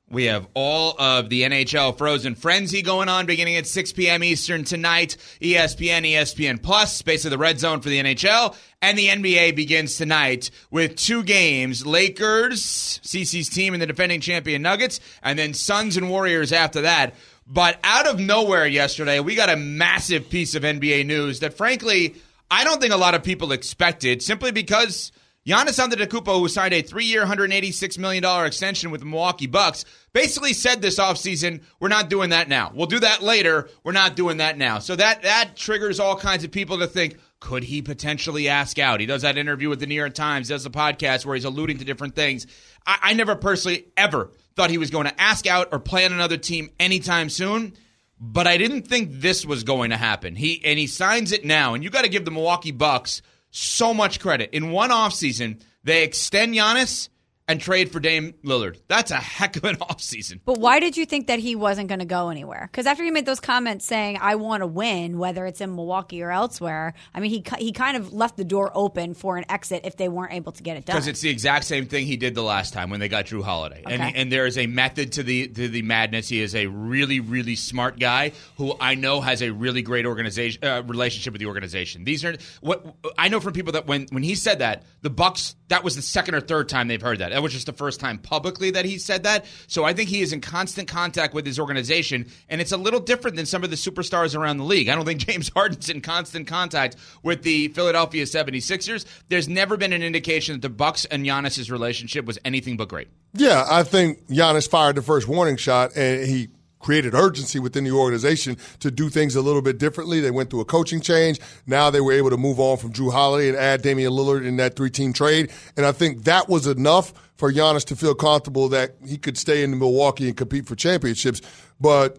We 0.09 0.27
have 0.27 0.47
all 0.55 0.95
of 1.01 1.31
the 1.31 1.43
NHL 1.43 1.99
Frozen 1.99 2.37
Frenzy 2.37 2.81
going 2.81 3.09
on 3.09 3.27
beginning 3.27 3.57
at 3.57 3.67
6 3.67 3.93
p.m. 3.95 4.23
Eastern 4.23 4.63
tonight. 4.63 5.17
ESPN, 5.41 6.07
ESPN 6.07 6.63
Plus, 6.63 7.03
basically 7.03 7.31
the 7.31 7.39
red 7.39 7.59
zone 7.59 7.81
for 7.81 7.89
the 7.89 8.01
NHL. 8.01 8.55
And 8.81 8.97
the 8.97 9.09
NBA 9.09 9.57
begins 9.57 9.97
tonight 9.97 10.53
with 10.71 10.95
two 10.95 11.25
games 11.25 11.85
Lakers, 11.85 13.01
CC's 13.03 13.49
team, 13.49 13.73
and 13.73 13.83
the 13.83 13.87
defending 13.87 14.21
champion 14.21 14.63
Nuggets, 14.63 15.01
and 15.25 15.37
then 15.37 15.55
Suns 15.55 15.97
and 15.97 16.09
Warriors 16.09 16.53
after 16.53 16.83
that. 16.83 17.15
But 17.45 17.81
out 17.83 18.07
of 18.07 18.21
nowhere 18.21 18.67
yesterday, 18.67 19.19
we 19.19 19.35
got 19.35 19.51
a 19.51 19.57
massive 19.57 20.31
piece 20.31 20.55
of 20.55 20.63
NBA 20.63 21.07
news 21.07 21.41
that, 21.41 21.55
frankly, 21.55 22.15
I 22.49 22.63
don't 22.63 22.81
think 22.81 22.93
a 22.93 22.97
lot 22.97 23.17
of 23.17 23.25
people 23.25 23.51
expected 23.51 24.23
simply 24.23 24.53
because 24.53 25.11
Giannis 25.47 25.79
Antetokounmpo, 25.79 26.41
who 26.41 26.49
signed 26.49 26.75
a 26.75 26.83
three-year, 26.83 27.25
$186 27.25 27.99
million 27.99 28.25
extension 28.45 28.91
with 28.91 29.01
the 29.01 29.07
Milwaukee 29.07 29.47
Bucks, 29.47 29.85
basically 30.13 30.53
said 30.53 30.83
this 30.83 30.99
offseason, 30.99 31.63
we're 31.79 31.87
not 31.87 32.11
doing 32.11 32.31
that 32.31 32.49
now. 32.49 32.73
We'll 32.75 32.87
do 32.87 32.99
that 32.99 33.23
later. 33.23 33.69
We're 33.85 33.93
not 33.93 34.17
doing 34.17 34.39
that 34.39 34.59
now. 34.59 34.81
So 34.81 34.97
that, 34.97 35.23
that 35.23 35.55
triggers 35.55 36.01
all 36.01 36.17
kinds 36.17 36.43
of 36.43 36.51
people 36.51 36.79
to 36.79 36.89
think, 36.89 37.19
could 37.39 37.63
he 37.63 37.81
potentially 37.81 38.49
ask 38.49 38.81
out? 38.81 38.99
He 38.99 39.07
does 39.07 39.23
that 39.23 39.39
interview 39.39 39.69
with 39.69 39.79
the 39.79 39.87
New 39.87 39.95
York 39.95 40.15
Times, 40.15 40.49
does 40.49 40.67
a 40.67 40.71
podcast 40.71 41.25
where 41.25 41.37
he's 41.37 41.45
alluding 41.45 41.79
to 41.79 41.85
different 41.85 42.17
things. 42.17 42.49
I, 42.85 42.99
I 43.03 43.13
never 43.13 43.37
personally 43.37 43.87
ever 43.97 44.33
thought 44.57 44.71
he 44.71 44.79
was 44.79 44.91
going 44.91 45.07
to 45.07 45.21
ask 45.21 45.47
out 45.47 45.69
or 45.71 45.79
play 45.79 46.05
on 46.05 46.13
another 46.13 46.39
team 46.39 46.71
anytime 46.81 47.29
soon 47.31 47.75
but 48.19 48.47
I 48.47 48.57
didn't 48.57 48.89
think 48.89 49.11
this 49.13 49.45
was 49.45 49.63
going 49.63 49.91
to 49.91 49.97
happen. 49.97 50.37
He 50.37 50.65
and 50.65 50.79
he 50.79 50.87
signs 50.87 51.33
it 51.33 51.45
now, 51.45 51.75
and 51.75 51.85
you 51.85 51.91
got 51.91 52.05
to 52.05 52.09
give 52.09 52.25
the 52.25 52.31
Milwaukee 52.31 52.71
Bucks 52.71 53.21
so 53.57 53.95
much 53.95 54.21
credit. 54.21 54.51
In 54.53 54.71
one 54.71 54.91
offseason, 54.91 55.61
they 55.83 56.05
extend 56.05 56.55
Giannis 56.55 57.09
and 57.49 57.61
trade 57.61 57.93
for 57.93 58.01
Dame 58.01 58.35
Lillard. 58.45 58.79
That's 58.89 59.11
a 59.11 59.17
heck 59.17 59.57
of 59.57 59.65
an 59.65 59.77
offseason. 59.81 60.41
But 60.45 60.59
why 60.59 60.81
did 60.81 60.97
you 60.97 61.07
think 61.07 61.29
that 61.29 61.39
he 61.39 61.55
wasn't 61.55 61.89
going 61.89 62.01
to 62.01 62.05
go 62.05 62.29
anywhere? 62.29 62.69
Because 62.71 62.87
after 62.87 63.05
he 63.05 63.11
made 63.11 63.27
those 63.27 63.41
comments 63.41 63.85
saying, 63.85 64.19
"I 64.21 64.35
want 64.37 64.63
to 64.63 64.67
win," 64.67 65.19
whether 65.19 65.47
it's 65.47 65.61
in 65.61 65.75
Milwaukee 65.75 66.23
or 66.23 66.31
elsewhere, 66.31 66.95
I 67.15 67.21
mean, 67.21 67.31
he 67.31 67.45
he 67.59 67.73
kind 67.73 67.97
of 67.97 68.13
left 68.13 68.37
the 68.37 68.45
door 68.45 68.71
open 68.75 69.15
for 69.15 69.37
an 69.37 69.45
exit 69.49 69.83
if 69.85 69.97
they 69.97 70.09
weren't 70.09 70.33
able 70.33 70.53
to 70.53 70.63
get 70.63 70.77
it 70.77 70.85
done. 70.85 70.97
Because 70.97 71.09
it's 71.09 71.21
the 71.21 71.31
exact 71.31 71.65
same 71.65 71.87
thing 71.87 72.07
he 72.07 72.17
did 72.17 72.35
the 72.35 72.43
last 72.43 72.73
time 72.73 72.91
when 72.91 73.01
they 73.01 73.09
got 73.09 73.27
Jrue 73.27 73.43
Holiday. 73.43 73.83
Okay. 73.87 73.95
And 73.95 74.17
and 74.17 74.33
there 74.33 74.47
is 74.47 74.59
a 74.59 74.67
method 74.67 75.13
to 75.13 75.23
the 75.23 75.49
to 75.49 75.69
the 75.69 75.83
madness. 75.83 76.29
He 76.29 76.41
is 76.41 76.55
a 76.55 76.67
really 76.67 77.21
really 77.21 77.57
smart 77.57 77.99
guy 77.99 78.33
who 78.57 78.75
I 78.81 78.95
know 78.95 79.21
has 79.21 79.43
a 79.43 79.51
really 79.51 79.83
great 79.83 80.07
organization 80.07 80.65
uh, 80.65 80.83
relationship 80.83 81.33
with 81.33 81.41
the 81.41 81.47
organization. 81.47 82.05
These 82.05 82.25
are 82.25 82.37
what 82.61 82.85
I 83.17 83.29
know 83.29 83.41
from 83.41 83.53
people 83.53 83.73
that 83.73 83.87
when 83.87 84.07
when 84.11 84.23
he 84.23 84.35
said 84.35 84.59
that 84.59 84.85
the 85.03 85.11
Bucks 85.11 85.55
that 85.69 85.83
was 85.83 85.97
the 85.97 86.03
second 86.03 86.35
or 86.35 86.41
third 86.41 86.69
time 86.69 86.89
they've 86.89 87.01
heard 87.01 87.19
that. 87.19 87.31
That 87.31 87.43
was 87.43 87.53
just 87.53 87.67
the 87.67 87.73
first 87.73 88.01
time 88.01 88.19
publicly 88.19 88.71
that 88.73 88.85
he 88.85 88.99
said 88.99 89.25
that. 89.25 89.47
So 89.67 89.85
I 89.85 89.93
think 89.93 90.09
he 90.09 90.21
is 90.21 90.33
in 90.33 90.41
constant 90.41 90.89
contact 90.89 91.35
with 91.35 91.47
his 91.47 91.59
organization, 91.59 92.27
and 92.49 92.61
it's 92.61 92.73
a 92.73 92.77
little 92.77 93.01
different 93.01 93.37
than 93.37 93.47
some 93.47 93.65
of 93.65 93.71
the 93.71 93.77
superstars 93.77 94.37
around 94.37 94.59
the 94.59 94.65
league. 94.65 94.89
I 94.89 94.95
don't 94.95 95.05
think 95.05 95.21
James 95.27 95.51
Harden's 95.51 95.89
in 95.89 96.01
constant 96.01 96.47
contact 96.47 96.97
with 97.23 97.43
the 97.43 97.69
Philadelphia 97.69 98.25
76ers. 98.25 99.05
There's 99.29 99.49
never 99.49 99.77
been 99.77 99.93
an 99.93 100.03
indication 100.03 100.55
that 100.55 100.63
the 100.63 100.69
Bucks 100.69 101.05
and 101.07 101.25
Giannis's 101.25 101.71
relationship 101.71 102.25
was 102.27 102.39
anything 102.45 102.77
but 102.77 102.89
great. 102.89 103.09
Yeah, 103.35 103.67
I 103.69 103.83
think 103.83 104.27
Giannis 104.29 104.69
fired 104.69 104.97
the 104.97 105.03
first 105.03 105.29
warning 105.29 105.57
shot, 105.57 105.97
and 105.97 106.27
he 106.27 106.49
created 106.79 107.15
urgency 107.15 107.59
within 107.59 107.85
the 107.85 107.91
organization 107.91 108.57
to 108.81 108.91
do 108.91 109.09
things 109.09 109.35
a 109.35 109.43
little 109.43 109.63
bit 109.63 109.79
differently. 109.79 110.21
They 110.21 110.31
went 110.31 110.51
through 110.51 110.61
a 110.61 110.65
coaching 110.65 111.01
change. 111.01 111.41
Now 111.67 111.91
they 111.91 112.01
were 112.01 112.13
able 112.13 112.31
to 112.31 112.37
move 112.37 112.61
on 112.61 112.77
from 112.77 112.93
Jrue 112.93 113.13
Holiday 113.13 113.49
and 113.49 113.57
add 113.57 113.83
Damian 113.83 114.13
Lillard 114.13 114.47
in 114.47 114.57
that 114.57 114.77
three-team 114.77 115.13
trade, 115.13 115.51
and 115.77 115.87
I 115.87 115.93
think 115.93 116.25
that 116.25 116.49
was 116.49 116.67
enough 116.67 117.13
for 117.37 117.53
Giannis 117.53 117.85
to 117.87 117.97
feel 117.97 118.15
comfortable 118.15 118.69
that 118.71 118.97
he 119.07 119.19
could 119.19 119.37
stay 119.37 119.63
in 119.63 119.79
Milwaukee 119.79 120.29
and 120.29 120.37
compete 120.37 120.67
for 120.67 120.75
championships. 120.75 121.43
But 121.81 122.19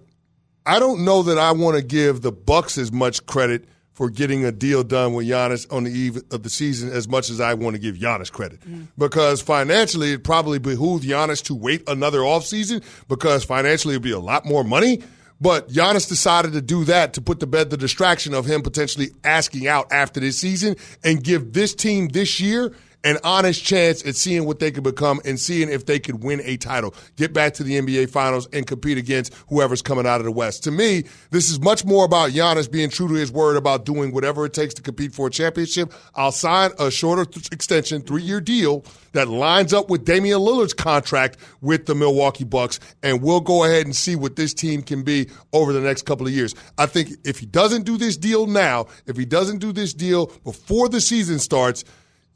I 0.65 0.80
don't 0.80 1.06
know 1.06 1.24
that 1.24 1.38
I 1.38 1.54
want 1.54 1.78
to 1.78 1.82
give 1.82 2.22
the 2.22 2.32
Bucks 2.32 2.78
as 2.78 2.91
much 2.91 3.26
credit 3.26 3.65
for 3.97 4.12
getting 4.12 4.45
a 4.45 4.51
deal 4.51 4.83
done 4.83 5.15
with 5.15 5.25
Giannis 5.25 5.65
on 5.73 5.86
the 5.86 5.89
eve 5.89 6.21
of 6.29 6.43
the 6.43 6.51
season 6.51 6.91
as 6.91 7.07
much 7.07 7.31
as 7.31 7.41
I 7.41 7.55
want 7.55 7.75
to 7.75 7.81
give 7.81 7.95
Giannis 7.95 8.31
credit. 8.31 8.60
Mm. 8.60 8.89
Because 8.95 9.41
financially, 9.41 10.12
it 10.13 10.23
probably 10.23 10.60
behooved 10.60 11.03
Giannis 11.03 11.43
to 11.45 11.55
wait 11.55 11.81
another 11.89 12.19
offseason 12.19 12.83
because 13.07 13.43
financially 13.43 13.95
it'd 13.95 14.03
be 14.03 14.12
a 14.12 14.19
lot 14.19 14.45
more 14.45 14.63
money. 14.63 15.01
But 15.41 15.69
Giannis 15.69 16.07
decided 16.07 16.53
to 16.53 16.62
do 16.62 16.83
that 16.83 17.13
to 17.13 17.21
put 17.21 17.39
to 17.39 17.47
bed 17.47 17.71
the 17.71 17.77
distraction 17.77 18.36
of 18.36 18.45
him 18.45 18.62
potentially 18.62 19.10
asking 19.23 19.67
out 19.67 19.91
after 19.91 20.19
this 20.19 20.38
season 20.38 20.75
and 21.03 21.23
give 21.23 21.53
this 21.53 21.73
team 21.73 22.10
this 22.10 22.39
year 22.39 22.75
an 23.03 23.17
honest 23.23 23.63
chance 23.63 24.05
at 24.05 24.15
seeing 24.15 24.45
what 24.45 24.60
they 24.60 24.71
could 24.71 24.83
become 24.83 25.21
and 25.23 25.39
seeing 25.39 25.69
if 25.69 25.86
they 25.86 25.99
could 25.99 26.23
win 26.23 26.41
a 26.43 26.57
title, 26.57 26.93
get 27.15 27.33
back 27.33 27.53
to 27.53 27.63
the 27.63 27.79
NBA 27.79 28.10
Finals, 28.10 28.47
and 28.51 28.65
compete 28.65 28.97
against 28.97 29.33
whoever's 29.49 29.81
coming 29.81 30.05
out 30.05 30.19
of 30.19 30.25
the 30.25 30.31
West. 30.31 30.63
To 30.63 30.71
me, 30.71 31.03
this 31.31 31.49
is 31.49 31.60
much 31.60 31.86
more 31.86 32.05
about 32.05 32.31
Giannis 32.31 32.69
being 32.69 32.89
true 32.89 33.07
to 33.07 33.13
his 33.13 33.31
word 33.31 33.55
about 33.55 33.86
doing 33.86 34.12
whatever 34.12 34.45
it 34.45 34.53
takes 34.53 34.73
to 34.75 34.81
compete 34.81 35.13
for 35.13 35.27
a 35.27 35.29
championship. 35.29 35.93
I'll 36.15 36.31
sign 36.31 36.71
a 36.79 36.91
shorter 36.91 37.25
th- 37.25 37.51
extension, 37.51 38.01
three 38.01 38.23
year 38.23 38.41
deal 38.41 38.83
that 39.13 39.27
lines 39.27 39.73
up 39.73 39.89
with 39.89 40.05
Damian 40.05 40.39
Lillard's 40.39 40.73
contract 40.73 41.38
with 41.62 41.86
the 41.86 41.95
Milwaukee 41.95 42.43
Bucks, 42.43 42.79
and 43.01 43.21
we'll 43.21 43.41
go 43.41 43.63
ahead 43.63 43.86
and 43.86 43.95
see 43.95 44.15
what 44.15 44.36
this 44.36 44.53
team 44.53 44.81
can 44.81 45.03
be 45.03 45.29
over 45.53 45.73
the 45.73 45.81
next 45.81 46.05
couple 46.05 46.27
of 46.27 46.33
years. 46.33 46.53
I 46.77 46.86
think 46.86 47.10
if 47.23 47.39
he 47.39 47.45
doesn't 47.45 47.83
do 47.83 47.97
this 47.97 48.17
deal 48.17 48.47
now, 48.47 48.88
if 49.05 49.17
he 49.17 49.25
doesn't 49.25 49.60
do 49.60 49.71
this 49.71 49.93
deal 49.93 50.27
before 50.43 50.89
the 50.89 51.01
season 51.01 51.39
starts, 51.39 51.83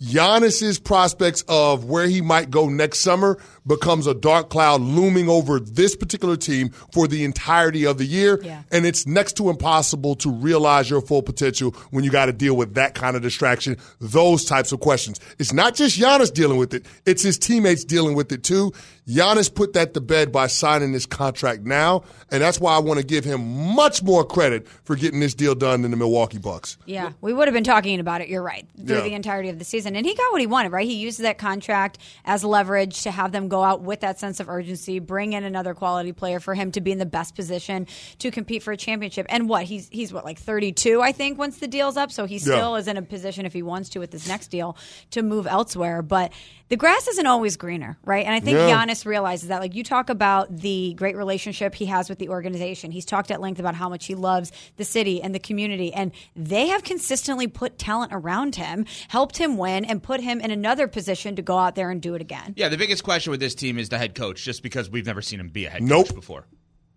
Giannis's 0.02 0.80
prospects 0.80 1.44
of 1.48 1.86
where 1.86 2.08
he 2.08 2.22
might 2.22 2.50
go 2.50 2.68
next 2.68 3.00
summer 3.00 3.38
becomes 3.67 4.08
a 4.08 4.13
dark 4.13 4.50
cloud 4.50 4.82
looming 4.82 5.30
over 5.30 5.60
this 5.60 5.95
particular 5.95 6.36
team 6.36 6.69
for 6.93 7.08
the 7.08 7.24
entirety 7.24 7.86
of 7.86 7.97
the 7.97 8.06
year. 8.06 8.39
Yeah. 8.43 8.63
And 8.71 8.86
it's 8.86 9.06
next 9.06 9.38
to 9.38 9.50
impossible 9.50 10.15
to 10.15 10.32
realize 10.32 10.89
your 10.89 11.02
full 11.02 11.21
potential 11.21 11.71
when 11.91 12.04
you 12.04 12.10
got 12.10 12.26
to 12.26 12.34
deal 12.34 12.56
with 12.58 12.74
that 12.76 12.95
kind 12.95 13.15
of 13.15 13.21
distraction, 13.21 13.78
those 14.00 14.45
types 14.45 14.71
of 14.71 14.80
questions. 14.80 15.19
It's 15.38 15.54
not 15.54 15.76
just 15.76 16.00
Giannis 16.00 16.34
dealing 16.34 16.58
with 16.58 16.74
it, 16.74 16.86
it's 17.06 17.21
his 17.24 17.38
teammates 17.38 17.84
dealing 17.84 18.15
with 18.15 18.32
it 18.32 18.43
too. 18.43 18.71
Giannis 19.08 19.54
put 19.54 19.74
that 19.74 19.93
to 19.95 20.02
bed 20.02 20.32
by 20.32 20.47
signing 20.47 20.91
this 20.91 21.06
contract 21.06 21.63
now, 21.63 22.04
and 22.30 22.41
that's 22.41 22.60
why 22.62 22.76
I 22.76 22.80
want 22.80 23.00
to 23.00 23.06
give 23.06 23.26
him 23.26 23.76
much 23.76 24.04
more 24.04 24.24
credit 24.24 24.67
for 24.84 24.95
getting 24.95 25.19
this 25.19 25.34
deal 25.34 25.56
done 25.56 25.82
than 25.82 25.91
the 25.91 25.97
Milwaukee 25.97 26.38
Bucks. 26.38 26.78
Yeah, 26.86 27.12
we 27.19 27.34
would 27.34 27.47
have 27.47 27.54
been 27.54 27.63
talking 27.63 28.00
about 28.00 28.21
it. 28.21 28.30
You're 28.30 28.43
right 28.43 28.65
through 28.86 28.97
Yeah. 28.97 29.02
the 29.02 29.13
entirety 29.13 29.50
of 29.50 29.60
the 29.60 29.65
season, 29.65 29.95
and 29.95 30.06
he 30.06 30.15
got 30.15 30.32
what 30.32 30.39
he 30.39 30.47
wanted. 30.47 30.71
Right, 30.71 30.88
he 30.88 30.95
used 30.95 31.19
that 31.19 31.38
contract 31.39 31.97
as 32.26 32.43
leverage 32.43 33.02
to 33.04 33.12
have 33.12 33.32
them 33.32 33.50
go 33.52 33.64
out 33.64 33.82
with 33.82 34.00
that 34.00 34.18
sense 34.18 34.40
of 34.40 34.48
urgency, 34.50 35.00
bring 35.00 35.34
in 35.34 35.44
another 35.44 35.74
quality 35.74 36.14
player 36.14 36.40
for 36.40 36.56
him 36.56 36.72
to 36.72 36.80
be 36.80 36.92
in 36.94 36.98
the 37.00 37.06
best 37.06 37.36
position 37.36 37.86
to 38.20 38.32
compete 38.32 38.64
for 38.64 38.72
a 38.72 38.78
championship. 38.78 39.26
And 39.30 39.50
what 39.50 39.66
he's 39.66 39.90
he's 39.90 40.14
what 40.14 40.24
like 40.24 40.40
32, 40.40 41.02
I 41.02 41.12
think, 41.12 41.38
once 41.38 41.58
the 41.58 41.68
deal's 41.68 41.98
up. 41.98 42.12
So 42.14 42.26
he 42.26 42.36
Yeah. 42.36 42.42
still 42.56 42.76
is 42.78 42.88
in 42.88 42.96
a 42.96 43.02
position 43.02 43.46
if 43.46 43.52
he 43.52 43.62
wants 43.62 43.90
to 43.90 44.00
with 44.00 44.12
this 44.12 44.26
next 44.26 44.48
deal 44.48 44.78
to 45.12 45.22
move 45.22 45.46
elsewhere. 45.48 46.02
But 46.02 46.32
the 46.72 46.78
grass 46.78 47.06
isn't 47.10 47.28
always 47.28 47.58
greener, 47.58 47.98
right? 48.06 48.26
And 48.26 48.34
I 48.34 48.40
think 48.40 48.58
Yeah. 48.58 48.70
Giannis 48.86 49.06
realizes 49.06 49.50
that. 49.50 49.60
Like 49.60 49.76
you 49.76 49.84
talk 49.84 50.10
about 50.10 50.56
the 50.56 50.94
great 50.94 51.18
relationship 51.18 51.76
he 51.76 51.86
has 51.88 52.08
with 52.10 52.18
the 52.18 52.30
organization. 52.30 52.92
He's 52.92 53.04
talked 53.06 53.30
at 53.30 53.42
length 53.42 53.60
about 53.60 53.76
how 53.76 53.90
much 53.90 54.06
he 54.06 54.16
loves 54.16 54.54
the 54.78 54.86
city 54.86 55.22
and 55.22 55.36
the 55.36 55.40
community, 55.40 55.94
and 55.94 56.14
they 56.34 56.68
have 56.70 56.84
consistently 56.86 57.48
put 57.48 57.78
talent 57.78 58.14
around 58.14 58.56
him, 58.56 58.86
helped 59.10 59.38
him 59.38 59.58
win, 59.58 59.84
and 59.84 60.02
put 60.02 60.22
him 60.22 60.40
in 60.40 60.50
another 60.50 60.88
position 60.88 61.36
to 61.36 61.42
go 61.42 61.58
out 61.58 61.76
there 61.76 61.90
and 61.92 62.02
do 62.02 62.16
it 62.16 62.22
again. 62.22 62.54
Yeah, 62.56 62.70
the 62.70 62.78
biggest 62.78 63.04
question 63.04 63.32
with 63.32 63.42
this 63.42 63.54
team 63.54 63.78
is 63.78 63.90
the 63.90 63.98
head 63.98 64.16
coach, 64.16 64.42
just 64.44 64.64
because 64.64 64.90
we've 64.90 65.06
never 65.06 65.22
seen 65.22 65.42
him 65.42 65.50
be 65.50 65.66
a 65.66 65.70
head 65.70 65.84
Nope. 65.84 66.08
coach 66.08 66.16
before. 66.16 66.48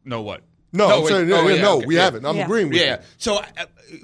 No, 0.05 0.23
what? 0.23 0.43
No, 0.75 0.89
No, 0.89 1.01
I'm 1.03 1.07
saying, 1.07 1.29
yeah, 1.29 1.37
Oh, 1.37 1.49
yeah, 1.49 1.55
yeah, 1.55 1.63
no, 1.63 1.77
okay, 1.79 1.87
we 1.87 1.95
yeah. 1.97 2.03
haven't. 2.05 2.27
I'm 2.27 2.37
Yeah. 2.37 2.45
agreeing 2.45 2.69
with 2.69 2.79
Yeah. 2.79 2.97
you. 2.97 3.03
So, 3.19 3.37
uh, 3.37 3.45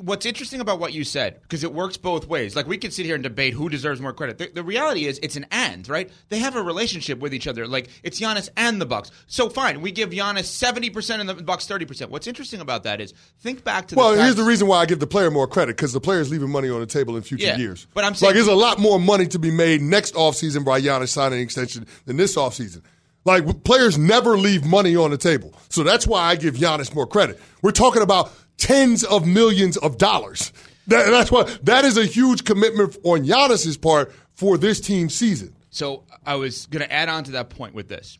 what's 0.00 0.24
interesting 0.24 0.60
about 0.60 0.78
what 0.78 0.92
you 0.92 1.02
said, 1.02 1.40
because 1.42 1.64
it 1.64 1.74
works 1.74 1.96
both 1.96 2.28
ways. 2.28 2.54
Like 2.54 2.68
we 2.68 2.78
could 2.78 2.92
sit 2.92 3.06
here 3.06 3.16
and 3.16 3.24
debate 3.24 3.54
who 3.54 3.68
deserves 3.68 4.00
more 4.00 4.12
credit. 4.12 4.38
The, 4.38 4.50
the 4.54 4.62
reality 4.62 5.06
is, 5.06 5.18
it's 5.20 5.34
an 5.34 5.46
and, 5.50 5.88
right? 5.88 6.08
They 6.28 6.38
have 6.38 6.54
a 6.54 6.62
relationship 6.62 7.18
with 7.18 7.34
each 7.34 7.48
other. 7.48 7.66
Like 7.66 7.88
it's 8.04 8.20
Giannis 8.20 8.48
and 8.56 8.80
the 8.80 8.86
Bucks. 8.86 9.10
So 9.26 9.48
fine, 9.48 9.80
we 9.80 9.90
give 9.90 10.10
Giannis 10.10 10.44
seventy 10.44 10.90
percent 10.90 11.20
and 11.20 11.28
the 11.28 11.34
Bucks 11.34 11.66
thirty 11.66 11.86
percent. 11.86 12.12
What's 12.12 12.28
interesting 12.28 12.60
about 12.60 12.84
that 12.84 13.00
is 13.00 13.14
think 13.40 13.64
back 13.64 13.88
to 13.88 13.96
Well, 13.96 14.14
the 14.14 14.22
here's 14.22 14.36
the 14.36 14.44
reason 14.44 14.68
why 14.68 14.78
I 14.78 14.86
give 14.86 15.00
the 15.00 15.08
player 15.08 15.30
more 15.32 15.48
credit 15.48 15.76
because 15.76 15.92
the 15.92 16.00
player's 16.00 16.30
leaving 16.30 16.50
money 16.50 16.68
on 16.70 16.78
the 16.78 16.86
table 16.86 17.16
in 17.16 17.22
future 17.22 17.46
Yeah, 17.46 17.56
years. 17.58 17.88
but 17.94 18.04
I'm 18.04 18.14
saying- 18.14 18.28
like 18.28 18.34
there's 18.36 18.46
a 18.46 18.54
lot 18.54 18.78
more 18.78 19.00
money 19.00 19.26
to 19.26 19.38
be 19.40 19.50
made 19.50 19.82
next 19.82 20.14
offseason 20.14 20.64
by 20.64 20.80
Giannis 20.80 21.08
signing 21.08 21.38
an 21.40 21.42
extension 21.44 21.86
than 22.06 22.16
this 22.16 22.36
offseason. 22.36 22.82
Like 23.24 23.64
players 23.64 23.98
never 23.98 24.38
leave 24.38 24.64
money 24.64 24.96
on 24.96 25.10
the 25.10 25.18
table, 25.18 25.52
so 25.68 25.82
that's 25.82 26.06
why 26.06 26.22
I 26.22 26.36
give 26.36 26.54
Giannis 26.54 26.94
more 26.94 27.06
credit. 27.06 27.38
We're 27.62 27.70
talking 27.70 28.02
about 28.02 28.32
tens 28.56 29.04
of 29.04 29.26
millions 29.26 29.76
of 29.76 29.98
dollars. 29.98 30.52
That, 30.86 31.10
that's 31.10 31.30
why 31.30 31.44
that 31.62 31.84
is 31.84 31.96
a 31.96 32.04
huge 32.04 32.44
commitment 32.44 32.96
on 33.04 33.24
Giannis's 33.24 33.76
part 33.76 34.12
for 34.34 34.56
this 34.56 34.80
team 34.80 35.08
season. 35.08 35.54
So 35.70 36.04
I 36.24 36.34
was 36.36 36.66
going 36.66 36.82
to 36.82 36.92
add 36.92 37.08
on 37.08 37.24
to 37.24 37.32
that 37.32 37.50
point 37.50 37.74
with 37.74 37.88
this. 37.88 38.18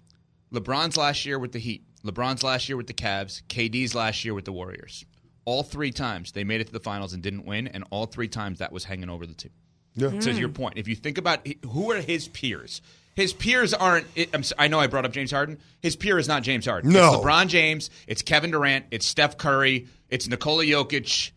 LeBron's 0.52 0.96
last 0.96 1.26
year 1.26 1.38
with 1.38 1.52
the 1.52 1.58
Heat, 1.58 1.84
LeBron's 2.04 2.42
last 2.42 2.68
year 2.68 2.76
with 2.76 2.86
the 2.86 2.94
Cavs, 2.94 3.42
KD's 3.48 3.94
last 3.94 4.24
year 4.24 4.34
with 4.34 4.44
the 4.44 4.52
Warriors. 4.52 5.04
All 5.44 5.62
three 5.62 5.90
times 5.90 6.32
they 6.32 6.44
made 6.44 6.60
it 6.60 6.68
to 6.68 6.72
the 6.72 6.80
finals 6.80 7.12
and 7.12 7.22
didn't 7.22 7.46
win, 7.46 7.66
and 7.66 7.84
all 7.90 8.06
three 8.06 8.28
times 8.28 8.58
that 8.58 8.72
was 8.72 8.84
hanging 8.84 9.08
over 9.08 9.26
the 9.26 9.34
team. 9.34 9.52
Yeah. 9.96 10.10
So 10.10 10.18
to 10.18 10.30
mm. 10.30 10.38
your 10.38 10.48
point, 10.48 10.78
if 10.78 10.86
you 10.86 10.94
think 10.94 11.18
about 11.18 11.46
who 11.66 11.90
are 11.90 12.00
his 12.00 12.28
peers, 12.28 12.82
his 13.20 13.32
peers 13.32 13.72
aren't. 13.74 14.06
I'm, 14.34 14.40
s- 14.40 14.52
I 14.58 14.68
know 14.68 14.80
I 14.80 14.86
brought 14.86 15.04
up 15.04 15.12
James 15.12 15.30
Harden. 15.30 15.58
His 15.80 15.94
peer 15.96 16.18
is 16.18 16.26
not 16.28 16.42
James 16.42 16.66
Harden. 16.66 16.92
No. 16.92 17.14
It's 17.14 17.22
LeBron 17.24 17.46
James. 17.48 17.90
It's 18.06 18.22
Kevin 18.22 18.50
Durant. 18.50 18.86
It's 18.90 19.06
Steph 19.06 19.36
Curry. 19.38 19.86
It's 20.08 20.26
Nikola 20.28 20.64
Jokic. 20.64 21.30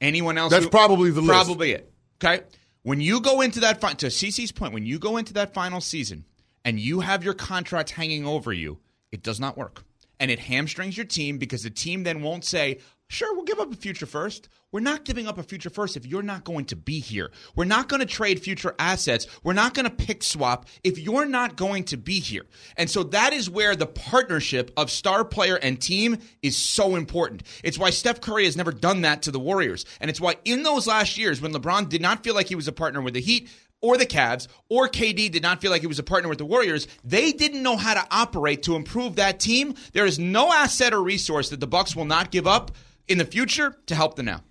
Anyone 0.00 0.38
else? 0.38 0.50
That's 0.50 0.64
who- 0.64 0.70
probably 0.70 1.10
the 1.10 1.20
list. 1.20 1.30
Probably 1.32 1.72
it. 1.72 1.92
Okay. 2.22 2.42
When 2.82 3.00
you 3.00 3.20
go 3.20 3.40
into 3.40 3.60
that 3.60 3.80
fi- 3.80 3.92
to 3.94 4.06
CC's 4.06 4.50
point, 4.52 4.72
when 4.74 4.84
you 4.84 4.98
go 4.98 5.16
into 5.16 5.34
that 5.34 5.54
final 5.54 5.80
season 5.80 6.24
and 6.64 6.80
you 6.80 7.00
have 7.00 7.22
your 7.22 7.34
contract 7.34 7.90
hanging 7.90 8.26
over 8.26 8.52
you, 8.52 8.78
it 9.12 9.22
does 9.22 9.38
not 9.38 9.56
work, 9.56 9.84
and 10.18 10.30
it 10.30 10.38
hamstrings 10.40 10.96
your 10.96 11.06
team 11.06 11.38
because 11.38 11.62
the 11.62 11.70
team 11.70 12.02
then 12.02 12.22
won't 12.22 12.44
say, 12.44 12.78
"Sure, 13.12 13.34
we'll 13.34 13.44
give 13.44 13.60
up 13.60 13.70
a 13.70 13.76
future 13.76 14.06
first. 14.06 14.48
We're 14.72 14.80
not 14.80 15.04
giving 15.04 15.26
up 15.26 15.36
a 15.36 15.42
future 15.42 15.68
first 15.68 15.98
if 15.98 16.06
you're 16.06 16.22
not 16.22 16.44
going 16.44 16.64
to 16.64 16.76
be 16.76 16.98
here. 16.98 17.30
We're 17.54 17.66
not 17.66 17.86
going 17.90 18.00
to 18.00 18.06
trade 18.06 18.40
future 18.40 18.74
assets. 18.78 19.26
We're 19.42 19.52
not 19.52 19.74
going 19.74 19.84
to 19.84 19.94
pick 19.94 20.22
swap 20.22 20.64
if 20.82 20.98
you're 20.98 21.26
not 21.26 21.54
going 21.56 21.84
to 21.84 21.98
be 21.98 22.20
here. 22.20 22.46
And 22.78 22.88
so 22.88 23.02
that 23.02 23.34
is 23.34 23.50
where 23.50 23.76
the 23.76 23.86
partnership 23.86 24.70
of 24.78 24.90
star 24.90 25.26
player 25.26 25.56
and 25.56 25.78
team 25.78 26.20
is 26.40 26.56
so 26.56 26.96
important. 26.96 27.42
It's 27.62 27.78
why 27.78 27.90
Steph 27.90 28.22
Curry 28.22 28.46
has 28.46 28.56
never 28.56 28.72
done 28.72 29.02
that 29.02 29.20
to 29.22 29.30
the 29.30 29.38
Warriors. 29.38 29.84
And 30.00 30.08
it's 30.08 30.20
why 30.20 30.36
in 30.46 30.62
those 30.62 30.86
last 30.86 31.18
years 31.18 31.42
when 31.42 31.52
LeBron 31.52 31.90
did 31.90 32.00
not 32.00 32.24
feel 32.24 32.34
like 32.34 32.48
he 32.48 32.54
was 32.54 32.66
a 32.66 32.72
partner 32.72 33.02
with 33.02 33.12
the 33.12 33.20
Heat, 33.20 33.50
or 33.82 33.98
the 33.98 34.06
Cavs 34.06 34.46
or 34.70 34.88
KD 34.88 35.30
did 35.30 35.42
not 35.42 35.60
feel 35.60 35.70
like 35.70 35.82
he 35.82 35.86
was 35.88 35.98
a 35.98 36.04
partner 36.04 36.28
with 36.28 36.38
the 36.38 36.46
Warriors, 36.46 36.86
they 37.04 37.32
didn't 37.32 37.62
know 37.62 37.76
how 37.76 37.92
to 37.92 38.06
operate 38.10 38.62
to 38.62 38.76
improve 38.76 39.16
that 39.16 39.40
team. 39.40 39.74
There 39.92 40.06
is 40.06 40.18
no 40.18 40.52
asset 40.52 40.94
or 40.94 41.02
resource 41.02 41.50
that 41.50 41.60
the 41.60 41.66
Bucks 41.66 41.94
will 41.94 42.04
not 42.04 42.30
give 42.30 42.46
up 42.46 42.70
in 43.08 43.18
the 43.18 43.24
future 43.24 43.76
to 43.86 43.94
help 43.94 44.16
them 44.16 44.26
now 44.26 44.42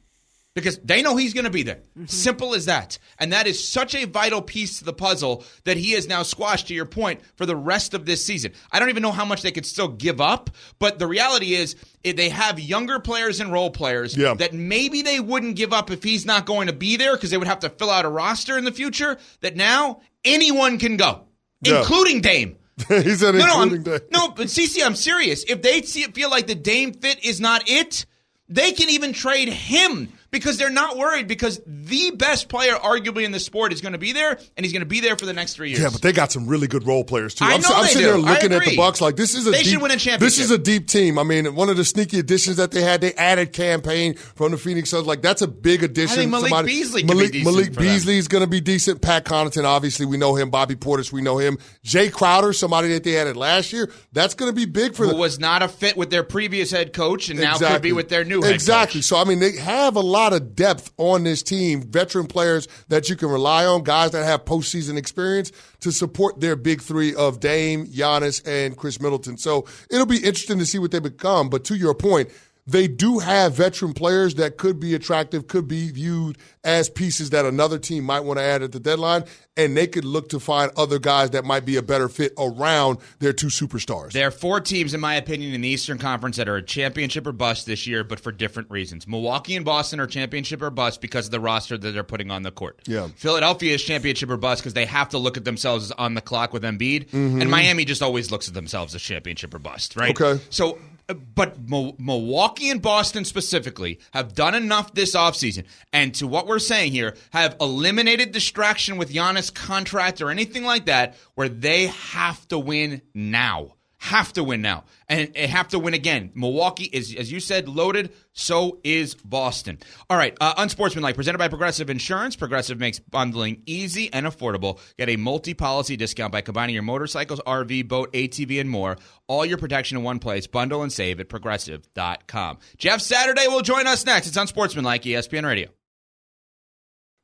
because 0.54 0.78
they 0.80 1.02
know 1.02 1.16
he's 1.16 1.34
going 1.34 1.46
to 1.46 1.50
be 1.50 1.64
there. 1.64 1.80
Mm-hmm. 1.98 2.08
Simple 2.08 2.54
as 2.54 2.66
that. 2.66 3.00
And 3.18 3.32
that 3.32 3.48
is 3.48 3.66
such 3.66 3.96
a 3.96 4.06
vital 4.06 4.42
piece 4.42 4.80
to 4.80 4.86
the 4.86 4.92
puzzle 4.94 5.46
that 5.64 5.78
he 5.78 5.94
is 5.94 6.10
now 6.10 6.24
squashed, 6.24 6.68
to 6.68 6.74
your 6.74 6.86
point, 6.86 7.22
for 7.38 7.46
the 7.46 7.56
rest 7.56 7.94
of 7.94 8.06
this 8.06 8.26
season. 8.26 8.52
I 8.72 8.80
don't 8.80 8.90
even 8.90 9.02
know 9.02 9.14
how 9.14 9.24
much 9.24 9.44
they 9.44 9.52
could 9.52 9.66
still 9.66 9.88
give 9.88 10.20
up, 10.20 10.50
but 10.78 11.00
the 11.00 11.08
reality 11.08 11.54
is 11.54 11.76
they 12.04 12.30
have 12.30 12.60
younger 12.60 13.00
players 13.00 13.40
and 13.40 13.52
role 13.52 13.70
players 13.72 14.18
Yeah. 14.18 14.34
that 14.36 14.54
maybe 14.54 15.02
they 15.04 15.22
wouldn't 15.22 15.56
give 15.56 15.72
up 15.72 15.90
if 15.90 16.04
he's 16.04 16.26
not 16.26 16.46
going 16.46 16.68
to 16.68 16.74
be 16.74 16.98
there 16.98 17.16
because 17.16 17.30
they 17.32 17.38
would 17.38 17.48
have 17.48 17.60
to 17.60 17.70
fill 17.70 17.90
out 17.90 18.04
a 18.04 18.10
roster 18.10 18.58
in 18.58 18.66
the 18.66 18.74
future. 18.74 19.18
That 19.40 19.56
now 19.56 20.02
anyone 20.26 20.80
can 20.80 20.98
go, 20.98 21.28
Yeah. 21.62 21.80
including 21.80 22.20
Dame. 22.20 22.58
he 22.90 23.16
said, 23.16 23.36
No, 23.36 23.64
no, 23.64 24.00
no, 24.12 24.32
but 24.32 24.48
CC, 24.48 24.84
I'm 24.86 24.96
serious. 24.96 25.46
If 25.48 25.62
they 25.62 25.82
see, 25.84 26.04
feel 26.06 26.30
like 26.30 26.48
the 26.48 26.56
Dame 26.56 26.94
fit 26.94 27.24
is 27.24 27.40
not 27.40 27.70
it, 27.70 28.06
they 28.52 28.74
can 28.74 28.90
even 28.90 29.14
trade 29.14 29.50
him 29.50 30.12
because 30.32 30.58
they're 30.58 30.70
not 30.70 30.98
worried 30.98 31.28
because 31.28 31.62
the 31.66 32.12
best 32.12 32.50
player, 32.50 32.74
arguably 32.74 33.24
in 33.24 33.32
the 33.32 33.40
sport, 33.40 33.74
is 33.74 33.82
going 33.82 33.92
to 33.94 33.98
be 34.00 34.14
there, 34.14 34.40
and 34.58 34.66
he's 34.66 34.74
going 34.74 34.82
to 34.82 34.86
be 34.86 35.00
there 35.02 35.18
for 35.18 35.26
the 35.26 35.34
next 35.34 35.54
three 35.54 35.70
years. 35.70 35.82
Yeah, 35.82 35.90
but 35.92 36.02
they 36.02 36.12
got 36.14 36.32
some 36.32 36.48
really 36.48 36.68
good 36.68 36.88
role 36.88 37.04
players 37.04 37.36
too. 37.36 37.46
I 37.46 37.54
I'm, 37.54 37.62
know 37.62 37.68
I'm 37.74 37.82
they 37.84 37.88
sitting 37.90 38.08
do. 38.08 38.12
there 38.14 38.18
looking 38.34 38.54
at 38.54 38.64
the. 38.64 38.72
Bucks 38.78 39.02
like 39.02 39.16
this 39.18 39.36
is 39.36 39.46
a 39.46 39.52
They 39.52 39.64
deep, 39.64 39.74
should 39.74 39.82
win 39.82 39.92
a 39.92 39.98
championship. 39.98 40.20
This 40.22 40.40
is 40.40 40.50
a 40.50 40.58
deep 40.58 40.88
team. 40.88 41.20
I 41.20 41.24
mean, 41.24 41.54
one 41.56 41.70
of 41.70 41.76
the 41.78 41.84
sneaky 41.84 42.20
additions 42.20 42.56
that 42.58 42.72
they 42.72 42.82
had, 42.82 43.02
they 43.02 43.14
added 43.14 43.52
Cam 43.54 43.82
Payne 43.82 44.16
from 44.16 44.52
the 44.54 44.58
Phoenix 44.58 44.90
Suns. 44.90 45.06
Like 45.06 45.22
that's 45.22 45.42
a 45.42 45.48
big 45.48 45.84
addition. 45.84 46.14
I 46.14 46.22
think 46.22 46.32
Malik 46.32 46.66
Beasley 46.66 47.02
can 47.02 47.10
be 47.10 47.14
Malik, 47.16 47.32
decent 47.34 47.54
Malik 47.54 47.74
for 47.74 47.82
them. 47.82 47.84
Beasley 47.84 48.18
is 48.18 48.28
going 48.30 48.44
to 48.44 48.50
be 48.50 48.62
decent. 48.62 49.02
Pat 49.02 49.26
Connaughton, 49.26 49.66
obviously, 49.66 50.06
we 50.06 50.18
know 50.18 50.36
him. 50.36 50.50
Bobby 50.50 50.76
Portis, 50.76 51.12
we 51.12 51.22
know 51.22 51.38
him. 51.38 51.58
Jae 51.86 52.12
Crowder, 52.12 52.54
somebody 52.54 52.88
that 52.94 53.04
they 53.04 53.18
added 53.18 53.36
last 53.36 53.74
year, 53.74 53.92
that's 54.14 54.34
going 54.36 54.50
to 54.50 54.56
be 54.56 54.66
big 54.66 54.96
for 54.96 55.04
Who 55.04 55.12
them. 55.12 55.20
was 55.20 55.40
not 55.40 55.62
a 55.62 55.68
fit 55.68 55.98
with 55.98 56.10
their 56.10 56.24
previous 56.24 56.72
head 56.72 56.94
coach, 56.94 57.30
and 57.30 57.40
now 57.40 57.58
could 57.58 57.82
be 57.82 57.92
with 57.92 58.08
their 58.10 58.24
new 58.24 58.42
head 58.42 58.54
Exactly. 58.54 59.02
coach. 59.02 59.06
So 59.06 59.18
I 59.18 59.26
mean, 59.26 59.40
they 59.40 59.58
have 59.58 59.96
a 59.96 60.02
lot 60.22 60.34
of 60.34 60.56
depth 60.56 60.92
on 60.98 61.24
this 61.24 61.42
team, 61.42 61.82
veteran 61.82 62.28
players 62.28 62.68
that 62.90 63.10
you 63.10 63.16
can 63.16 63.30
rely 63.30 63.66
on, 63.66 63.84
guys 63.84 64.12
that 64.12 64.24
have 64.24 64.46
postseason 64.46 64.96
experience 64.98 65.52
to 65.80 65.92
support 65.92 66.40
their 66.40 66.56
big 66.56 66.82
three 66.82 67.16
of 67.16 67.40
Dame, 67.40 67.88
Giannis, 67.88 68.46
and 68.46 68.78
Khris 68.78 69.02
Middleton. 69.02 69.38
So 69.38 69.66
it'll 69.90 70.06
be 70.06 70.18
interesting 70.18 70.60
to 70.60 70.66
see 70.66 70.78
what 70.78 70.92
they 70.92 71.00
become. 71.00 71.50
But 71.50 71.64
to 71.66 71.76
your 71.76 71.96
point. 71.96 72.30
They 72.68 72.88
do 72.88 73.20
have 73.20 73.54
veteran 73.54 73.94
players 73.94 74.36
that 74.36 74.58
could 74.58 74.80
be 74.80 74.94
attractive, 74.94 75.48
could 75.48 75.68
be 75.68 75.92
viewed 75.92 76.38
as 76.64 76.90
pieces 76.90 77.32
that 77.32 77.46
another 77.46 77.80
team 77.80 78.04
might 78.04 78.22
want 78.22 78.38
to 78.38 78.44
add 78.44 78.62
at 78.62 78.72
the 78.72 78.80
deadline, 78.80 79.24
and 79.58 79.76
they 79.76 79.88
could 79.88 80.06
look 80.06 80.30
to 80.30 80.40
find 80.40 80.72
other 80.78 81.00
guys 81.00 81.32
that 81.32 81.44
might 81.44 81.66
be 81.66 81.76
a 81.76 81.82
better 81.82 82.08
fit 82.08 82.34
around 82.38 83.00
their 83.20 83.34
two 83.34 83.48
superstars. 83.48 84.12
There 84.12 84.28
are 84.28 84.32
four 84.32 84.62
teams, 84.62 84.94
in 84.94 85.02
my 85.02 85.16
opinion, 85.16 85.54
in 85.54 85.62
the 85.62 85.68
Eastern 85.68 85.98
Conference 85.98 86.38
that 86.38 86.48
are 86.48 86.58
a 86.58 86.62
championship 86.62 87.26
or 87.26 87.32
bust 87.32 87.66
this 87.66 87.88
year, 87.88 88.04
but 88.04 88.20
for 88.20 88.32
different 88.32 88.70
reasons. 88.70 89.08
Milwaukee 89.08 89.56
and 89.56 89.66
Boston 89.66 90.00
are 90.00 90.08
championship 90.08 90.62
or 90.62 90.70
bust 90.70 91.02
because 91.02 91.26
of 91.26 91.32
the 91.32 91.40
roster 91.40 91.78
that 91.78 91.92
they're 91.92 92.04
putting 92.04 92.30
on 92.30 92.44
the 92.44 92.52
court. 92.52 92.80
Yeah. 92.88 93.08
Philadelphia 93.16 93.74
is 93.74 93.84
championship 93.84 94.30
or 94.30 94.38
bust 94.38 94.62
because 94.62 94.74
they 94.74 94.86
have 94.86 95.10
to 95.10 95.18
look 95.18 95.36
at 95.36 95.46
themselves 95.46 95.86
as 95.86 95.92
on 95.94 96.14
the 96.14 96.22
clock 96.22 96.54
with 96.54 96.64
Embiid, 96.64 97.10
mm-hmm. 97.10 97.42
and 97.42 97.50
Miami 97.50 97.86
just 97.86 98.04
always 98.04 98.32
looks 98.32 98.48
at 98.48 98.54
themselves 98.54 98.94
as 98.94 99.02
championship 99.02 99.54
or 99.54 99.60
bust, 99.60 99.96
right? 99.96 100.20
Okay. 100.20 100.42
So, 100.50 100.78
but 101.14 101.58
Milwaukee 101.70 102.70
and 102.70 102.82
Boston 102.82 103.26
specifically 103.26 104.00
have 104.14 104.34
done 104.34 104.56
enough 104.56 104.94
this 104.94 105.16
offseason, 105.16 105.66
and 105.92 106.14
to 106.16 106.28
what 106.28 106.48
we're 106.48 106.60
saying 106.60 106.92
here, 106.92 107.16
have 107.32 107.56
eliminated 107.60 108.32
distraction 108.32 108.98
with 108.98 109.14
Giannis' 109.14 109.54
contract 109.54 110.22
or 110.22 110.30
anything 110.30 110.64
like 110.64 110.86
that, 110.86 111.18
where 111.36 111.50
they 111.50 111.88
have 111.88 112.48
to 112.50 112.60
win 112.60 113.02
now. 113.14 113.76
Have 114.02 114.34
to 114.34 114.44
win 114.44 114.64
now. 114.64 114.86
And 115.08 115.38
have 115.38 115.68
to 115.70 115.80
win 115.80 115.94
again. 115.94 116.32
Milwaukee 116.34 116.86
is, 116.86 117.16
as 117.16 117.32
you 117.32 117.40
said, 117.40 117.70
loaded. 117.70 118.12
So 118.34 118.80
is 118.84 119.14
Boston. 119.14 119.78
All 120.10 120.18
right. 120.18 120.36
Uh, 120.42 120.56
Unsportsmanlike, 120.58 121.14
presented 121.14 121.38
by 121.38 121.50
Progressive 121.50 121.88
Insurance. 121.88 122.36
Progressive 122.36 122.80
makes 122.80 122.98
bundling 122.98 123.62
easy 123.68 124.12
and 124.12 124.26
affordable. 124.26 124.80
Get 124.98 125.10
a 125.10 125.18
multi 125.18 125.54
policy 125.54 125.98
discount 125.98 126.32
by 126.32 126.42
combining 126.42 126.74
your 126.74 126.82
motorcycles, 126.82 127.40
RV, 127.42 127.88
boat, 127.88 128.12
ATV, 128.14 128.60
and 128.60 128.72
more. 128.72 128.98
All 129.28 129.46
your 129.46 129.60
protection 129.60 130.00
in 130.00 130.04
one 130.04 130.18
place. 130.18 130.48
Bundle 130.48 130.82
and 130.82 130.92
save 130.92 131.20
at 131.20 131.30
progressive.com. 131.30 132.58
Jeff 132.80 133.02
Saturday 133.02 133.46
will 133.50 133.62
join 133.62 133.86
us 133.86 134.04
next. 134.04 134.26
It's 134.26 134.36
Unsportsmanlike, 134.36 135.04
ESPN 135.04 135.46
Radio. 135.46 135.70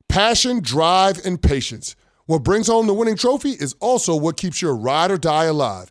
Passion, 0.08 0.60
drive, 0.62 1.26
and 1.26 1.42
patience. 1.42 1.96
What 2.26 2.44
brings 2.44 2.68
home 2.68 2.86
the 2.86 2.94
winning 2.94 3.16
trophy 3.16 3.50
is 3.50 3.74
also 3.80 4.14
what 4.14 4.36
keeps 4.36 4.62
your 4.62 4.76
ride 4.76 5.10
or 5.10 5.18
die 5.18 5.46
alive. 5.46 5.90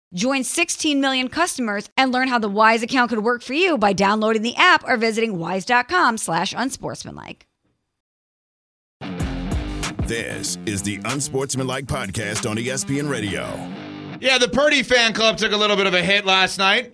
Join 0.13 0.43
16 0.43 0.99
million 0.99 1.29
customers 1.29 1.89
and 1.97 2.11
learn 2.11 2.27
how 2.27 2.37
the 2.39 2.49
Wise 2.49 2.83
account 2.83 3.09
could 3.09 3.23
work 3.23 3.41
for 3.41 3.53
you 3.53 3.77
by 3.77 3.93
downloading 3.93 4.41
the 4.41 4.55
app 4.55 4.83
or 4.87 4.97
visiting 4.97 5.37
wise.com 5.37 6.17
slash 6.17 6.53
unsportsmanlike. 6.55 7.45
This 10.03 10.57
is 10.65 10.81
the 10.81 10.99
Unsportsmanlike 11.05 11.85
Podcast 11.85 12.49
on 12.49 12.57
ESPN 12.57 13.09
Radio. 13.09 13.47
Yeah, 14.19 14.37
the 14.37 14.49
Purdy 14.49 14.83
fan 14.83 15.13
club 15.13 15.37
took 15.37 15.53
a 15.53 15.57
little 15.57 15.77
bit 15.77 15.87
of 15.87 15.93
a 15.93 16.01
hit 16.03 16.25
last 16.25 16.57
night. 16.57 16.93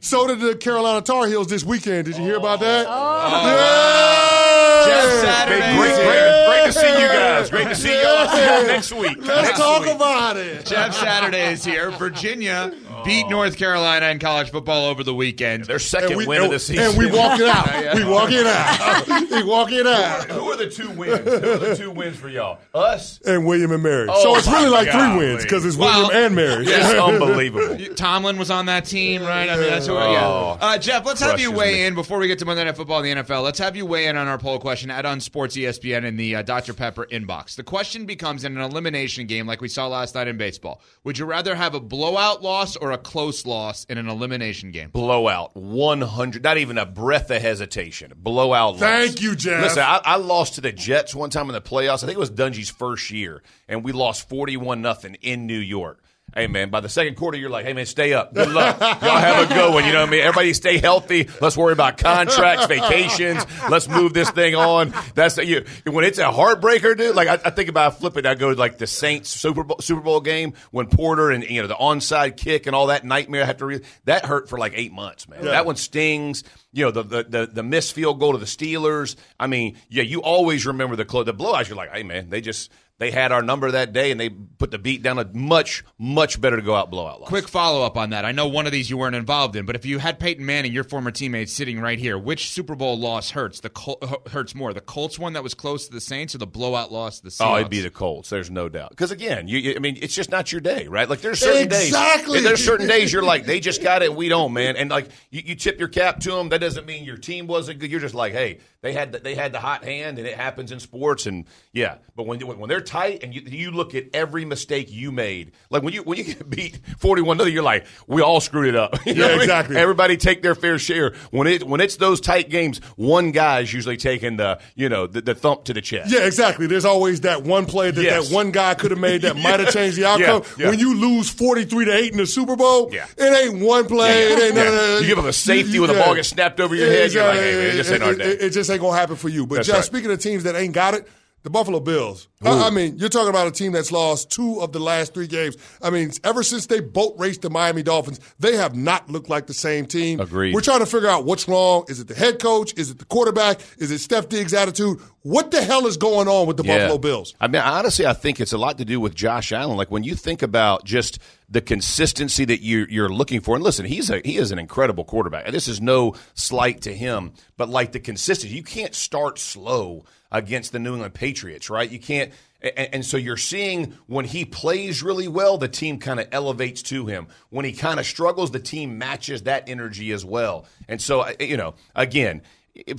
So 0.00 0.26
did 0.26 0.40
the 0.40 0.56
Carolina 0.56 1.00
Tar 1.00 1.26
Heels 1.28 1.46
this 1.46 1.62
weekend. 1.62 2.06
Did 2.06 2.16
you 2.16 2.24
hear 2.24 2.36
about 2.36 2.58
that? 2.60 2.86
Jeff 2.86 3.44
Yeah. 3.44 4.39
Saturday. 4.50 5.76
Great, 5.76 5.94
great, 5.94 6.46
great 6.46 6.66
to 6.66 6.72
see 6.72 6.88
you 7.00 7.08
guys. 7.08 7.50
Great 7.50 7.68
to 7.68 7.74
see 7.74 8.02
y'all. 8.02 8.28
See 8.28 8.44
y'all 8.44 8.66
next 8.66 8.92
week. 8.92 9.16
Let's 9.26 9.48
Next 9.48 9.58
talk 9.58 9.82
week. 9.82 9.94
about 9.94 10.36
it. 10.36 10.66
Jeff 10.66 10.94
Saturday 10.94 11.52
is 11.52 11.64
here. 11.64 11.90
Virginia 11.90 12.72
beat 13.04 13.28
North 13.28 13.56
Carolina 13.56 14.06
in 14.06 14.18
college 14.18 14.50
football 14.50 14.86
over 14.86 15.02
the 15.02 15.14
weekend. 15.14 15.64
Their 15.64 15.78
second 15.78 16.16
we, 16.16 16.26
win 16.26 16.38
of 16.38 16.44
and, 16.44 16.52
the 16.52 16.58
season. 16.58 16.84
and 16.84 16.98
we 16.98 17.06
walk 17.10 17.40
it 17.40 17.46
out. 17.48 17.94
We 17.94 18.04
walk 18.04 18.30
it 18.30 18.46
out. 18.46 19.30
we 19.30 19.42
walk 19.44 19.72
it 19.72 19.86
out. 19.86 20.24
Who 20.30 20.50
are 20.50 20.56
the 20.56 20.68
two 20.68 20.90
wins? 20.90 21.24
Who 21.24 21.34
are 21.52 21.58
the 21.58 21.76
two 21.76 21.90
wins 21.90 22.16
for 22.16 22.28
y'all? 22.28 22.58
Us? 22.74 23.20
And 23.22 23.46
William 23.46 23.72
and 23.72 23.82
Mary. 23.82 24.06
Oh, 24.10 24.22
so 24.22 24.36
it's 24.36 24.46
really 24.46 24.64
my 24.70 24.82
like 24.82 24.90
three 24.90 25.16
wins 25.16 25.42
because 25.42 25.64
it's 25.64 25.76
Well, 25.76 26.08
William 26.08 26.26
and 26.26 26.34
Mary. 26.34 26.66
It's 26.80 26.98
unbelievable. 26.98 27.94
Tomlin 27.96 28.38
was 28.38 28.50
on 28.50 28.66
that 28.66 28.84
team, 28.84 29.22
right? 29.22 29.48
I 29.48 29.56
mean, 29.56 29.70
that's 29.70 29.86
who. 29.86 29.94
Yeah. 29.94 30.26
Oh. 30.26 30.58
Uh, 30.60 30.78
Jeff, 30.78 31.04
let's 31.04 31.20
have 31.20 31.40
you 31.40 31.52
weigh 31.52 31.74
me. 31.74 31.86
in 31.86 31.94
before 31.94 32.18
we 32.18 32.26
get 32.26 32.38
to 32.40 32.44
Monday 32.44 32.64
Night 32.64 32.76
Football 32.76 33.02
in 33.02 33.16
the 33.16 33.22
NFL. 33.22 33.42
Let's 33.42 33.58
have 33.58 33.76
you 33.76 33.86
weigh 33.86 34.06
in 34.06 34.16
on 34.16 34.28
our 34.28 34.38
poll 34.40 34.58
question 34.58 34.90
at 34.90 35.04
Unsports 35.04 35.56
ESPN 35.56 36.04
in 36.04 36.16
the 36.16 36.36
uh, 36.36 36.42
Dr 36.42 36.74
Pepper 36.74 37.06
inbox. 37.10 37.54
The 37.54 37.62
question 37.62 38.06
becomes: 38.06 38.44
in 38.44 38.56
an 38.56 38.62
elimination 38.62 39.26
game 39.26 39.46
like 39.46 39.60
we 39.60 39.68
saw 39.68 39.86
last 39.86 40.14
night 40.14 40.26
in 40.28 40.36
baseball, 40.36 40.82
would 41.04 41.18
you 41.18 41.26
rather 41.26 41.54
have 41.54 41.74
a 41.74 41.80
blowout 41.80 42.42
loss 42.42 42.76
or 42.76 42.90
a 42.92 42.98
close 42.98 43.46
loss 43.46 43.84
in 43.84 43.98
an 43.98 44.08
elimination 44.08 44.70
game? 44.70 44.90
Blowout. 44.90 45.54
100. 45.54 46.42
Not 46.42 46.58
even 46.58 46.78
a 46.78 46.86
breath 46.86 47.30
of 47.30 47.40
hesitation. 47.40 48.12
Blowout 48.16 48.72
loss. 48.72 48.80
Thank 48.80 49.22
you, 49.22 49.36
Jeff. 49.36 49.62
Listen, 49.62 49.82
I, 49.82 50.00
I 50.04 50.16
lost 50.16 50.54
to 50.54 50.60
the 50.60 50.72
Jets 50.72 51.14
one 51.14 51.30
time 51.30 51.48
in 51.48 51.52
the 51.52 51.60
playoffs. 51.60 52.02
I 52.02 52.06
think 52.06 52.16
it 52.16 52.18
was 52.18 52.30
Dungy's 52.30 52.70
first 52.70 53.10
year, 53.10 53.42
and 53.68 53.84
we 53.84 53.92
lost 53.92 54.28
41 54.28 54.82
nothing 54.82 55.16
in 55.16 55.46
New 55.46 55.58
York. 55.58 56.02
Hey 56.34 56.46
man, 56.46 56.70
by 56.70 56.80
the 56.80 56.88
second 56.88 57.16
quarter, 57.16 57.36
you're 57.36 57.50
like, 57.50 57.64
"Hey 57.64 57.72
man, 57.72 57.86
stay 57.86 58.12
up. 58.12 58.32
Good 58.32 58.50
luck. 58.50 58.78
Y'all 58.80 58.88
have 59.18 59.50
a 59.50 59.52
good 59.54 59.74
one." 59.74 59.84
You 59.84 59.92
know 59.92 60.00
what 60.00 60.08
I 60.08 60.12
mean? 60.12 60.20
Everybody 60.20 60.52
stay 60.52 60.78
healthy. 60.78 61.28
Let's 61.40 61.56
worry 61.56 61.72
about 61.72 61.98
contracts, 61.98 62.66
vacations. 62.66 63.44
Let's 63.68 63.88
move 63.88 64.14
this 64.14 64.30
thing 64.30 64.54
on. 64.54 64.94
That's 65.14 65.36
you. 65.38 65.64
When 65.86 66.04
it's 66.04 66.18
a 66.18 66.24
heartbreaker, 66.24 66.96
dude. 66.96 67.16
Like 67.16 67.28
I, 67.28 67.34
I 67.44 67.50
think 67.50 67.68
about 67.68 67.98
flipping. 67.98 68.26
I 68.26 68.34
go 68.36 68.54
to 68.54 68.58
like 68.58 68.78
the 68.78 68.86
Saints 68.86 69.28
Super 69.30 69.64
Bowl, 69.64 69.78
Super 69.80 70.00
Bowl 70.02 70.20
game 70.20 70.54
when 70.70 70.86
Porter 70.86 71.30
and 71.30 71.42
you 71.42 71.62
know 71.62 71.68
the 71.68 71.74
onside 71.74 72.36
kick 72.36 72.66
and 72.66 72.76
all 72.76 72.86
that 72.88 73.04
nightmare. 73.04 73.42
I 73.42 73.46
have 73.46 73.58
to 73.58 73.66
read 73.66 73.82
that 74.04 74.24
hurt 74.24 74.48
for 74.48 74.58
like 74.58 74.72
eight 74.76 74.92
months, 74.92 75.28
man. 75.28 75.44
That 75.44 75.66
one 75.66 75.76
stings. 75.76 76.44
You 76.72 76.84
know 76.84 76.90
the, 76.92 77.02
the 77.02 77.24
the 77.24 77.46
the 77.46 77.62
missed 77.64 77.92
field 77.94 78.20
goal 78.20 78.32
to 78.32 78.38
the 78.38 78.46
Steelers. 78.46 79.16
I 79.40 79.48
mean, 79.48 79.76
yeah, 79.88 80.04
you 80.04 80.22
always 80.22 80.64
remember 80.66 80.94
the 80.94 81.04
clo- 81.04 81.24
the 81.24 81.34
blowouts. 81.34 81.68
You're 81.68 81.76
like, 81.76 81.92
hey 81.92 82.04
man, 82.04 82.30
they 82.30 82.40
just 82.40 82.70
they 83.00 83.10
had 83.10 83.32
our 83.32 83.42
number 83.42 83.70
that 83.72 83.92
day 83.92 84.10
and 84.12 84.20
they 84.20 84.28
put 84.28 84.70
the 84.70 84.78
beat 84.78 85.02
down. 85.02 85.18
A 85.18 85.24
much 85.34 85.82
much 85.98 86.40
better 86.40 86.54
to 86.56 86.62
go 86.62 86.74
out 86.74 86.90
blowout 86.90 87.20
loss. 87.20 87.28
Quick 87.28 87.48
follow 87.48 87.84
up 87.84 87.96
on 87.96 88.10
that. 88.10 88.24
I 88.24 88.32
know 88.32 88.46
one 88.46 88.66
of 88.66 88.72
these 88.72 88.88
you 88.88 88.96
weren't 88.98 89.16
involved 89.16 89.56
in, 89.56 89.66
but 89.66 89.74
if 89.74 89.84
you 89.84 89.98
had 89.98 90.20
Peyton 90.20 90.44
Manning, 90.46 90.72
your 90.72 90.84
former 90.84 91.10
teammate, 91.10 91.48
sitting 91.48 91.80
right 91.80 91.98
here, 91.98 92.16
which 92.18 92.50
Super 92.50 92.76
Bowl 92.76 92.98
loss 92.98 93.30
hurts? 93.30 93.60
The 93.60 93.70
Col- 93.70 93.98
hurts 94.30 94.54
more, 94.54 94.72
the 94.72 94.80
Colts 94.80 95.18
one 95.18 95.32
that 95.32 95.42
was 95.42 95.54
close 95.54 95.86
to 95.88 95.92
the 95.92 96.00
Saints, 96.00 96.34
or 96.34 96.38
the 96.38 96.46
blowout 96.46 96.92
loss 96.92 97.18
to 97.18 97.24
the 97.24 97.30
Seahawks? 97.30 97.50
Oh, 97.52 97.56
it'd 97.56 97.70
be 97.70 97.80
the 97.80 97.90
Colts. 97.90 98.28
There's 98.30 98.50
no 98.50 98.68
doubt. 98.68 98.90
Because 98.90 99.10
again, 99.10 99.48
you, 99.48 99.58
you- 99.58 99.74
I 99.74 99.78
mean, 99.78 99.98
it's 100.02 100.14
just 100.14 100.30
not 100.30 100.52
your 100.52 100.60
day, 100.60 100.86
right? 100.86 101.08
Like 101.08 101.22
there's 101.22 101.40
certain 101.40 101.68
days. 101.68 101.88
Exactly. 101.88 102.34
days. 102.38 102.44
There's 102.44 102.64
certain 102.64 102.86
days 102.86 103.12
you're 103.12 103.22
like, 103.22 103.46
they 103.46 103.60
just 103.60 103.82
got 103.82 104.02
it, 104.02 104.14
we 104.14 104.28
don't, 104.28 104.52
man. 104.52 104.76
And 104.76 104.90
like 104.90 105.08
you, 105.30 105.42
you 105.46 105.54
tip 105.54 105.78
your 105.78 105.88
cap 105.88 106.20
to 106.20 106.32
them. 106.32 106.50
That 106.50 106.60
doesn't 106.60 106.84
mean 106.86 107.04
your 107.04 107.16
team 107.16 107.46
wasn't 107.46 107.78
good. 107.78 107.90
You're 107.90 108.00
just 108.00 108.14
like, 108.14 108.34
hey, 108.34 108.58
they 108.82 108.92
had 108.94 109.12
the, 109.12 109.18
they 109.18 109.34
had 109.34 109.52
the 109.52 109.60
hot 109.60 109.84
hand, 109.84 110.18
and 110.18 110.26
it 110.26 110.34
happens 110.36 110.72
in 110.72 110.80
sports. 110.80 111.26
And 111.26 111.44
yeah, 111.72 111.96
but 112.16 112.26
when 112.26 112.40
when 112.40 112.68
they're 112.68 112.80
tight 112.80 113.22
and 113.22 113.34
you, 113.34 113.42
you 113.42 113.70
look 113.72 113.94
at 113.94 114.06
every 114.14 114.44
mistake 114.44 114.90
you 114.90 115.12
made, 115.12 115.52
like 115.70 115.82
when 115.82 115.92
you 115.92 116.02
when 116.02 116.16
you 116.18 116.24
get 116.24 116.48
beat 116.50 116.80
41 116.98 117.36
nothing, 117.36 117.52
you're 117.52 117.62
like, 117.62 117.84
we 118.06 118.22
all 118.22 118.40
screwed 118.40 118.68
it 118.68 118.76
up. 118.76 118.94
You 119.06 119.14
Yeah, 119.14 119.22
what 119.22 119.30
I 119.30 119.34
mean? 119.34 119.42
exactly. 119.42 119.76
Everybody 119.76 120.16
take 120.16 120.42
their 120.42 120.54
fair 120.54 120.78
share. 120.78 121.14
When 121.30 121.46
it 121.46 121.62
when 121.64 121.80
it's 121.80 121.96
those 121.96 122.20
tight 122.20 122.48
games, 122.48 122.78
one 122.96 123.32
guy's 123.32 123.72
usually 123.72 123.96
taking 123.98 124.36
the 124.38 124.60
you 124.74 124.88
know 124.88 125.06
the, 125.06 125.20
the 125.20 125.34
thump 125.34 125.64
to 125.64 125.74
the 125.74 125.80
chest. 125.80 126.10
Yeah, 126.12 126.20
exactly. 126.20 126.66
There's 126.66 126.84
always 126.86 127.20
that 127.22 127.42
one 127.42 127.66
play 127.66 127.90
that 127.90 128.02
Yes. 128.02 128.28
that 128.28 128.34
one 128.34 128.50
guy 128.50 128.74
could 128.74 128.90
have 128.92 129.00
made 129.00 129.22
that 129.22 129.36
might 129.42 129.60
have 129.60 129.70
changed 129.72 129.96
the 129.98 130.06
outcome. 130.06 130.42
Yeah, 130.56 130.64
yeah. 130.64 130.70
When 130.70 130.78
you 130.78 130.94
lose 130.98 131.28
43 131.28 131.84
to 131.86 131.92
8 131.94 132.12
in 132.12 132.18
the 132.18 132.26
Super 132.26 132.56
Bowl, 132.56 132.88
Yeah. 132.92 133.06
it 133.18 133.24
ain't 133.52 133.62
one 133.62 133.86
play. 133.86 134.28
Yeah, 134.30 134.36
It 134.36 134.42
ain't 134.44 134.54
yeah. 134.56 134.98
You 135.00 135.06
give 135.06 135.16
them 135.16 135.26
a 135.26 135.32
safety 135.32 135.78
with 135.80 135.90
the 135.90 135.96
ball 135.98 136.14
gets 136.14 136.28
snapped 136.28 136.60
over 136.60 136.74
your 136.74 136.86
head, 136.90 137.12
you're 137.12 137.24
like, 137.26 137.38
hey, 137.38 137.54
man, 137.56 137.66
it 137.66 137.76
just 137.76 137.92
ain't 137.92 138.02
our 138.02 138.14
day. 138.14 138.24
It, 138.30 138.42
it 138.42 138.50
just 138.50 138.69
ain't 138.70 138.80
to 138.80 138.90
happen 138.92 139.16
for 139.16 139.28
you. 139.28 139.46
But 139.46 139.56
That's 139.56 139.68
Jeff, 139.68 139.76
right. 139.76 139.84
speaking 139.84 140.10
of 140.10 140.20
teams 140.20 140.44
that 140.44 140.56
ain't 140.56 140.74
got 140.74 140.94
it, 140.94 141.08
the 141.42 141.50
Buffalo 141.50 141.80
Bills. 141.80 142.28
I, 142.42 142.66
I 142.66 142.70
mean, 142.70 142.98
you're 142.98 143.08
talking 143.08 143.30
about 143.30 143.46
a 143.46 143.50
team 143.50 143.72
that's 143.72 143.90
lost 143.90 144.30
two 144.30 144.60
of 144.60 144.72
the 144.72 144.78
last 144.78 145.14
three 145.14 145.26
games. 145.26 145.56
I 145.82 145.88
mean, 145.88 146.10
ever 146.22 146.42
since 146.42 146.66
they 146.66 146.80
boat 146.80 147.14
raced 147.18 147.42
the 147.42 147.50
Miami 147.50 147.82
Dolphins, 147.82 148.20
they 148.38 148.56
have 148.56 148.76
not 148.76 149.08
looked 149.10 149.30
like 149.30 149.46
the 149.46 149.54
same 149.54 149.86
team. 149.86 150.20
Agreed. 150.20 150.54
We're 150.54 150.60
trying 150.60 150.80
to 150.80 150.86
figure 150.86 151.08
out 151.08 151.24
what's 151.24 151.48
wrong. 151.48 151.84
Is 151.88 151.98
it 151.98 152.08
the 152.08 152.14
head 152.14 152.40
coach? 152.40 152.74
Is 152.78 152.90
it 152.90 152.98
the 152.98 153.06
quarterback? 153.06 153.60
Is 153.78 153.90
it 153.90 154.00
Steph 154.00 154.28
Diggs' 154.28 154.52
attitude? 154.52 155.00
What 155.22 155.50
the 155.50 155.62
hell 155.62 155.86
is 155.86 155.96
going 155.96 156.28
on 156.28 156.46
with 156.46 156.56
the 156.58 156.64
Buffalo 156.64 156.98
Bills? 156.98 157.34
I 157.40 157.48
mean, 157.48 157.62
honestly, 157.62 158.06
I 158.06 158.12
think 158.12 158.40
it's 158.40 158.52
a 158.52 158.58
lot 158.58 158.78
to 158.78 158.84
do 158.84 159.00
with 159.00 159.14
Josh 159.14 159.52
Allen. 159.52 159.76
Like 159.76 159.90
when 159.90 160.02
you 160.02 160.14
think 160.14 160.42
about 160.42 160.84
just 160.84 161.18
the 161.50 161.60
consistency 161.60 162.44
that 162.44 162.62
you're, 162.62 162.88
you're 162.88 163.08
looking 163.08 163.40
for, 163.40 163.56
and 163.56 163.64
listen, 163.64 163.84
he's 163.84 164.08
a 164.08 164.20
he 164.24 164.36
is 164.36 164.52
an 164.52 164.58
incredible 164.58 165.04
quarterback. 165.04 165.46
And 165.46 165.54
this 165.54 165.66
is 165.66 165.80
no 165.80 166.14
slight 166.34 166.82
to 166.82 166.94
him, 166.94 167.32
but 167.56 167.68
like 167.68 167.90
the 167.90 167.98
consistency, 167.98 168.54
you 168.54 168.62
can't 168.62 168.94
start 168.94 169.38
slow 169.38 170.04
against 170.30 170.70
the 170.70 170.78
New 170.78 170.92
England 170.92 171.14
Patriots, 171.14 171.68
right? 171.68 171.90
You 171.90 171.98
can't. 171.98 172.32
And, 172.62 172.94
and 172.94 173.04
so 173.04 173.16
you're 173.16 173.36
seeing 173.36 173.94
when 174.06 174.26
he 174.26 174.44
plays 174.44 175.02
really 175.02 175.26
well, 175.26 175.58
the 175.58 175.66
team 175.66 175.98
kind 175.98 176.20
of 176.20 176.28
elevates 176.30 176.82
to 176.82 177.06
him. 177.06 177.26
When 177.48 177.64
he 177.64 177.72
kind 177.72 177.98
of 177.98 178.06
struggles, 178.06 178.52
the 178.52 178.60
team 178.60 178.98
matches 178.98 179.42
that 179.42 179.68
energy 179.68 180.12
as 180.12 180.24
well. 180.24 180.66
And 180.86 181.02
so, 181.02 181.26
you 181.40 181.56
know, 181.56 181.74
again, 181.96 182.42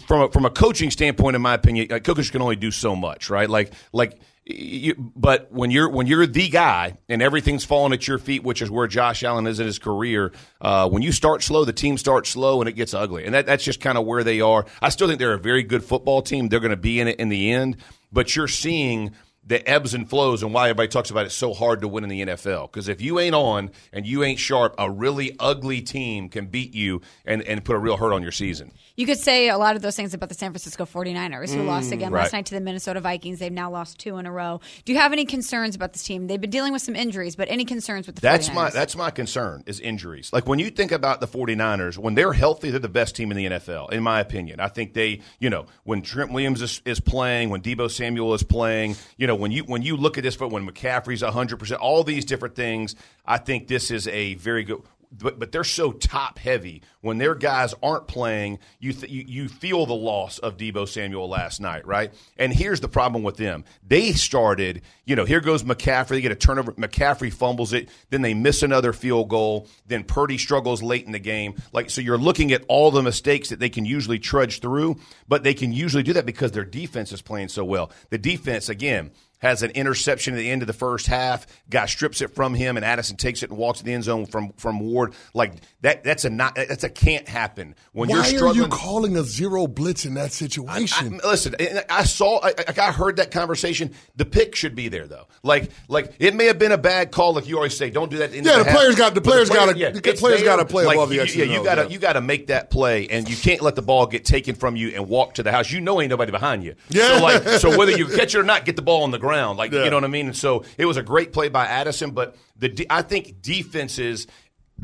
from 0.07 0.23
a, 0.23 0.31
from 0.31 0.45
a 0.45 0.49
coaching 0.49 0.91
standpoint, 0.91 1.37
in 1.37 1.41
my 1.41 1.53
opinion, 1.53 1.87
coaches 2.01 2.29
can 2.29 2.41
only 2.41 2.57
do 2.57 2.71
so 2.71 2.97
much, 2.97 3.29
right? 3.29 3.49
Like 3.49 3.71
like. 3.93 4.19
You, 4.43 4.95
but 5.15 5.51
when 5.51 5.69
you're 5.69 5.87
when 5.87 6.07
you're 6.07 6.25
the 6.25 6.49
guy 6.49 6.97
and 7.07 7.21
everything's 7.21 7.63
falling 7.63 7.93
at 7.93 8.07
your 8.07 8.17
feet, 8.17 8.43
which 8.43 8.63
is 8.63 8.71
where 8.71 8.87
Josh 8.87 9.23
Allen 9.23 9.45
is 9.45 9.59
in 9.59 9.67
his 9.67 9.77
career, 9.77 10.31
uh, 10.59 10.89
when 10.89 11.03
you 11.03 11.11
start 11.11 11.43
slow, 11.43 11.63
the 11.63 11.73
team 11.73 11.95
starts 11.97 12.31
slow 12.31 12.59
and 12.59 12.67
it 12.67 12.73
gets 12.73 12.95
ugly, 12.95 13.23
and 13.23 13.35
that, 13.35 13.45
that's 13.45 13.63
just 13.63 13.79
kind 13.79 13.99
of 13.99 14.05
where 14.05 14.23
they 14.23 14.41
are. 14.41 14.65
I 14.81 14.89
still 14.89 15.07
think 15.07 15.19
they're 15.19 15.33
a 15.33 15.39
very 15.39 15.61
good 15.61 15.83
football 15.83 16.23
team. 16.23 16.49
They're 16.49 16.59
going 16.59 16.71
to 16.71 16.75
be 16.75 16.99
in 16.99 17.07
it 17.07 17.19
in 17.19 17.29
the 17.29 17.51
end, 17.51 17.77
but 18.11 18.35
you're 18.35 18.47
seeing 18.47 19.11
the 19.51 19.69
ebbs 19.69 19.93
and 19.93 20.09
flows 20.09 20.43
and 20.43 20.53
why 20.53 20.69
everybody 20.69 20.87
talks 20.87 21.09
about 21.09 21.25
it's 21.25 21.35
so 21.35 21.53
hard 21.53 21.81
to 21.81 21.87
win 21.87 22.05
in 22.05 22.09
the 22.09 22.21
NFL. 22.21 22.71
Because 22.71 22.87
if 22.87 23.01
you 23.01 23.19
ain't 23.19 23.35
on 23.35 23.69
and 23.91 24.07
you 24.07 24.23
ain't 24.23 24.39
sharp, 24.39 24.73
a 24.77 24.89
really 24.89 25.35
ugly 25.41 25.81
team 25.81 26.29
can 26.29 26.45
beat 26.45 26.73
you 26.73 27.01
and, 27.25 27.41
and 27.41 27.65
put 27.65 27.75
a 27.75 27.79
real 27.79 27.97
hurt 27.97 28.13
on 28.13 28.21
your 28.21 28.31
season. 28.31 28.71
You 28.95 29.05
could 29.05 29.17
say 29.17 29.49
a 29.49 29.57
lot 29.57 29.75
of 29.75 29.81
those 29.81 29.97
things 29.97 30.13
about 30.13 30.29
the 30.29 30.35
San 30.35 30.51
Francisco 30.51 30.85
49ers, 30.85 31.53
who 31.53 31.63
lost 31.63 31.89
mm, 31.89 31.93
again 31.93 32.13
last 32.13 32.31
night 32.31 32.45
to 32.45 32.53
the 32.53 32.61
Minnesota 32.61 33.01
Vikings. 33.01 33.39
They've 33.39 33.51
now 33.51 33.69
lost 33.69 33.99
two 33.99 34.17
in 34.17 34.25
a 34.25 34.31
row. 34.31 34.61
Do 34.85 34.93
you 34.93 34.99
have 34.99 35.11
any 35.11 35.25
concerns 35.25 35.75
about 35.75 35.91
this 35.91 36.03
team? 36.03 36.27
They've 36.27 36.39
been 36.39 36.49
dealing 36.49 36.71
with 36.71 36.81
some 36.81 36.95
injuries, 36.95 37.35
but 37.35 37.49
any 37.49 37.65
concerns 37.65 38.07
with 38.07 38.15
the 38.15 38.21
That's 38.21 38.47
49ers? 38.47 38.53
my 38.53 38.69
that's 38.69 38.95
my 38.95 39.11
concern 39.11 39.63
is 39.65 39.81
injuries. 39.81 40.31
Like 40.31 40.47
when 40.47 40.59
you 40.59 40.69
think 40.69 40.93
about 40.93 41.19
the 41.19 41.27
49ers, 41.27 41.97
when 41.97 42.15
they're 42.15 42.31
healthy, 42.31 42.69
they're 42.69 42.79
the 42.79 42.87
best 42.87 43.17
team 43.17 43.31
in 43.31 43.37
the 43.37 43.45
NFL, 43.47 43.91
in 43.91 44.01
my 44.01 44.21
opinion. 44.21 44.61
I 44.61 44.69
think 44.69 44.93
they, 44.93 45.19
you 45.39 45.49
know, 45.49 45.65
when 45.83 46.01
Trent 46.01 46.31
Williams 46.31 46.61
is, 46.61 46.81
is 46.85 47.01
playing, 47.01 47.49
when 47.49 47.61
Deebo 47.61 47.91
Samuel 47.91 48.33
is 48.33 48.43
playing, 48.43 48.95
you 49.17 49.27
know, 49.27 49.40
when 49.41 49.51
you 49.51 49.63
when 49.63 49.81
you 49.81 49.97
look 49.97 50.17
at 50.17 50.23
this, 50.23 50.35
but 50.35 50.49
when 50.49 50.67
McCaffrey's 50.67 51.23
100%, 51.23 51.79
all 51.79 52.03
these 52.03 52.25
different 52.25 52.55
things, 52.55 52.95
I 53.25 53.37
think 53.37 53.67
this 53.67 53.89
is 53.89 54.07
a 54.07 54.35
very 54.35 54.63
good 54.63 54.81
but 55.11 55.39
but 55.39 55.51
they're 55.51 55.63
so 55.63 55.91
top 55.91 56.39
heavy 56.39 56.81
when 57.01 57.17
their 57.17 57.35
guys 57.35 57.73
aren't 57.83 58.07
playing. 58.07 58.59
You 58.79 58.93
th- 58.93 59.11
you 59.11 59.23
you 59.27 59.49
feel 59.49 59.85
the 59.85 59.93
loss 59.93 60.39
of 60.39 60.57
Deebo 60.57 60.87
Samuel 60.87 61.27
last 61.27 61.59
night, 61.59 61.85
right? 61.85 62.13
And 62.37 62.53
here's 62.53 62.79
the 62.79 62.87
problem 62.87 63.23
with 63.23 63.37
them: 63.37 63.65
they 63.85 64.13
started. 64.13 64.81
You 65.05 65.15
know, 65.17 65.25
here 65.25 65.41
goes 65.41 65.63
McCaffrey. 65.63 66.09
They 66.09 66.21
get 66.21 66.31
a 66.31 66.35
turnover. 66.35 66.71
McCaffrey 66.73 67.33
fumbles 67.33 67.73
it. 67.73 67.89
Then 68.09 68.21
they 68.21 68.33
miss 68.33 68.63
another 68.63 68.93
field 68.93 69.27
goal. 69.27 69.67
Then 69.85 70.03
Purdy 70.03 70.37
struggles 70.37 70.81
late 70.81 71.05
in 71.05 71.11
the 71.11 71.19
game. 71.19 71.55
Like 71.73 71.89
so, 71.89 71.99
you're 71.99 72.17
looking 72.17 72.53
at 72.53 72.63
all 72.69 72.91
the 72.91 73.03
mistakes 73.03 73.49
that 73.49 73.59
they 73.59 73.69
can 73.69 73.85
usually 73.85 74.19
trudge 74.19 74.61
through, 74.61 74.97
but 75.27 75.43
they 75.43 75.53
can 75.53 75.73
usually 75.73 76.03
do 76.03 76.13
that 76.13 76.25
because 76.25 76.53
their 76.53 76.65
defense 76.65 77.11
is 77.11 77.21
playing 77.21 77.49
so 77.49 77.65
well. 77.65 77.91
The 78.09 78.17
defense 78.17 78.69
again 78.69 79.11
has 79.41 79.63
an 79.63 79.71
interception 79.71 80.33
at 80.33 80.37
the 80.37 80.49
end 80.49 80.61
of 80.61 80.67
the 80.67 80.73
first 80.73 81.07
half. 81.07 81.47
Guy 81.69 81.85
strips 81.85 82.21
it 82.21 82.35
from 82.35 82.53
him, 82.53 82.77
and 82.77 82.85
Addison 82.85 83.17
takes 83.17 83.43
it 83.43 83.49
and 83.49 83.57
walks 83.57 83.79
to 83.79 83.85
the 83.85 83.93
end 83.93 84.03
zone 84.03 84.25
from 84.25 84.53
from 84.53 84.79
Ward. 84.79 85.13
Like 85.33 85.53
that. 85.81 86.03
That's 86.03 86.25
a 86.25 86.29
not. 86.29 86.55
That's 86.55 86.83
a 86.83 86.89
can't 86.89 87.27
happen 87.27 87.75
when 87.93 88.09
Why 88.09 88.15
you're 88.15 88.25
struggling. 88.25 88.51
are 88.51 88.63
you 88.63 88.67
calling 88.67 89.17
a 89.17 89.23
zero 89.23 89.67
blitz 89.67 90.05
in 90.05 90.13
that 90.15 90.31
situation? 90.31 91.19
I, 91.23 91.27
listen, 91.27 91.55
I 91.89 92.03
saw, 92.03 92.39
I, 92.43 92.53
I 92.77 92.91
heard 92.91 93.17
that 93.17 93.31
conversation. 93.31 93.93
The 94.15 94.25
pick 94.25 94.55
should 94.55 94.75
be 94.75 94.87
there 94.87 95.07
though. 95.07 95.27
Like, 95.43 95.71
like 95.87 96.13
it 96.19 96.35
may 96.35 96.45
have 96.45 96.59
been 96.59 96.71
a 96.71 96.77
bad 96.77 97.11
call, 97.11 97.33
like 97.33 97.47
you 97.47 97.55
always 97.55 97.75
say. 97.75 97.89
Don't 97.89 98.11
do 98.11 98.17
that. 98.17 98.33
Yeah, 98.33 98.41
the, 98.41 98.63
half. 98.63 98.75
players 98.75 98.95
got 98.95 99.15
the 99.15 99.21
players 99.21 99.49
got 99.49 99.73
to 99.73 99.77
yeah, 99.77 99.89
the 99.89 100.01
players 100.01 100.43
got 100.43 100.57
to 100.57 100.65
play 100.65 100.85
Like, 100.85 100.95
above 100.95 101.09
the 101.09 101.19
X's 101.19 101.35
yeah, 101.35 101.45
you 101.45 101.63
got 101.63 101.75
to 101.75 101.83
yeah. 101.83 101.89
you 101.89 101.99
got 101.99 102.13
to 102.13 102.21
make 102.21 102.47
that 102.47 102.69
play, 102.69 103.07
and 103.07 103.27
you 103.27 103.35
can't 103.35 103.61
let 103.61 103.75
the 103.75 103.81
ball 103.81 104.05
get 104.05 104.25
taken 104.25 104.55
from 104.55 104.75
you 104.75 104.89
and 104.89 105.07
walk 105.07 105.35
to 105.35 105.43
the 105.43 105.51
house. 105.51 105.71
You 105.71 105.81
know, 105.81 105.99
ain't 106.01 106.09
nobody 106.09 106.31
behind 106.31 106.63
you. 106.63 106.75
Yeah. 106.89 107.17
So 107.17 107.23
like, 107.23 107.43
so 107.59 107.77
whether 107.77 107.91
you 107.91 108.07
catch 108.07 108.35
it 108.35 108.39
or 108.39 108.43
not, 108.43 108.65
get 108.65 108.75
the 108.75 108.81
ball 108.81 109.03
on 109.03 109.11
the 109.11 109.17
ground. 109.17 109.30
Like, 109.57 109.71
Yeah. 109.71 109.83
you 109.85 109.89
know 109.89 109.97
what 109.97 110.03
I 110.03 110.07
mean. 110.07 110.27
And 110.27 110.35
so 110.37 110.63
it 110.77 110.85
was 110.85 110.97
a 110.97 111.03
great 111.03 111.33
play 111.33 111.49
by 111.49 111.65
Addison, 111.65 112.11
but 112.11 112.35
the 112.57 112.69
de- 112.69 112.87
I 112.89 113.01
think 113.01 113.41
defenses 113.41 114.27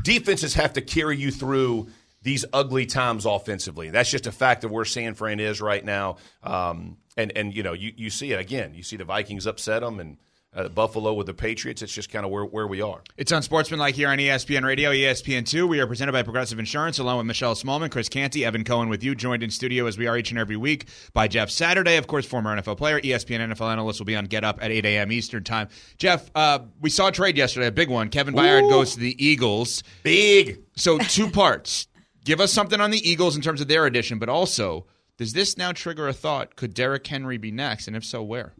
defenses 0.02 0.54
have 0.54 0.74
to 0.74 0.80
carry 0.80 1.16
you 1.16 1.30
through 1.30 1.88
these 2.22 2.44
ugly 2.52 2.86
times 2.86 3.26
offensively. 3.26 3.90
That's 3.90 4.10
just 4.10 4.26
a 4.26 4.32
fact 4.32 4.64
of 4.64 4.70
where 4.70 4.84
San 4.84 5.14
Fran 5.14 5.40
is 5.40 5.60
right 5.60 5.84
now. 5.84 6.16
Um, 6.42 6.96
and 7.16 7.32
and 7.36 7.54
you 7.54 7.62
know 7.62 7.72
you, 7.72 7.92
you 7.96 8.10
see 8.10 8.32
it 8.32 8.40
again. 8.40 8.74
You 8.74 8.82
see 8.82 8.96
the 8.96 9.04
Vikings 9.04 9.46
upset 9.46 9.80
them 9.82 9.98
and 10.00 10.16
uh, 10.54 10.68
Buffalo 10.68 11.12
with 11.12 11.26
the 11.26 11.34
Patriots. 11.34 11.82
It's 11.82 11.92
just 11.92 12.10
kind 12.10 12.24
of 12.24 12.30
where, 12.30 12.44
where 12.44 12.66
we 12.66 12.80
are. 12.80 13.02
It's 13.16 13.32
on 13.32 13.42
Sportsmanlike 13.42 13.94
here 13.94 14.08
on 14.08 14.18
ESPN 14.18 14.64
Radio, 14.64 14.90
ESPN2. 14.90 15.68
We 15.68 15.80
are 15.80 15.86
presented 15.86 16.12
by 16.12 16.22
Progressive 16.22 16.58
Insurance, 16.58 16.98
along 16.98 17.18
with 17.18 17.26
Michelle 17.26 17.54
Smallmon, 17.54 17.90
Chris 17.90 18.08
Canty, 18.08 18.44
Evan 18.44 18.64
Cohen 18.64 18.88
with 18.88 19.02
you, 19.04 19.14
joined 19.14 19.42
in 19.42 19.50
studio 19.50 19.86
as 19.86 19.98
we 19.98 20.06
are 20.06 20.16
each 20.16 20.30
and 20.30 20.38
every 20.38 20.56
week 20.56 20.88
by 21.12 21.28
Jeff 21.28 21.50
Saturday, 21.50 21.96
of 21.96 22.06
course, 22.06 22.26
former 22.26 22.56
NFL 22.56 22.78
player, 22.78 23.00
ESPN 23.00 23.52
NFL 23.52 23.70
analyst, 23.70 24.00
will 24.00 24.06
be 24.06 24.16
on 24.16 24.24
Get 24.24 24.44
Up 24.44 24.58
at 24.62 24.70
8 24.70 24.84
a.m. 24.86 25.12
Eastern 25.12 25.44
Time. 25.44 25.68
Jeff, 25.98 26.30
uh, 26.34 26.60
we 26.80 26.90
saw 26.90 27.08
a 27.08 27.12
trade 27.12 27.36
yesterday, 27.36 27.66
a 27.66 27.72
big 27.72 27.90
one. 27.90 28.08
Kevin 28.08 28.34
Byard 28.34 28.68
goes 28.68 28.94
to 28.94 29.00
the 29.00 29.24
Eagles. 29.24 29.82
Big. 30.02 30.60
So, 30.76 30.98
two 30.98 31.30
parts. 31.30 31.88
Give 32.24 32.40
us 32.40 32.52
something 32.52 32.80
on 32.80 32.90
the 32.90 33.08
Eagles 33.08 33.36
in 33.36 33.42
terms 33.42 33.60
of 33.60 33.68
their 33.68 33.86
addition, 33.86 34.18
but 34.18 34.28
also, 34.28 34.86
does 35.16 35.32
this 35.32 35.56
now 35.56 35.72
trigger 35.72 36.08
a 36.08 36.12
thought? 36.12 36.56
Could 36.56 36.74
Derrick 36.74 37.06
Henry 37.06 37.38
be 37.38 37.50
next? 37.50 37.86
And 37.86 37.96
if 37.96 38.04
so, 38.04 38.22
where? 38.22 38.52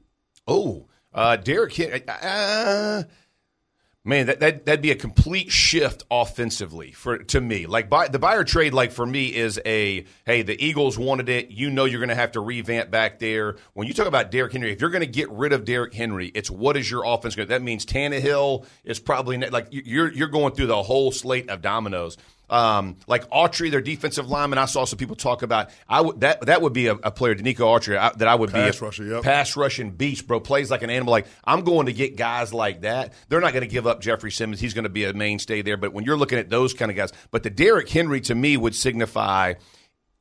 Oh, 0.46 0.87
uh, 1.18 1.37
Derrick. 1.37 1.76
Uh, 2.09 3.02
man, 4.04 4.26
that, 4.26 4.38
that 4.38 4.66
that'd 4.66 4.81
be 4.81 4.92
a 4.92 4.96
complete 4.96 5.50
shift 5.50 6.04
offensively 6.12 6.92
for 6.92 7.18
to 7.18 7.40
me. 7.40 7.66
Like 7.66 7.90
buy, 7.90 8.07
the 8.07 8.20
Byard 8.20 8.46
trade, 8.46 8.72
like 8.72 8.92
for 8.92 9.04
me, 9.04 9.35
is 9.35 9.61
a 9.66 10.04
hey, 10.24 10.42
the 10.42 10.64
Eagles 10.64 10.96
wanted 10.96 11.28
it. 11.28 11.50
You 11.50 11.70
know, 11.70 11.87
you're 11.87 11.98
going 11.98 12.09
to 12.11 12.14
have 12.14 12.33
to 12.33 12.40
revamp 12.40 12.92
back 12.92 13.18
there. 13.18 13.57
When 13.72 13.88
you 13.88 13.94
talk 13.94 14.07
about 14.07 14.31
Derrick 14.31 14.52
Henry, 14.52 14.70
if 14.70 14.81
you're 14.81 14.90
going 14.90 15.00
to 15.00 15.07
get 15.07 15.28
rid 15.31 15.52
of 15.52 15.64
Derrick 15.64 15.92
Henry, 15.92 16.31
it's 16.35 16.50
what 16.50 16.76
is 16.76 16.88
your 16.88 17.02
offense 17.04 17.35
going? 17.35 17.48
to 17.48 17.54
That 17.54 17.62
means 17.62 17.85
Tannehill 17.85 18.64
is 18.85 19.00
probably 19.00 19.38
like 19.38 19.66
you're 19.70 20.12
you're 20.12 20.28
going 20.28 20.54
through 20.54 20.68
the 20.68 20.85
whole 20.85 21.11
slate 21.11 21.50
of 21.50 21.62
dominoes. 21.62 22.16
Um, 22.51 22.97
like 23.07 23.29
Autry, 23.31 23.71
their 23.71 23.81
defensive 23.81 24.29
lineman. 24.29 24.59
I 24.59 24.65
saw 24.65 24.85
some 24.85 24.99
people 24.99 25.17
talk 25.17 25.43
about. 25.43 25.71
I 25.89 26.01
would 26.01 26.21
that 26.21 26.47
that 26.47 26.63
would 26.63 26.73
be 26.73 26.87
a, 26.87 26.95
a 26.95 27.11
player, 27.11 27.35
Denico 27.35 27.61
Autry, 27.61 27.99
I, 27.99 28.13
that 28.17 28.27
I 28.29 28.35
would 28.35 28.51
Pass 28.51 28.79
be 28.79 28.85
a 28.85 28.87
rusher, 28.87 29.05
yep. 29.05 29.23
pass 29.23 29.57
rushing 29.57 29.91
beast, 29.91 30.27
bro. 30.27 30.41
Plays 30.41 30.71
like 30.71 30.83
an 30.83 30.91
animal. 30.91 31.11
Like 31.11 31.27
I'm 31.45 31.63
going 31.63 31.87
to 31.87 31.93
get 31.93 32.17
guys 32.17 32.55
like 32.55 32.83
that. 32.83 33.13
They're 33.29 33.41
not 33.41 33.53
going 33.53 33.65
to 33.65 33.69
give 33.69 33.87
up 33.87 34.01
Jeffrey 34.01 34.31
Simmons. 34.31 34.61
He's 34.61 34.75
going 34.75 34.85
to 34.85 34.89
be 34.91 35.05
a 35.05 35.13
mainstay 35.13 35.63
there. 35.63 35.77
But 35.77 35.93
when 35.93 36.05
you're 36.05 36.17
looking 36.17 36.39
at 36.39 36.49
those 36.49 36.75
kind 36.75 36.91
of 36.91 36.97
guys, 36.97 37.13
but 37.31 37.43
the 37.43 37.51
Derrick 37.51 37.89
Henry 37.89 38.21
to 38.23 38.35
me 38.35 38.57
would 38.57 38.75
signify 38.75 39.55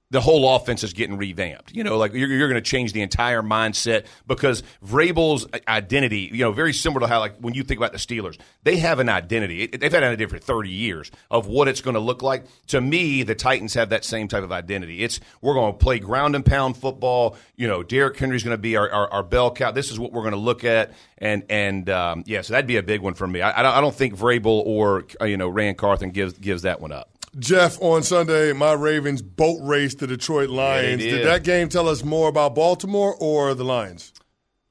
the 0.10 0.22
whole 0.22 0.56
offense 0.56 0.84
is 0.84 0.94
getting 0.94 1.18
revamped. 1.18 1.74
You 1.76 1.84
know, 1.84 1.98
like 1.98 2.14
you're, 2.14 2.30
you're 2.30 2.48
going 2.48 2.62
to 2.62 2.70
change 2.70 2.94
the 2.94 3.02
entire 3.02 3.42
mindset 3.42 4.06
because 4.26 4.64
Vrabel's 4.86 5.46
identity, 5.68 6.30
you 6.32 6.40
know, 6.46 6.52
very 6.54 6.74
similar 6.74 7.02
to 7.02 7.08
how, 7.08 7.20
like, 7.20 7.36
when 7.40 7.54
you 7.54 7.64
think 7.64 7.80
about 7.80 7.92
the 7.92 7.98
Steelers, 7.98 8.40
they 8.64 8.78
have 8.78 9.00
an 9.00 9.10
identity. 9.10 9.64
It- 9.64 9.80
they've 9.82 9.92
had 9.92 10.04
an 10.04 10.10
identity 10.14 10.30
for 10.30 10.40
30 10.40 10.70
years 10.70 11.12
of 11.30 11.48
what 11.48 11.68
it's 11.68 11.82
going 11.82 11.96
to 11.96 12.00
look 12.00 12.22
like. 12.22 12.46
To 12.68 12.80
me, 12.80 13.24
the 13.24 13.36
Titans 13.36 13.74
have 13.74 13.90
that 13.90 14.06
same 14.06 14.28
type 14.28 14.44
of 14.44 14.52
identity. 14.52 15.04
It's 15.04 15.20
we're 15.42 15.54
going 15.56 15.74
to 15.74 15.78
play 15.78 16.00
ground 16.00 16.36
and 16.36 16.46
pound 16.46 16.78
football. 16.78 17.36
You 17.58 17.68
know, 17.68 17.84
Derrick 17.84 18.18
Henry's 18.18 18.44
going 18.44 18.56
to 18.56 18.62
be 18.62 18.78
our, 18.78 18.90
our, 18.90 19.10
our 19.12 19.24
bell 19.24 19.52
cow. 19.52 19.72
This 19.72 19.92
is 19.92 20.00
what 20.00 20.14
we're 20.14 20.22
going 20.24 20.32
to 20.34 20.40
look 20.40 20.64
at. 20.64 20.94
And, 21.18 21.44
and 21.50 21.90
um, 21.90 22.24
yeah, 22.28 22.42
so 22.42 22.54
that'd 22.54 22.68
be 22.68 22.78
a 22.78 22.84
big 22.84 23.02
one 23.02 23.14
for 23.14 23.28
me. 23.28 23.42
I, 23.42 23.60
I 23.60 23.64
don't- 23.64 23.74
I 23.78 23.82
don't 23.82 23.94
think 23.96 24.16
Vrabel 24.18 24.64
or, 24.66 25.06
uh, 25.22 25.26
you 25.26 25.36
know, 25.38 25.50
Ran 25.50 25.76
Carthon 25.76 26.12
gives, 26.12 26.34
gives 26.38 26.62
that 26.64 26.80
one 26.80 26.92
up. 26.92 27.10
Jeff, 27.40 27.82
on 27.82 28.04
Sunday, 28.04 28.54
my 28.54 28.74
Ravens 28.74 29.22
boat 29.22 29.60
raced 29.62 30.00
the 30.00 30.08
Detroit 30.08 30.50
Lions. 30.50 31.02
did. 31.04 31.12
did 31.18 31.28
that 31.28 31.44
game 31.44 31.70
tell 31.70 31.88
us 31.88 32.04
more 32.04 32.30
about 32.30 32.56
Baltimore 32.56 33.16
or 33.20 33.54
the 33.54 33.64
Lions? 33.66 34.14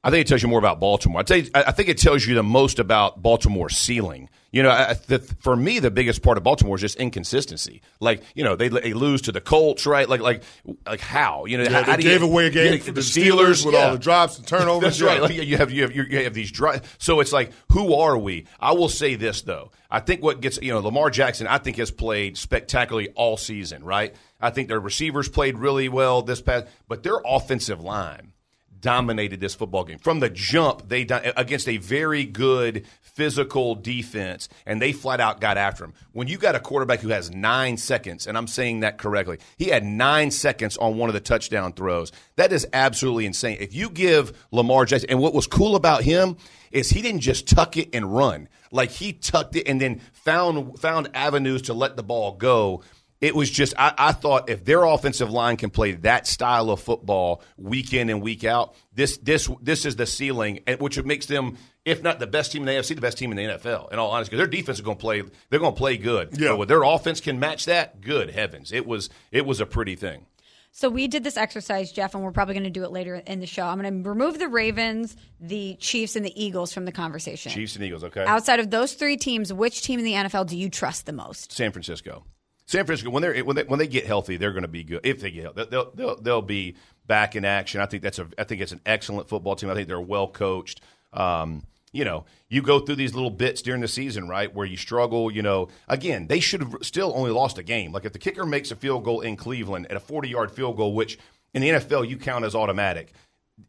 I 0.03 0.11
think 0.11 0.27
it 0.27 0.29
tells 0.29 0.43
you 0.43 0.49
more 0.49 0.59
about 0.61 0.79
Baltimore. 0.79 1.21
I 1.21 1.25
tell 1.25 1.39
you, 1.39 1.51
I 1.55 1.73
think 1.73 1.89
it 1.89 1.99
tells 1.99 2.25
you 2.27 2.35
the 2.37 2.43
most 2.45 2.79
about 2.79 3.23
Baltimore's 3.23 3.77
ceiling. 3.77 4.29
You 4.53 4.63
know, 4.63 4.71
I, 4.71 4.95
the, 5.09 5.19
for 5.41 5.57
me, 5.57 5.81
the 5.81 5.91
biggest 5.91 6.23
part 6.23 6.39
of 6.39 6.45
Baltimore 6.45 6.77
is 6.77 6.81
just 6.81 6.97
inconsistency. 6.97 7.83
Like, 8.01 8.23
you 8.35 8.45
know, 8.45 8.55
they, 8.57 8.69
they 8.69 8.95
lose 8.95 9.23
to 9.23 9.33
the 9.33 9.41
Colts, 9.41 9.85
right? 9.85 10.09
Like, 10.09 10.21
like, 10.21 10.45
like 10.87 11.01
how? 11.01 11.45
You 11.47 11.59
know, 11.59 11.65
Yeah, 11.65 11.83
how, 11.83 11.97
they 11.97 12.03
do 12.03 12.09
you- 12.09 12.15
gave 12.15 12.23
away 12.23 12.47
a 12.47 12.51
game 12.51 12.75
yeah, 12.75 12.79
for 12.79 12.93
the 12.93 13.01
Steelers, 13.01 13.67
with 13.67 13.75
all 13.75 13.93
the 13.93 13.99
drops 13.99 14.39
and 14.39 14.47
turnovers. 14.49 14.99
That's 14.99 15.03
right. 15.03 15.21
Like, 15.21 15.35
you 15.35 15.57
have 15.57 15.73
you 15.73 15.83
have 15.83 15.93
you 15.95 16.05
have 16.23 16.35
these 16.35 16.53
dry. 16.53 16.81
So 16.99 17.19
it's 17.21 17.33
like, 17.33 17.51
who 17.73 17.93
are 17.95 18.17
we? 18.17 18.47
I 18.61 18.73
will 18.73 18.89
say 18.89 19.17
this 19.17 19.43
though. 19.43 19.73
I 19.91 20.01
think 20.01 20.23
what 20.23 20.41
gets 20.41 20.59
you 20.61 20.73
know 20.73 20.81
Lamar 20.81 21.11
Jackson. 21.11 21.47
I 21.47 21.59
think 21.59 21.77
has 21.77 21.91
played 21.91 22.37
spectacularly 22.37 23.09
all 23.11 23.37
season. 23.37 23.85
Right. 23.85 24.15
I 24.41 24.51
think 24.51 24.69
their 24.69 24.81
receivers 24.81 25.29
played 25.29 25.59
really 25.59 25.89
well 25.89 26.23
this 26.23 26.43
past, 26.43 26.67
but 26.89 27.03
their 27.03 27.21
offensive 27.25 27.81
line 27.81 28.33
dominated 28.81 29.41
this 29.41 29.55
football 29.55 29.85
game 29.85 29.99
from 29.99 30.21
the 30.21 30.31
jump. 30.31 30.89
They 30.89 31.03
against 31.37 31.69
a 31.69 31.77
very 31.79 32.25
good 32.25 32.87
physical 33.01 33.75
defense, 33.75 34.49
and 34.67 34.81
they 34.81 34.93
flat 34.93 35.21
out 35.21 35.41
got 35.41 35.57
after 35.57 35.85
him. 35.85 35.95
When 36.13 36.29
you 36.29 36.37
got 36.37 36.55
a 36.55 36.61
quarterback 36.61 37.01
who 37.01 37.09
has 37.09 37.31
nine 37.31 37.79
seconds, 37.79 38.27
and 38.27 38.37
I'm 38.37 38.47
saying 38.47 38.81
that 38.81 38.99
correctly, 38.99 39.39
he 39.57 39.67
had 39.69 39.85
nine 39.85 40.31
seconds 40.31 40.77
on 40.77 40.99
one 40.99 41.09
of 41.09 41.15
the 41.15 41.21
touchdown 41.21 41.73
throws. 41.73 42.13
That 42.37 42.53
is 42.53 42.67
absolutely 42.73 43.25
insane. 43.25 43.57
If 43.59 43.75
you 43.75 43.89
give 43.89 44.47
Lamar 44.53 44.85
Jackson, 44.85 45.09
and 45.11 45.21
what 45.21 45.33
was 45.33 45.47
cool 45.47 45.77
about 45.77 46.03
him 46.03 46.37
is 46.71 46.91
he 46.91 47.01
didn't 47.01 47.21
just 47.21 47.49
tuck 47.49 47.77
it 47.79 47.89
and 47.95 48.15
run. 48.15 48.49
Like 48.71 48.91
he 48.91 49.13
tucked 49.13 49.57
it 49.57 49.67
and 49.67 49.81
then 49.81 50.01
found 50.13 50.79
found 50.79 51.09
avenues 51.15 51.63
to 51.63 51.75
let 51.75 51.97
the 51.97 52.03
ball 52.03 52.33
go 52.33 52.83
it 53.21 53.35
was 53.35 53.51
just 53.51 53.75
I, 53.79 53.95
I 53.97 54.13
thought 54.13 54.51
if 54.51 54.65
their 54.65 54.85
offensive 54.85 55.31
line 55.31 55.57
can 55.57 55.71
play 55.71 55.93
that 55.93 56.27
style 56.27 56.71
of 56.71 56.81
football 56.81 57.43
week 57.57 57.93
in 57.93 58.11
and 58.11 58.21
week 58.21 58.45
out, 58.45 58.75
this 58.93 59.17
this 59.19 59.49
this 59.61 59.87
is 59.87 59.97
the 59.97 60.07
ceiling, 60.07 60.61
which 60.79 61.03
makes 61.03 61.27
them, 61.27 61.57
if 61.85 62.03
not 62.03 62.19
the 62.19 62.27
best 62.27 62.53
team 62.53 62.63
in 62.63 62.67
the 62.67 62.73
AFC, 62.73 62.95
the 62.95 63.01
best 63.01 63.19
team 63.19 63.31
in 63.31 63.37
the 63.37 63.45
NFL. 63.45 63.93
In 63.93 63.99
all 63.99 64.11
honesty, 64.11 64.31
because 64.31 64.39
their 64.39 64.61
defense 64.61 64.79
is 64.79 64.85
going 64.85 64.99
to 64.99 65.01
play, 65.01 65.23
they're 65.51 65.61
going 65.61 65.75
to 65.75 65.79
play 65.79 65.97
good. 65.97 66.39
Yeah. 66.39 66.49
But 66.51 66.59
when 66.59 66.69
their 66.69 66.83
offense 66.83 67.21
can 67.21 67.39
match 67.39 67.65
that, 67.67 68.01
good 68.01 68.31
heavens, 68.31 68.73
it 68.73 68.87
was 68.87 69.09
it 69.33 69.47
was 69.47 69.61
a 69.61 69.67
pretty 69.67 69.97
thing. 69.97 70.27
So 70.73 70.91
we 70.91 71.09
did 71.09 71.25
this 71.25 71.39
exercise, 71.39 71.91
Jeff, 71.91 72.15
and 72.15 72.23
we're 72.23 72.33
probably 72.33 72.53
going 72.53 72.65
to 72.65 72.71
do 72.71 72.85
it 72.85 72.91
later 72.91 73.15
in 73.15 73.41
the 73.41 73.47
show. 73.47 73.65
I'm 73.65 73.81
going 73.81 74.03
to 74.03 74.07
remove 74.07 74.39
the 74.39 74.47
Ravens, 74.47 75.17
the 75.41 75.75
Chiefs, 75.81 76.17
and 76.17 76.25
the 76.27 76.45
Eagles 76.45 76.71
from 76.75 76.85
the 76.85 76.93
conversation. 76.93 77.51
Chiefs 77.51 77.77
and 77.77 77.85
Eagles, 77.87 78.05
okay. 78.05 78.27
Outside 78.27 78.61
of 78.61 78.69
those 78.69 78.93
three 78.93 79.17
teams, 79.17 79.51
which 79.51 79.81
team 79.81 80.01
in 80.01 80.05
the 80.05 80.13
NFL 80.13 80.49
do 80.49 80.59
you 80.59 80.69
trust 80.69 81.07
the 81.07 81.15
most? 81.15 81.51
San 81.51 81.73
Francisco. 81.73 82.25
San 82.67 82.85
Francisco 82.85 83.11
when 83.11 83.23
they're 83.23 83.39
when 83.45 83.57
they 83.57 83.63
when 83.65 83.79
they 83.79 83.87
get 83.87 84.07
healthy, 84.07 84.37
they're 84.37 84.53
going 84.53 84.63
to 84.63 84.69
be 84.69 84.83
good. 84.83 85.01
If 85.05 85.21
they 85.21 85.31
get 85.31 85.45
healthy, 85.45 85.65
they'll 85.71 85.91
they'll 85.95 86.21
they'll 86.21 86.43
be 86.43 86.77
back 87.07 87.37
in 87.37 87.45
action. 87.45 87.81
I 87.81 87.87
think 87.87 88.03
that's 88.03 88.19
a 88.19 88.27
I 88.37 88.45
think 88.45 88.61
it's 88.61 88.73
an 88.73 88.81
excellent 88.85 89.29
football 89.29 89.55
team. 89.55 89.71
I 89.71 89.75
think 89.75 89.87
they're 89.89 90.01
well 90.01 90.29
coached. 90.29 90.81
Um, 91.13 91.63
you 91.93 92.05
know, 92.05 92.25
you 92.49 92.63
go 92.63 92.81
through 92.81 92.97
these 92.97 93.15
little 93.15 93.31
bits 93.31 93.63
during 93.63 93.81
the 93.81 93.89
season, 93.89 94.29
right, 94.29 94.53
where 94.53 94.67
you 94.67 94.77
struggle. 94.77 95.31
You 95.31 95.43
know, 95.43 95.69
again, 95.89 96.27
they 96.27 96.41
should 96.41 96.61
have 96.61 96.77
still 96.83 97.13
only 97.15 97.31
lost 97.31 97.57
a 97.57 97.63
game. 97.63 97.93
Like 97.93 98.05
if 98.05 98.13
the 98.13 98.19
kicker 98.19 98.45
makes 98.45 98.73
a 98.73 98.77
field 98.77 99.05
goal 99.05 99.21
in 99.21 99.37
Cleveland 99.37 99.87
at 99.89 99.97
a 99.97 100.01
forty 100.01 100.29
yard 100.29 100.51
field 100.51 100.77
goal, 100.77 100.93
which 100.93 101.19
in 101.55 101.63
the 101.63 101.69
NFL 101.71 102.09
you 102.09 102.17
count 102.17 102.45
as 102.45 102.57
automatic 102.57 103.13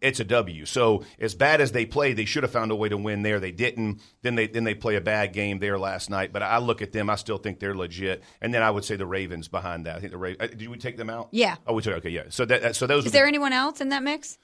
it's 0.01 0.19
a 0.19 0.23
W. 0.23 0.65
So 0.65 1.03
as 1.19 1.33
bad 1.33 1.61
as 1.61 1.71
they 1.71 1.85
play, 1.85 2.13
they 2.13 2.25
should 2.25 2.43
have 2.43 2.51
found 2.51 2.71
a 2.71 2.75
way 2.75 2.89
to 2.89 2.97
win 2.97 3.23
there. 3.23 3.39
They 3.39 3.51
didn't. 3.51 4.01
Then 4.21 4.35
they 4.35 4.47
then 4.47 4.63
they 4.63 4.75
play 4.75 4.95
a 4.95 5.01
bad 5.01 5.33
game 5.33 5.59
there 5.59 5.77
last 5.79 6.09
night. 6.09 6.33
But 6.33 6.43
I 6.43 6.57
look 6.59 6.81
at 6.81 6.91
them, 6.91 7.09
I 7.09 7.15
still 7.15 7.37
think 7.37 7.59
they're 7.59 7.75
legit. 7.75 8.23
And 8.41 8.53
then 8.53 8.61
I 8.61 8.71
would 8.71 8.85
say 8.85 8.95
the 8.95 9.05
Ravens 9.05 9.47
behind 9.47 9.85
that. 9.85 9.95
I 9.95 9.99
think 9.99 10.11
the 10.11 10.17
Ravens. 10.17 10.55
Did 10.55 10.69
we 10.69 10.77
take 10.77 10.97
them 10.97 11.09
out? 11.09 11.29
Yeah. 11.31 11.55
Oh, 11.65 11.73
we 11.73 11.81
took. 11.81 11.95
Okay, 11.97 12.09
yeah. 12.09 12.23
So 12.29 12.45
that 12.45 12.75
so 12.75 12.87
those. 12.87 13.05
Is 13.05 13.11
there 13.11 13.23
the, 13.23 13.29
anyone 13.29 13.53
else 13.53 13.81
in 13.81 13.89
that 13.89 14.03
mix? 14.03 14.37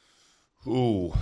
Ooh. 0.68 1.14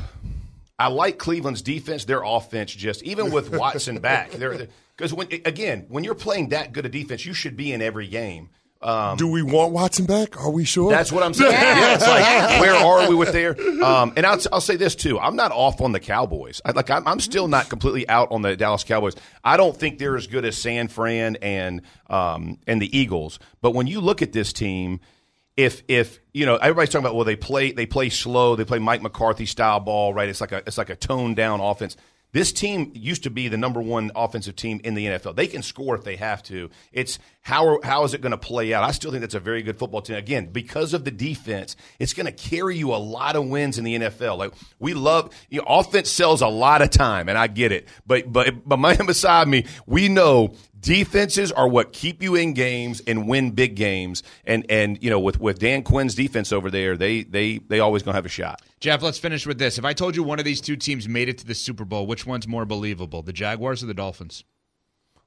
I 0.78 0.88
like 0.88 1.20
Cleveland's 1.20 1.62
defense. 1.62 2.06
Their 2.06 2.24
offense 2.24 2.74
just 2.74 3.04
even 3.04 3.32
with 3.32 3.50
Watson 3.58 4.00
back, 4.00 4.32
they're 4.32 4.68
Because 4.98 5.14
when 5.14 5.28
again, 5.46 5.86
when 5.90 6.04
you're 6.04 6.16
playing 6.16 6.50
that 6.50 6.74
good 6.74 6.86
a 6.86 6.90
defense, 6.90 7.26
you 7.26 7.34
should 7.34 7.56
be 7.58 7.72
in 7.72 7.82
every 7.82 8.08
game. 8.08 8.50
Um, 8.82 9.16
Do 9.16 9.28
we 9.28 9.44
want 9.44 9.74
Watson 9.74 10.06
back? 10.06 10.42
Are 10.42 10.50
we 10.50 10.66
sure? 10.66 10.90
That's 10.90 11.12
what 11.12 11.22
I'm 11.22 11.36
saying. 11.36 11.52
Yeah, 11.52 11.94
it's 11.94 12.08
like 12.08 12.62
where 12.62 12.71
are 12.71 12.71
we 13.12 13.20
with 13.20 13.32
there? 13.32 13.56
Um, 13.82 14.14
and 14.16 14.26
I'll, 14.26 14.40
I'll 14.52 14.62
say 14.62 14.76
this 14.76 14.96
too: 14.96 15.20
I'm 15.20 15.36
not 15.36 15.52
off 15.52 15.82
on 15.82 15.92
the 15.92 16.00
Cowboys. 16.00 16.62
I, 16.64 16.72
like 16.72 16.90
I'm, 16.90 17.08
I'm 17.08 17.20
still 17.20 17.48
not 17.48 17.70
completely 17.70 18.08
out 18.08 18.32
on 18.32 18.42
the 18.42 18.56
Dallas 18.56 18.84
Cowboys. 18.84 19.16
I 19.44 19.58
don't 19.58 19.76
think 19.76 19.98
they're 19.98 20.16
as 20.16 20.28
good 20.28 20.46
as 20.46 20.58
San 20.58 20.88
Fran 20.88 21.38
and 21.38 21.82
um, 22.10 22.60
and 22.68 22.82
the 22.82 22.96
Eagles. 22.96 23.40
But 23.62 23.72
when 23.72 23.88
you 23.88 24.02
look 24.02 24.22
at 24.22 24.34
this 24.34 24.54
team, 24.54 25.00
if 25.58 25.84
if 25.88 26.20
you 26.34 26.46
know 26.46 26.56
everybody's 26.58 26.90
talking 26.90 27.06
about 27.06 27.16
well 27.16 27.26
they 27.26 27.36
play 27.36 27.72
they 27.72 27.86
play 27.86 28.10
slow 28.10 28.56
they 28.56 28.66
play 28.66 28.80
Mike 28.80 29.02
McCarthy 29.02 29.46
style 29.46 29.80
ball 29.80 30.14
right 30.14 30.30
it's 30.30 30.42
like 30.42 30.52
a 30.52 30.58
it's 30.66 30.78
like 30.78 30.90
a 30.90 30.96
toned 30.96 31.36
down 31.36 31.60
offense. 31.60 31.98
This 32.34 32.52
team 32.52 32.92
used 32.96 33.24
to 33.24 33.30
be 33.30 33.48
the 33.48 33.58
number 33.58 33.82
one 33.82 34.12
offensive 34.16 34.56
team 34.56 34.80
in 34.84 34.94
the 34.94 35.06
NFL. 35.06 35.36
They 35.36 35.48
can 35.48 35.62
score 35.62 35.96
if 35.96 36.04
they 36.04 36.16
have 36.16 36.42
to. 36.44 36.70
It's 36.94 37.20
how 37.42 37.80
how 37.84 38.04
is 38.04 38.14
it 38.14 38.22
going 38.22 38.32
to 38.32 38.38
play 38.38 38.74
out? 38.74 38.84
I 38.84 38.92
still 38.92 39.12
think 39.12 39.22
that's 39.22 39.36
a 39.36 39.40
very 39.40 39.64
good 39.64 39.78
football 39.78 40.02
team. 40.02 40.16
Again, 40.16 40.48
because 40.52 40.94
of 40.94 41.04
the 41.04 41.12
defense, 41.12 41.76
it's 42.00 42.14
going 42.14 42.28
to 42.28 42.32
carry 42.32 42.78
you 42.78 42.94
a 42.94 42.98
lot 42.98 43.36
of 43.36 43.48
wins 43.48 43.78
in 43.78 43.84
the 43.84 43.98
NFL. 43.98 44.38
Like 44.38 44.54
we 44.80 44.94
love 44.94 45.34
you 45.50 45.60
know, 45.60 45.66
offense 45.68 46.10
sells 46.10 46.42
a 46.42 46.48
lot 46.48 46.82
of 46.82 46.90
time, 46.90 47.28
and 47.28 47.38
I 47.38 47.48
get 47.48 47.72
it. 47.72 47.88
But 48.06 48.32
but 48.32 48.68
but 48.68 48.78
man 48.78 49.06
beside 49.06 49.48
me, 49.48 49.66
we 49.86 50.08
know 50.08 50.54
defenses 50.82 51.52
are 51.52 51.68
what 51.68 51.94
keep 51.94 52.22
you 52.22 52.36
in 52.36 52.54
games 52.54 53.02
and 53.08 53.28
win 53.28 53.52
big 53.52 53.76
games. 53.76 54.24
And 54.46 54.66
and 54.70 55.02
you 55.02 55.10
know 55.10 55.20
with 55.20 55.40
with 55.40 55.60
Dan 55.60 55.84
Quinn's 55.84 56.16
defense 56.16 56.52
over 56.52 56.70
there, 56.70 56.98
they 56.98 57.24
they 57.24 57.60
they 57.60 57.80
always 57.80 58.04
going 58.04 58.14
to 58.14 58.18
have 58.18 58.26
a 58.26 58.30
shot. 58.30 58.62
Jeff, 58.80 59.02
let's 59.02 59.20
finish 59.20 59.46
with 59.46 59.60
this. 59.60 59.78
If 59.78 59.86
I 59.86 59.94
told 59.94 60.16
you 60.16 60.24
one 60.24 60.40
of 60.40 60.46
these 60.46 60.60
two 60.60 60.76
teams 60.76 61.08
made 61.08 61.30
it 61.30 61.38
to 61.38 61.46
the 61.46 61.56
Super 61.56 61.86
Bowl, 61.86 62.08
which 62.08 62.26
one's 62.26 62.48
more 62.48 62.66
believable, 62.66 63.22
the 63.22 63.34
Jaguars 63.34 63.84
or 63.84 63.86
the 63.86 63.94
Dolphins? 63.94 64.44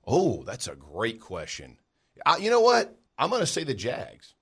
Oh, 0.07 0.43
that's 0.45 0.69
a 0.69 0.75
great 0.75 1.21
question. 1.21 1.79
I, 2.27 2.37
you 2.37 2.51
know 2.51 2.61
what? 2.61 2.99
I'm 3.17 3.31
going 3.31 3.41
to 3.41 3.47
say 3.47 3.65
the 3.65 3.75
Jags. 3.75 4.35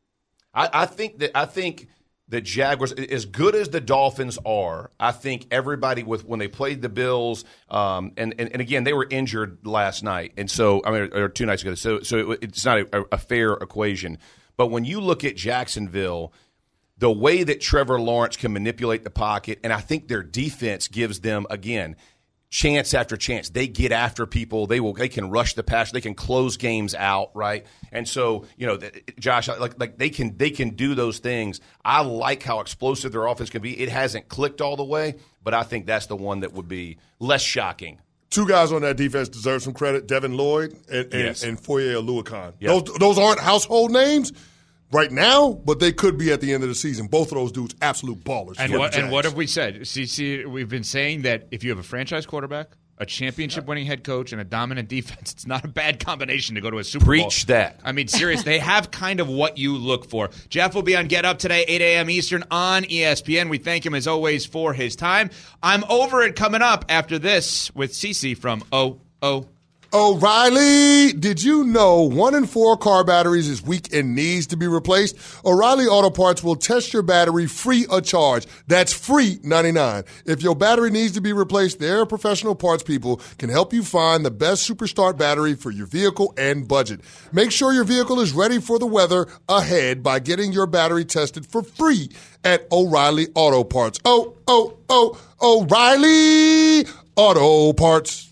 I, 0.54 0.68
I 0.72 0.86
think 0.86 1.18
that 1.18 1.36
I 1.36 1.44
think 1.44 1.88
the 2.32 2.40
Jaguars, 2.40 2.92
as 2.92 3.26
good 3.26 3.54
as 3.54 3.68
the 3.68 3.80
Dolphins 3.80 4.38
are, 4.46 4.90
I 4.98 5.12
think 5.12 5.48
everybody 5.50 6.02
with 6.02 6.24
when 6.24 6.38
they 6.38 6.48
played 6.48 6.80
the 6.80 6.88
Bills, 6.88 7.44
um, 7.68 8.12
and, 8.16 8.34
and, 8.38 8.50
and 8.52 8.62
again 8.62 8.84
they 8.84 8.94
were 8.94 9.06
injured 9.08 9.66
last 9.66 10.02
night, 10.02 10.32
and 10.38 10.50
so 10.50 10.80
I 10.82 10.92
mean 10.92 11.12
or 11.12 11.28
two 11.28 11.44
nights 11.44 11.60
ago, 11.60 11.74
so 11.74 12.00
so 12.00 12.30
it's 12.40 12.64
not 12.64 12.78
a, 12.78 13.04
a 13.12 13.18
fair 13.18 13.52
equation. 13.52 14.16
But 14.56 14.68
when 14.68 14.86
you 14.86 15.02
look 15.02 15.24
at 15.24 15.36
Jacksonville, 15.36 16.32
the 16.96 17.12
way 17.12 17.42
that 17.42 17.60
Trevor 17.60 18.00
Lawrence 18.00 18.38
can 18.38 18.54
manipulate 18.54 19.04
the 19.04 19.10
pocket, 19.10 19.60
and 19.62 19.70
I 19.70 19.80
think 19.80 20.08
their 20.08 20.22
defense 20.22 20.88
gives 20.88 21.20
them 21.20 21.46
again 21.50 21.96
chance 22.52 22.92
after 22.92 23.16
chance. 23.16 23.48
They 23.48 23.66
get 23.66 23.90
after 23.92 24.26
people. 24.26 24.66
They 24.68 24.78
will. 24.78 24.92
They 24.92 25.08
can 25.08 25.30
rush 25.30 25.54
the 25.54 25.62
pass. 25.64 25.90
They 25.90 26.02
can 26.02 26.14
close 26.14 26.58
games 26.58 26.94
out. 26.94 27.30
Right. 27.34 27.66
And 27.90 28.06
so 28.06 28.44
you 28.56 28.66
know, 28.66 28.78
Josh, 29.18 29.48
like 29.48 29.80
like 29.80 29.98
they 29.98 30.10
can 30.10 30.36
they 30.36 30.50
can 30.50 30.70
do 30.70 30.94
those 30.94 31.18
things. 31.18 31.60
I 31.84 32.02
like 32.02 32.42
how 32.44 32.60
explosive 32.60 33.10
their 33.10 33.26
offense 33.26 33.50
can 33.50 33.62
be. 33.62 33.80
It 33.80 33.88
hasn't 33.88 34.28
clicked 34.28 34.60
all 34.60 34.76
the 34.76 34.84
way, 34.84 35.16
but 35.42 35.54
I 35.54 35.62
think 35.64 35.86
that's 35.86 36.06
the 36.06 36.16
one 36.16 36.40
that 36.40 36.52
would 36.52 36.68
be 36.68 36.98
less 37.18 37.42
shocking. 37.42 37.98
Two 38.30 38.46
guys 38.46 38.70
on 38.72 38.82
that 38.82 38.96
defense 38.96 39.28
deserve 39.28 39.62
some 39.62 39.72
credit: 39.72 40.06
Devin 40.06 40.36
Lloyd 40.36 40.76
and 40.90 41.12
and, 41.12 41.24
Yes. 41.24 41.42
and 41.42 41.58
Foye 41.58 41.94
Oluokun. 41.94 42.52
Yep. 42.60 42.86
Those 42.86 42.98
those 42.98 43.18
aren't 43.18 43.40
household 43.40 43.90
names. 43.90 44.32
Right 44.92 45.10
now, 45.10 45.52
but 45.52 45.80
they 45.80 45.90
could 45.90 46.18
be 46.18 46.30
at 46.32 46.42
the 46.42 46.52
end 46.52 46.62
of 46.62 46.68
the 46.68 46.74
season. 46.74 47.06
Both 47.06 47.32
of 47.32 47.38
those 47.38 47.50
dudes, 47.50 47.74
absolute 47.80 48.22
ballers. 48.24 48.56
And 48.58 48.74
what 48.74 48.94
and 48.94 49.10
what 49.10 49.24
have 49.24 49.34
we 49.34 49.46
said? 49.46 49.86
See, 49.86 50.04
see, 50.04 50.44
we've 50.44 50.68
been 50.68 50.84
saying 50.84 51.22
that 51.22 51.48
if 51.50 51.64
you 51.64 51.70
have 51.70 51.78
a 51.78 51.82
franchise 51.82 52.26
quarterback, 52.26 52.72
a 52.98 53.06
championship-winning 53.06 53.86
head 53.86 54.04
coach, 54.04 54.32
and 54.32 54.40
a 54.40 54.44
dominant 54.44 54.88
defense, 54.88 55.32
it's 55.32 55.46
not 55.46 55.64
a 55.64 55.68
bad 55.68 56.04
combination 56.04 56.56
to 56.56 56.60
go 56.60 56.70
to 56.70 56.78
a 56.78 56.84
Super 56.84 57.06
Bowl. 57.06 57.14
Preach 57.14 57.46
that. 57.46 57.80
I 57.82 57.92
mean, 57.92 58.06
serious. 58.06 58.42
they 58.42 58.58
have 58.58 58.90
kind 58.90 59.20
of 59.20 59.28
what 59.28 59.56
you 59.56 59.76
look 59.76 60.10
for. 60.10 60.28
Jeff 60.50 60.74
will 60.74 60.82
be 60.82 60.94
on 60.94 61.06
Get 61.08 61.24
Up 61.24 61.38
today, 61.38 61.64
8 61.66 61.80
a.m. 61.80 62.10
Eastern 62.10 62.44
on 62.50 62.84
ESPN. 62.84 63.48
We 63.48 63.58
thank 63.58 63.86
him 63.86 63.94
as 63.94 64.06
always 64.06 64.44
for 64.44 64.74
his 64.74 64.94
time. 64.94 65.30
I'm 65.62 65.84
over 65.84 66.22
it 66.22 66.36
coming 66.36 66.60
up 66.62 66.84
after 66.90 67.18
this 67.18 67.74
with 67.74 67.92
Cece 67.92 68.36
from 68.36 68.62
O 68.70 69.00
O. 69.22 69.46
O'Reilly, 69.94 71.12
did 71.12 71.42
you 71.42 71.64
know 71.64 72.00
one 72.00 72.34
in 72.34 72.46
four 72.46 72.78
car 72.78 73.04
batteries 73.04 73.46
is 73.46 73.62
weak 73.62 73.92
and 73.92 74.14
needs 74.14 74.46
to 74.46 74.56
be 74.56 74.66
replaced? 74.66 75.18
O'Reilly 75.44 75.84
Auto 75.84 76.08
Parts 76.08 76.42
will 76.42 76.56
test 76.56 76.94
your 76.94 77.02
battery 77.02 77.46
free 77.46 77.84
of 77.90 78.02
charge. 78.02 78.46
That's 78.66 78.94
free 78.94 79.38
99. 79.42 80.04
If 80.24 80.42
your 80.42 80.54
battery 80.54 80.88
needs 80.88 81.12
to 81.12 81.20
be 81.20 81.34
replaced, 81.34 81.78
their 81.78 82.06
professional 82.06 82.54
parts 82.54 82.82
people 82.82 83.20
can 83.36 83.50
help 83.50 83.74
you 83.74 83.84
find 83.84 84.24
the 84.24 84.30
best 84.30 84.66
Superstart 84.66 85.18
battery 85.18 85.54
for 85.54 85.70
your 85.70 85.84
vehicle 85.84 86.32
and 86.38 86.66
budget. 86.66 87.02
Make 87.30 87.50
sure 87.50 87.74
your 87.74 87.84
vehicle 87.84 88.18
is 88.18 88.32
ready 88.32 88.62
for 88.62 88.78
the 88.78 88.86
weather 88.86 89.26
ahead 89.46 90.02
by 90.02 90.20
getting 90.20 90.52
your 90.52 90.66
battery 90.66 91.04
tested 91.04 91.44
for 91.44 91.62
free 91.62 92.08
at 92.44 92.66
O'Reilly 92.72 93.28
Auto 93.34 93.62
Parts. 93.62 94.00
Oh, 94.06 94.38
oh, 94.48 94.78
oh, 94.88 95.20
O'Reilly 95.42 96.90
Auto 97.14 97.74
Parts. 97.74 98.31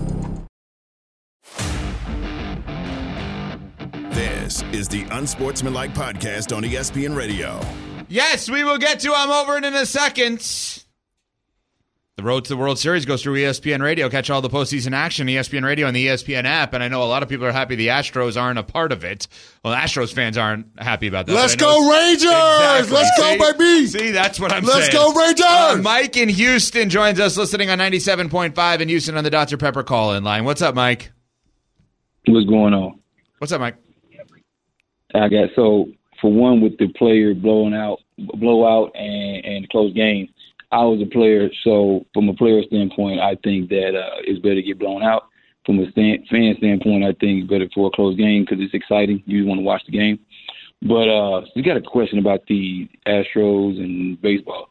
Is 4.73 4.87
the 4.87 5.03
Unsportsmanlike 5.11 5.93
Podcast 5.93 6.55
on 6.55 6.63
ESPN 6.63 7.15
Radio. 7.15 7.59
Yes, 8.07 8.49
we 8.49 8.63
will 8.63 8.77
get 8.77 8.99
to 9.01 9.13
I'm 9.13 9.29
over 9.29 9.57
it 9.57 9.63
in 9.65 9.73
a 9.73 9.85
second. 9.85 10.39
The 12.17 12.23
road 12.23 12.43
to 12.45 12.49
the 12.49 12.57
World 12.57 12.77
Series 12.77 13.05
goes 13.05 13.23
through 13.23 13.35
ESPN 13.37 13.81
Radio. 13.81 14.09
Catch 14.09 14.29
all 14.29 14.41
the 14.41 14.49
postseason 14.49 14.93
action, 14.93 15.27
ESPN 15.27 15.63
Radio, 15.65 15.87
and 15.87 15.95
the 15.95 16.07
ESPN 16.07 16.43
app. 16.43 16.73
And 16.73 16.83
I 16.83 16.87
know 16.87 17.01
a 17.03 17.05
lot 17.05 17.23
of 17.23 17.29
people 17.29 17.45
are 17.45 17.51
happy 17.51 17.75
the 17.75 17.87
Astros 17.87 18.39
aren't 18.39 18.59
a 18.59 18.63
part 18.63 18.91
of 18.91 19.03
it. 19.03 19.27
Well, 19.63 19.73
Astros 19.75 20.13
fans 20.13 20.37
aren't 20.37 20.67
happy 20.77 21.07
about 21.07 21.25
that. 21.25 21.33
Let's 21.33 21.55
but 21.55 21.65
I 21.65 21.71
know 21.71 21.79
go, 21.79 21.93
it's- 21.93 22.23
Rangers! 22.23 22.91
Let's 22.91 23.17
go, 23.17 23.31
See? 23.31 23.37
baby! 23.57 23.87
See, 23.87 24.11
that's 24.11 24.39
what 24.39 24.51
I'm 24.51 24.65
saying. 24.65 24.77
Let's 24.79 24.93
go, 24.93 25.13
Rangers! 25.13 25.45
Uh, 25.45 25.79
Mike 25.81 26.15
in 26.17 26.29
Houston 26.29 26.89
joins 26.89 27.19
us 27.19 27.37
listening 27.37 27.69
on 27.69 27.79
97.5 27.79 28.79
in 28.81 28.89
Houston 28.89 29.17
on 29.17 29.23
the 29.23 29.29
Dr. 29.29 29.57
Pepper 29.57 29.83
call 29.83 30.13
in 30.13 30.23
line. 30.23 30.43
What's 30.43 30.61
up, 30.61 30.75
Mike? 30.75 31.11
What's 32.27 32.45
going 32.47 32.73
on? 32.73 32.99
What's 33.39 33.51
up, 33.53 33.61
Mike? 33.61 33.77
I 35.13 35.27
got 35.27 35.49
so 35.55 35.87
for 36.19 36.31
one 36.31 36.61
with 36.61 36.77
the 36.77 36.87
player 36.93 37.33
blowing 37.33 37.73
out, 37.73 37.99
blowout 38.17 38.95
and 38.95 39.45
and 39.45 39.69
close 39.69 39.93
games. 39.93 40.29
I 40.71 40.85
was 40.85 41.01
a 41.01 41.05
player, 41.05 41.49
so 41.63 42.05
from 42.13 42.29
a 42.29 42.33
player 42.33 42.63
standpoint, 42.63 43.19
I 43.19 43.35
think 43.43 43.69
that 43.69 43.93
uh, 43.93 44.21
it's 44.23 44.39
better 44.39 44.55
to 44.55 44.61
get 44.61 44.79
blown 44.79 45.03
out. 45.03 45.27
From 45.65 45.79
a 45.79 45.91
stand, 45.91 46.25
fan 46.29 46.55
standpoint, 46.57 47.03
I 47.03 47.11
think 47.19 47.43
it's 47.43 47.49
better 47.49 47.67
for 47.75 47.87
a 47.87 47.91
close 47.91 48.15
game 48.17 48.43
because 48.43 48.63
it's 48.63 48.73
exciting. 48.73 49.21
You 49.25 49.45
want 49.45 49.59
to 49.59 49.63
watch 49.63 49.83
the 49.85 49.91
game. 49.91 50.17
But 50.81 51.09
uh, 51.09 51.41
we 51.55 51.61
got 51.61 51.77
a 51.77 51.81
question 51.81 52.17
about 52.17 52.47
the 52.47 52.89
Astros 53.05 53.77
and 53.77 54.19
baseball. 54.21 54.70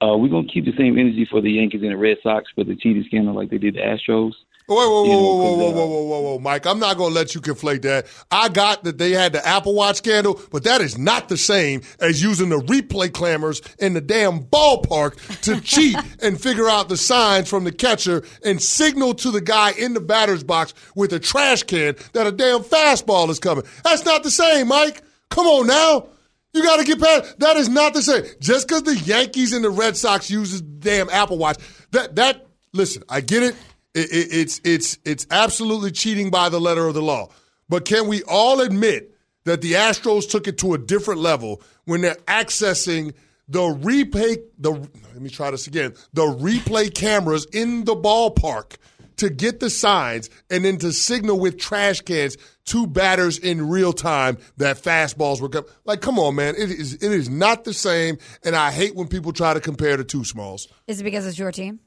Uh, 0.00 0.16
we're 0.16 0.28
gonna 0.28 0.48
keep 0.48 0.64
the 0.64 0.72
same 0.76 0.98
energy 0.98 1.26
for 1.30 1.40
the 1.40 1.50
Yankees 1.52 1.82
and 1.82 1.90
the 1.92 1.96
Red 1.96 2.18
Sox 2.22 2.50
for 2.54 2.64
the 2.64 2.76
cheating 2.76 3.04
scandal 3.06 3.34
like 3.34 3.50
they 3.50 3.58
did 3.58 3.74
the 3.74 3.80
Astros. 3.80 4.32
Whoa, 4.66 4.76
whoa, 4.76 5.04
You 5.04 5.10
whoa, 5.10 5.16
know, 5.16 5.22
whoa, 5.22 5.42
'cause, 5.42 5.56
whoa, 5.58 5.68
uh, 5.68 5.72
whoa, 5.72 5.86
whoa, 5.86 6.02
whoa, 6.04 6.20
whoa, 6.34 6.38
Mike. 6.38 6.66
I'm 6.66 6.78
not 6.78 6.96
going 6.96 7.10
to 7.10 7.14
let 7.18 7.34
you 7.34 7.40
conflate 7.40 7.82
that. 7.82 8.06
I 8.30 8.48
got 8.48 8.84
that 8.84 8.96
they 8.96 9.10
had 9.10 9.32
the 9.32 9.46
Apple 9.46 9.74
Watch 9.74 9.96
scandal, 9.96 10.40
but 10.52 10.62
that 10.64 10.80
is 10.80 10.96
not 10.96 11.28
the 11.28 11.36
same 11.36 11.82
as 11.98 12.22
using 12.22 12.48
the 12.48 12.60
replay 12.60 13.08
clammers 13.10 13.60
in 13.80 13.92
the 13.94 14.00
damn 14.00 14.44
ballpark 14.44 15.40
to 15.42 15.60
cheat 15.62 15.96
and 16.22 16.40
figure 16.40 16.68
out 16.68 16.88
the 16.88 16.96
signs 16.96 17.50
from 17.50 17.64
the 17.64 17.72
catcher 17.72 18.22
and 18.44 18.62
signal 18.62 19.14
to 19.14 19.32
the 19.32 19.40
guy 19.40 19.72
in 19.72 19.94
the 19.94 20.00
batter's 20.00 20.44
box 20.44 20.74
with 20.94 21.12
a 21.12 21.18
trash 21.18 21.64
can 21.64 21.96
that 22.12 22.28
a 22.28 22.32
damn 22.32 22.60
fastball 22.60 23.28
is 23.30 23.40
coming. 23.40 23.64
That's 23.82 24.04
not 24.04 24.22
the 24.22 24.30
same, 24.30 24.68
Mike. 24.68 25.02
Come 25.28 25.46
on 25.46 25.66
now. 25.66 26.06
You 26.52 26.62
got 26.62 26.78
to 26.78 26.84
get 26.84 27.00
past. 27.00 27.38
That 27.38 27.56
is 27.56 27.68
not 27.68 27.94
the 27.94 28.02
same. 28.02 28.24
Just 28.40 28.68
because 28.68 28.82
the 28.82 28.96
Yankees 28.96 29.52
and 29.52 29.64
the 29.64 29.70
Red 29.70 29.96
Sox 29.96 30.30
uses 30.30 30.60
damn 30.60 31.08
Apple 31.10 31.38
Watch, 31.38 31.58
that 31.92 32.16
that 32.16 32.46
listen, 32.72 33.02
I 33.08 33.20
get 33.20 33.42
it. 33.42 33.54
It, 33.94 34.10
it. 34.10 34.28
It's 34.32 34.60
it's 34.64 34.98
it's 35.04 35.26
absolutely 35.30 35.92
cheating 35.92 36.30
by 36.30 36.48
the 36.48 36.60
letter 36.60 36.86
of 36.86 36.94
the 36.94 37.02
law. 37.02 37.30
But 37.68 37.84
can 37.86 38.06
we 38.06 38.22
all 38.24 38.60
admit 38.60 39.14
that 39.44 39.62
the 39.62 39.72
Astros 39.72 40.30
took 40.30 40.46
it 40.46 40.58
to 40.58 40.74
a 40.74 40.78
different 40.78 41.20
level 41.20 41.62
when 41.84 42.02
they're 42.02 42.16
accessing 42.26 43.14
the 43.48 43.60
replay? 43.60 44.42
The 44.58 44.72
let 44.72 45.20
me 45.20 45.30
try 45.30 45.50
this 45.50 45.66
again. 45.66 45.94
The 46.12 46.22
replay 46.22 46.92
cameras 46.92 47.46
in 47.46 47.84
the 47.84 47.96
ballpark 47.96 48.76
to 49.22 49.30
get 49.30 49.60
the 49.60 49.70
signs 49.70 50.28
and 50.50 50.64
then 50.64 50.78
to 50.78 50.92
signal 50.92 51.38
with 51.38 51.56
trash 51.56 52.00
cans 52.00 52.36
to 52.64 52.88
batters 52.88 53.38
in 53.38 53.68
real 53.68 53.92
time 53.92 54.36
that 54.56 54.82
fastballs 54.82 55.40
were 55.40 55.48
coming. 55.48 55.70
Like, 55.84 56.00
come 56.00 56.18
on, 56.18 56.34
man. 56.34 56.56
It 56.56 56.70
is 56.72 56.94
it 56.94 57.04
is 57.12 57.30
not 57.30 57.62
the 57.62 57.72
same. 57.72 58.18
And 58.44 58.56
I 58.56 58.72
hate 58.72 58.96
when 58.96 59.06
people 59.06 59.32
try 59.32 59.54
to 59.54 59.60
compare 59.60 59.96
the 59.96 60.02
two 60.02 60.24
smalls. 60.24 60.66
Is 60.88 61.00
it 61.00 61.04
because 61.04 61.24
it's 61.24 61.38
your 61.38 61.52
team? 61.52 61.78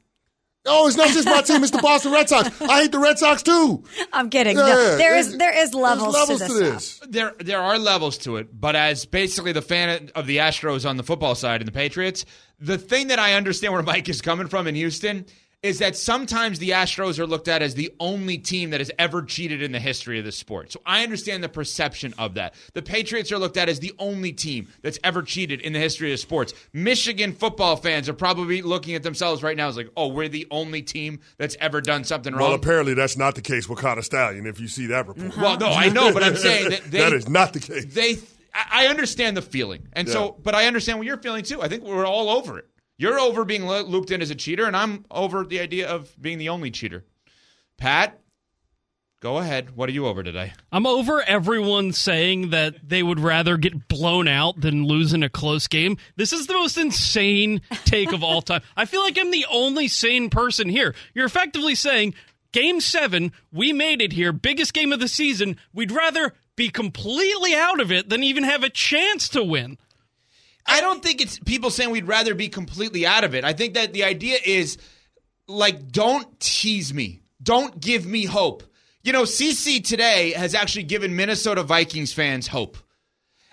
Oh, 0.66 0.88
it's 0.88 0.96
not 0.96 1.10
just 1.10 1.28
my 1.28 1.42
team. 1.42 1.62
It's 1.62 1.72
the 1.72 1.82
Boston 1.82 2.14
Red 2.14 2.30
Sox. 2.30 2.50
I 2.62 2.84
hate 2.84 2.94
the 2.94 3.00
Red 3.00 3.20
Sox 3.20 3.44
too. 3.44 3.84
I'm 4.14 4.30
kidding. 4.30 4.58
Yeah, 4.58 4.64
no, 4.64 4.76
there 4.76 4.98
there 4.98 5.18
is 5.18 5.38
there 5.38 5.58
is 5.58 5.74
levels, 5.74 6.14
levels 6.14 6.40
to 6.40 6.48
to 6.48 6.54
this. 6.54 7.00
this. 7.00 7.10
There, 7.10 7.34
there 7.40 7.62
are 7.62 7.78
levels 7.78 8.18
to 8.20 8.38
it, 8.38 8.48
but 8.58 8.78
as 8.78 9.06
basically 9.06 9.52
the 9.52 9.62
fan 9.62 10.10
of 10.16 10.26
the 10.26 10.38
Astros 10.38 10.90
on 10.90 10.96
the 10.96 11.04
football 11.04 11.36
side 11.36 11.60
and 11.60 11.68
the 11.68 11.74
Patriots, 11.74 12.26
the 12.60 12.78
thing 12.78 13.10
that 13.10 13.20
I 13.20 13.34
understand 13.34 13.74
where 13.74 13.84
Mike 13.84 14.08
is 14.08 14.22
coming 14.22 14.48
from 14.48 14.68
in 14.68 14.76
Houston 14.76 15.26
is 15.64 15.80
that 15.80 15.96
sometimes 15.96 16.60
the 16.60 16.70
Astros 16.72 17.18
are 17.18 17.26
looked 17.26 17.48
at 17.48 17.62
as 17.64 17.74
the 17.74 17.92
only 18.00 18.38
team 18.38 18.70
that 18.70 18.80
has 18.80 18.92
ever 19.00 19.24
cheated 19.24 19.64
in 19.64 19.72
the 19.72 19.80
history 19.80 20.20
of 20.20 20.26
the 20.26 20.32
sport. 20.32 20.72
So 20.72 20.80
I 20.86 21.02
understand 21.04 21.44
the 21.44 21.50
perception 21.50 22.14
of 22.20 22.36
that. 22.36 22.54
The 22.74 22.84
Patriots 22.84 23.32
are 23.32 23.40
looked 23.40 23.58
at 23.58 23.68
as 23.68 23.80
the 23.80 23.92
only 23.98 24.32
team 24.32 24.68
that's 24.84 25.00
ever 25.04 25.24
cheated 25.24 25.62
in 25.62 25.74
the 25.74 25.80
history 25.80 26.14
of 26.14 26.20
sports. 26.20 26.54
Michigan 26.72 27.34
football 27.34 27.76
fans 27.78 28.08
are 28.08 28.14
probably 28.14 28.62
looking 28.62 28.94
at 28.94 29.02
themselves 29.02 29.42
right 29.42 29.58
now 29.58 29.68
as 29.68 29.76
like, 29.78 29.90
oh, 29.98 30.08
we're 30.10 30.28
the 30.30 30.46
only 30.52 30.82
team 30.84 31.20
that's 31.38 31.56
ever 31.60 31.82
done 31.82 32.04
something 32.04 32.34
wrong. 32.34 32.44
Well, 32.44 32.54
apparently 32.54 32.94
that's 32.94 33.18
not 33.18 33.34
the 33.36 33.42
case 33.42 33.68
with 33.68 33.80
Connor 33.80 34.04
Stallion. 34.04 34.46
If 34.46 34.60
you 34.60 34.68
see 34.68 34.86
that 34.88 35.08
report, 35.08 35.36
Well, 35.36 35.58
no, 35.58 35.68
I 35.68 35.90
know, 35.90 36.14
but 36.14 36.24
I'm 36.24 36.36
saying 36.36 36.70
that 36.70 36.84
they- 36.92 37.00
that 37.00 37.14
is 37.14 37.28
not 37.28 37.54
the 37.54 37.60
case. 37.60 37.86
they 37.94 38.18
I 38.54 38.86
I 38.86 38.88
understand 38.88 39.36
the 39.36 39.42
feeling, 39.42 39.88
and 39.94 40.08
so, 40.08 40.38
but 40.44 40.56
I 40.56 40.68
understand 40.68 40.98
what 41.00 41.08
you're 41.08 41.18
feeling 41.18 41.44
too. 41.44 41.62
I 41.62 41.68
think 41.68 41.84
we're 41.84 42.06
all 42.06 42.30
over 42.30 42.58
it. 42.60 42.68
You're 42.98 43.20
over 43.20 43.44
being 43.44 43.66
lo- 43.66 43.84
looped 43.84 44.12
in 44.12 44.22
as 44.22 44.30
a 44.30 44.36
cheater, 44.36 44.66
and 44.66 44.76
I'm 44.76 45.06
over 45.12 45.44
the 45.44 45.60
idea 45.60 45.90
of 45.90 46.16
being 46.22 46.38
the 46.38 46.50
only 46.50 46.72
cheater. 46.72 47.04
Pat, 47.78 48.20
go 49.20 49.38
ahead. 49.38 49.76
What 49.76 49.90
are 49.90 49.92
you 49.92 50.08
over 50.08 50.24
today? 50.24 50.54
I'm 50.72 50.86
over 50.88 51.22
everyone 51.22 51.92
saying 51.92 52.52
that 52.52 52.76
they 52.88 53.04
would 53.04 53.20
rather 53.20 53.58
get 53.58 53.88
blown 53.90 54.28
out 54.28 54.62
than 54.62 54.86
lose 54.86 55.14
in 55.14 55.24
a 55.24 55.30
close 55.30 55.68
game. 55.68 55.98
This 56.16 56.32
is 56.32 56.48
the 56.48 56.54
most 56.54 56.78
insane 56.78 57.62
take 57.84 58.14
of 58.14 58.24
all 58.24 58.42
time. 58.42 58.62
I 58.78 58.86
feel 58.86 59.02
like 59.02 59.18
I'm 59.20 59.32
the 59.32 59.46
only 59.52 59.88
sane 59.90 60.30
person 60.30 60.70
here. 60.70 60.96
You're 61.14 61.26
effectively 61.26 61.76
saying, 61.76 62.14
Game 62.54 62.80
seven, 62.80 63.34
we 63.52 63.74
made 63.74 64.02
it 64.02 64.14
here, 64.14 64.32
biggest 64.32 64.74
game 64.74 64.94
of 64.94 65.02
the 65.02 65.10
season. 65.10 65.58
We'd 65.74 65.92
rather 65.92 66.34
be 66.56 66.70
completely 66.70 67.54
out 67.54 67.82
of 67.82 67.92
it 67.92 68.08
than 68.08 68.24
even 68.24 68.46
have 68.46 68.64
a 68.64 68.70
chance 68.70 69.28
to 69.30 69.44
win. 69.44 69.78
I 70.66 70.82
don't 70.82 71.04
think 71.04 71.22
it's 71.22 71.40
people 71.40 71.70
saying 71.70 71.92
we'd 71.92 72.08
rather 72.08 72.34
be 72.34 72.50
completely 72.50 73.06
out 73.06 73.24
of 73.24 73.36
it. 73.36 73.44
I 73.44 73.54
think 73.54 73.76
that 73.76 73.94
the 73.94 74.04
idea 74.04 74.38
is 74.44 74.78
like, 75.48 75.92
don't 75.92 76.40
tease 76.40 76.94
me. 76.94 77.22
Don't 77.42 77.80
give 77.80 78.06
me 78.06 78.26
hope. 78.26 78.64
You 79.04 79.14
know, 79.14 79.24
CC 79.24 79.84
today 79.84 80.32
has 80.32 80.56
actually 80.56 80.84
given 80.84 81.16
Minnesota 81.16 81.62
Vikings 81.62 82.12
fans 82.12 82.48
hope. 82.48 82.78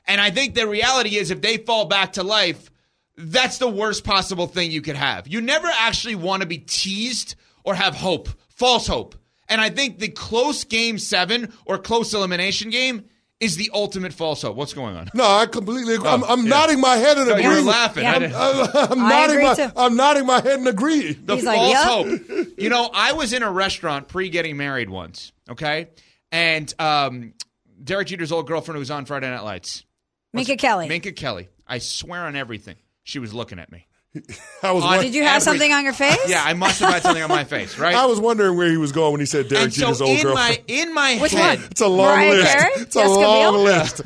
And 0.06 0.20
I 0.20 0.30
think 0.30 0.54
the 0.54 0.66
reality 0.66 1.16
is 1.16 1.30
if 1.30 1.42
they 1.42 1.58
fall 1.58 1.84
back 1.84 2.14
to 2.14 2.22
life, 2.22 2.70
that's 3.16 3.58
the 3.58 3.68
worst 3.68 4.04
possible 4.04 4.46
thing 4.46 4.70
you 4.70 4.80
could 4.80 4.96
have. 4.96 5.28
You 5.28 5.42
never 5.42 5.68
actually 5.68 6.14
want 6.14 6.40
to 6.40 6.48
be 6.48 6.58
teased 6.58 7.34
or 7.64 7.74
have 7.74 7.94
hope, 7.94 8.28
false 8.48 8.86
hope. 8.86 9.14
And 9.48 9.60
I 9.60 9.68
think 9.68 9.98
the 9.98 10.08
close 10.08 10.64
game 10.64 10.98
seven 10.98 11.52
or 11.66 11.76
close 11.76 12.14
elimination 12.14 12.70
game 12.70 13.04
is 13.42 13.56
the 13.56 13.70
ultimate 13.74 14.12
false 14.12 14.42
hope. 14.42 14.56
What's 14.56 14.72
going 14.72 14.96
on? 14.96 15.08
No, 15.14 15.24
I 15.24 15.46
completely 15.46 15.94
agree. 15.96 16.08
I'm, 16.08 16.22
Oh, 16.22 16.26
I'm 16.28 16.44
yeah. 16.44 16.48
nodding 16.50 16.80
my 16.80 16.96
head 16.96 17.18
in 17.18 17.26
No, 17.26 17.36
you 17.36 17.42
were 17.42 17.50
agreement. 17.50 17.66
laughing. 17.66 18.06
I 18.06 18.14
I'm, 18.14 18.20
didn't- 18.20 18.36
I'm- 18.36 18.68
I'm 18.92 19.02
I 19.04 19.08
nodding 19.08 19.36
agree 19.36 19.44
my, 19.48 19.54
too. 19.54 19.70
I'm 19.76 19.96
nodding 19.96 20.26
my 20.26 20.40
head 20.40 20.58
and 20.60 20.68
agree. 20.68 21.12
The 21.12 21.34
He's 21.36 21.44
like, 21.44 21.56
false 21.56 21.70
"Yep." 21.72 22.28
hope. 22.28 22.46
You 22.58 22.68
know, 22.70 22.88
I 22.94 23.12
was 23.12 23.32
in 23.32 23.42
a 23.42 23.50
restaurant 23.50 24.08
pre 24.08 24.28
getting 24.30 24.56
married 24.56 24.88
once, 24.88 25.32
okay? 25.50 25.88
And 26.30 26.72
um, 26.78 27.34
Derek 27.82 28.08
Jeter's 28.08 28.32
old 28.32 28.46
girlfriend 28.46 28.76
who 28.76 28.80
was 28.80 28.90
on 28.90 29.04
Friday 29.04 29.28
Night 29.28 29.42
Lights. 29.44 29.84
Minka 30.32 30.56
Kelly. 30.56 30.88
Minka 30.88 31.12
Kelly. 31.12 31.48
I 31.66 31.78
swear 31.78 32.22
on 32.24 32.36
everything. 32.36 32.76
She 33.02 33.18
was 33.18 33.34
looking 33.34 33.58
at 33.58 33.70
me. 33.72 33.86
I 34.62 34.72
was, 34.72 34.84
On 34.84 34.90
won- 34.90 35.04
Did 35.04 35.14
you 35.14 35.22
have 35.22 35.36
every- 35.36 35.44
something 35.44 35.72
on 35.72 35.84
your 35.84 35.92
face? 35.94 36.18
Yeah, 36.28 36.42
I 36.44 36.52
must 36.54 36.80
have 36.80 36.92
had 36.92 37.02
something 37.02 37.22
on 37.22 37.28
my 37.30 37.44
face, 37.44 37.78
right? 37.78 37.94
I 37.96 38.06
was 38.06 38.20
wondering 38.20 38.56
where 38.56 38.70
he 38.70 38.76
was 38.76 38.92
going 38.92 39.12
when 39.12 39.20
he 39.20 39.26
said 39.26 39.48
Derek 39.48 39.64
and 39.64 39.72
so 39.74 39.80
Jeter's 39.86 40.00
old 40.02 40.10
in 40.18 40.22
girlfriend. 40.22 40.58
my 40.58 40.74
in 40.74 40.94
my 40.94 41.16
Which 41.18 41.32
head, 41.32 41.58
one? 41.60 41.68
it's 41.70 41.80
a 41.80 41.86
long 41.88 42.18
Mariah 42.18 42.30
list. 42.30 42.52
Carey? 42.52 42.70
It's 42.76 42.96
a 42.96 43.04
long 43.06 43.54
Biel? 43.54 43.62
list. 43.62 43.96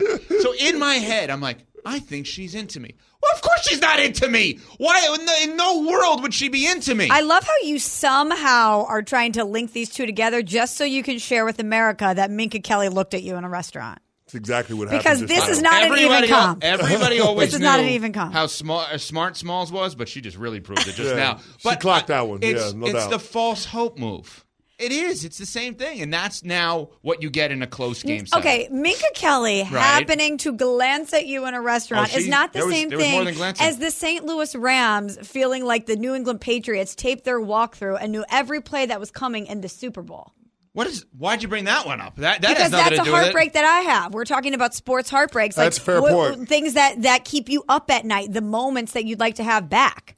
so 0.43 0.55
in 0.61 0.79
my 0.79 0.95
head, 0.95 1.31
I'm 1.31 1.41
like, 1.41 1.59
I 1.85 1.99
think 1.99 2.27
she's 2.27 2.55
into 2.55 2.79
me. 2.81 2.95
Well, 3.23 3.33
of 3.35 3.43
course 3.43 3.67
she's 3.69 3.81
not 3.81 3.99
into 3.99 4.29
me. 4.29 4.59
Why 4.79 5.15
in, 5.19 5.25
the, 5.27 5.51
in 5.51 5.57
no 5.57 5.81
world 5.89 6.23
would 6.23 6.35
she 6.35 6.49
be 6.49 6.67
into 6.69 6.95
me? 6.95 7.09
I 7.11 7.23
love 7.23 7.43
how 7.45 7.53
you 7.65 7.79
somehow 7.79 8.85
are 8.89 9.03
trying 9.03 9.33
to 9.33 9.45
link 9.45 9.73
these 9.73 9.89
two 9.91 10.07
together 10.07 10.43
just 10.43 10.77
so 10.77 10.85
you 10.85 11.03
can 11.03 11.19
share 11.19 11.45
with 11.45 11.59
America 11.59 12.13
that 12.15 12.31
Minka 12.31 12.61
Kelly 12.61 12.89
looked 12.89 13.15
at 13.15 13.23
you 13.23 13.37
in 13.37 13.45
a 13.45 13.49
restaurant. 13.49 13.99
That's 14.27 14.35
exactly 14.35 14.75
what 14.75 14.89
happened. 14.89 15.05
Because 15.05 15.21
just 15.21 15.29
this 15.29 15.49
is 15.57 15.63
not 15.63 15.75
an 15.85 15.93
even 15.93 15.99
Everybody 15.99 16.33
al- 16.33 16.45
comp. 16.47 16.65
Everybody 16.65 17.21
always 17.21 17.49
This 17.49 17.55
is 17.55 17.61
knew 17.61 17.67
not 17.67 17.79
an 17.81 17.89
even 17.91 18.13
comp. 18.13 18.33
how 18.33 18.47
small, 18.49 18.81
uh, 18.81 18.99
smart 18.99 19.37
Smalls 19.37 19.71
was, 19.71 19.95
but 19.95 20.09
she 20.09 20.21
just 20.21 20.37
really 20.37 20.59
proved 20.59 20.81
it 20.89 20.95
just 20.97 21.11
Yeah, 21.11 21.15
now. 21.15 21.41
she 21.59 21.77
clocked 21.77 22.11
uh, 22.11 22.15
that 22.15 22.29
one. 22.29 22.41
It's, 22.43 22.61
Yeah, 22.61 22.73
no 22.79 22.87
it's 22.87 22.95
doubt. 22.95 23.11
the 23.11 23.19
false 23.21 23.65
hope 23.67 23.99
move. 23.99 24.45
It 24.81 24.93
is. 24.93 25.25
It's 25.25 25.39
the 25.39 25.47
same 25.47 25.75
thing, 25.77 26.03
and 26.03 26.13
that's 26.13 26.45
now 26.45 26.91
what 27.03 27.23
you 27.23 27.31
get 27.31 27.51
in 27.53 27.63
a 27.63 27.67
close 27.67 28.03
game. 28.03 28.27
seven. 28.27 28.47
Okay, 28.47 28.69
Minka 28.71 29.07
Kelly 29.15 29.61
happening 29.61 30.37
to 30.39 30.53
glance 30.53 31.15
at 31.15 31.27
you 31.27 31.47
in 31.47 31.55
a 31.55 31.63
restaurant 31.63 32.11
Oh, 32.13 32.19
is 32.19 32.29
not 32.29 32.53
the 32.53 32.61
same 32.63 32.91
was 32.91 32.99
thing 33.01 33.55
as 33.61 33.79
the 33.79 33.91
St. 33.91 34.25
Louis 34.27 34.55
Rams 34.57 35.17
feeling 35.27 35.65
like 35.65 35.87
the 35.87 35.97
New 35.97 36.15
England 36.15 36.43
Patriots 36.43 36.95
taped 36.95 37.25
their 37.25 37.41
walkthrough 37.41 37.97
and 38.03 38.13
knew 38.13 38.25
every 38.29 38.61
play 38.61 38.85
that 38.87 39.01
was 39.01 39.11
coming 39.11 39.47
in 39.47 39.63
the 39.63 39.69
Super 39.71 40.03
Bowl. 40.03 40.33
What 40.77 40.87
is? 40.89 41.07
Why'd 41.17 41.43
you 41.43 41.49
bring 41.49 41.65
that 41.65 41.87
one 41.87 42.03
up? 42.03 42.17
That 42.17 42.43
that 42.43 42.49
because 42.49 42.65
has 42.65 42.71
nothing 42.73 42.85
that's 42.85 42.97
to 42.97 43.03
a 43.03 43.05
do 43.07 43.11
with 43.13 43.21
it. 43.21 43.23
heartbreak 43.25 43.53
that 43.55 43.65
I 43.65 43.81
have. 43.93 44.13
We're 44.13 44.27
talking 44.27 44.53
about 44.53 44.75
sports 44.75 45.09
heartbreaks. 45.09 45.57
That's 45.57 45.79
like 45.79 45.85
fair 45.87 46.03
what- 46.03 46.35
point. 46.37 46.49
Things 46.51 46.75
that 46.75 47.01
that 47.03 47.25
keep 47.25 47.49
you 47.49 47.65
up 47.67 47.91
at 47.91 48.05
night, 48.05 48.33
the 48.35 48.43
moments 48.43 48.93
that 48.93 49.07
you'd 49.07 49.19
like 49.19 49.37
to 49.37 49.43
have 49.45 49.71
back. 49.71 50.17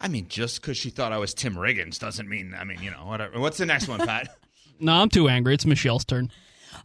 I 0.00 0.08
mean, 0.08 0.26
just 0.26 0.62
because 0.62 0.78
she 0.78 0.88
thought 0.88 1.12
I 1.12 1.18
was 1.18 1.34
Tim 1.34 1.54
Riggins 1.54 1.98
doesn't 1.98 2.26
mean. 2.28 2.54
I 2.58 2.64
mean, 2.64 2.78
you 2.82 2.90
know, 2.90 3.04
whatever. 3.04 3.38
What's 3.38 3.58
the 3.58 3.66
next 3.66 3.86
one, 3.86 3.98
Pat? 4.06 4.34
No, 4.80 4.94
I'm 4.94 5.10
too 5.10 5.28
angry. 5.28 5.52
It's 5.52 5.66
Michelle's 5.66 6.06
turn. 6.06 6.30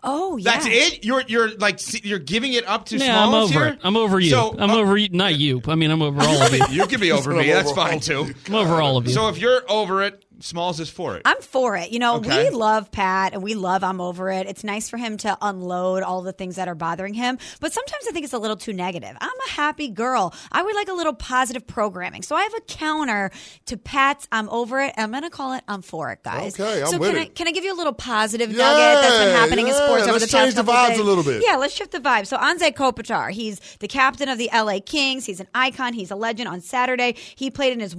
Oh 0.04 0.36
yeah, 0.38 0.52
That's 0.52 0.66
it. 0.68 1.04
You're 1.06 1.24
you're 1.28 1.50
like 1.58 1.80
you're 2.06 2.20
giving 2.20 2.54
it 2.54 2.66
up 2.68 2.86
to 2.88 2.98
Yeah, 2.98 3.26
I'm 3.26 3.34
over 3.34 3.52
here? 3.54 3.66
it. 3.70 3.80
I'm 3.84 3.98
over 3.98 4.20
you. 4.20 4.30
So, 4.30 4.56
I'm 4.58 4.70
uh, 4.72 4.76
over 4.78 4.96
you. 4.98 5.10
Not 5.10 5.36
you. 5.36 5.62
I 5.68 5.76
mean, 5.76 5.90
I'm 5.90 6.02
over 6.02 6.22
all 6.22 6.42
of 6.42 6.54
you. 6.54 6.66
You 6.70 6.86
can 6.86 7.00
be 7.00 7.12
over 7.12 7.34
me. 7.34 7.48
That's 7.52 7.72
fine 7.72 8.00
too. 8.00 8.28
I'm 8.48 8.56
over 8.56 8.82
all 8.82 8.98
of 8.98 9.08
you. 9.08 9.14
So 9.14 9.30
if 9.30 9.38
you're 9.40 9.64
over 9.70 10.04
it, 10.04 10.24
Smalls 10.42 10.80
is 10.80 10.90
for 10.90 11.16
it. 11.18 11.24
I'm 11.26 11.42
for 11.42 11.76
it. 11.76 11.92
You 11.92 12.00
know, 12.00 12.16
Okay. 12.18 12.50
we 12.50 12.56
love 12.56 12.92
Pat 12.92 13.34
and 13.34 13.44
we 13.44 13.56
love 13.56 13.84
I'm 13.84 14.00
over 14.02 14.30
it. 14.32 14.48
It's 14.48 14.64
nice 14.64 14.90
for 14.90 14.98
him 14.98 15.18
to 15.18 15.38
unload 15.42 16.04
all 16.04 16.22
the 16.22 16.32
things 16.32 16.56
that 16.56 16.68
are 16.68 16.76
bothering 16.76 17.14
him. 17.14 17.38
But 17.60 17.74
sometimes 17.74 18.06
I 18.08 18.12
think 18.12 18.24
it's 18.24 18.34
a 18.34 18.38
little 18.40 18.56
too 18.58 18.74
negative. 18.74 19.16
I'm 19.20 19.30
a 19.48 19.52
happy 19.52 19.90
girl. 19.90 20.34
I 20.52 20.62
would 20.64 20.76
like 20.76 20.88
a 20.88 20.94
little 20.94 21.14
positive 21.14 21.68
programming. 21.68 22.22
So 22.24 22.36
I 22.36 22.44
have 22.44 22.54
a 22.54 22.62
counter 22.62 23.32
to 23.66 23.78
Pat's 23.78 24.28
I'm 24.32 24.50
over 24.50 24.80
it. 24.82 24.94
I'm 24.98 25.12
going 25.12 25.24
to 25.24 25.30
call 25.30 25.54
it 25.54 25.64
I'm 25.68 25.82
for 25.82 26.12
it, 26.12 26.24
guys. 26.24 26.60
Okay, 26.60 26.82
I'm 26.82 26.88
so 26.88 26.98
with 26.98 27.12
can 27.12 27.20
I 27.20 27.26
can 27.26 27.48
I 27.48 27.52
give 27.52 27.64
you 27.64 27.74
a 27.74 27.78
little 27.78 27.94
positive 27.94 28.52
Yeah, 28.52 28.58
nugget 28.64 29.02
that's 29.04 29.18
been 29.18 29.36
happening 29.36 29.68
in 29.68 29.74
sports 29.74 30.04
over 30.04 30.14
Let's 30.14 30.26
the 30.26 30.32
past 30.32 30.44
change 30.44 30.56
the 30.56 30.62
couple 30.64 30.74
vibes 30.74 30.90
days? 30.90 31.00
a 31.00 31.04
little 31.04 31.24
bit. 31.24 31.44
Yeah, 31.46 31.56
let's 31.58 31.74
shift 31.74 31.92
the 31.92 32.00
vibe. 32.00 32.28
So 32.28 32.38
Anze 32.38 32.74
Kopitar, 32.74 33.32
he's 33.32 33.60
the 33.80 33.88
captain 33.88 34.30
of 34.30 34.38
the 34.38 34.50
LA 34.54 34.80
Kings. 34.80 35.26
He's 35.26 35.40
an 35.40 35.48
icon. 35.54 35.94
He's 35.94 36.12
a 36.12 36.16
legend. 36.16 36.48
On 36.48 36.62
Saturday, 36.62 37.16
he 37.36 37.52
played 37.52 37.74
in 37.74 37.80
his 37.80 37.96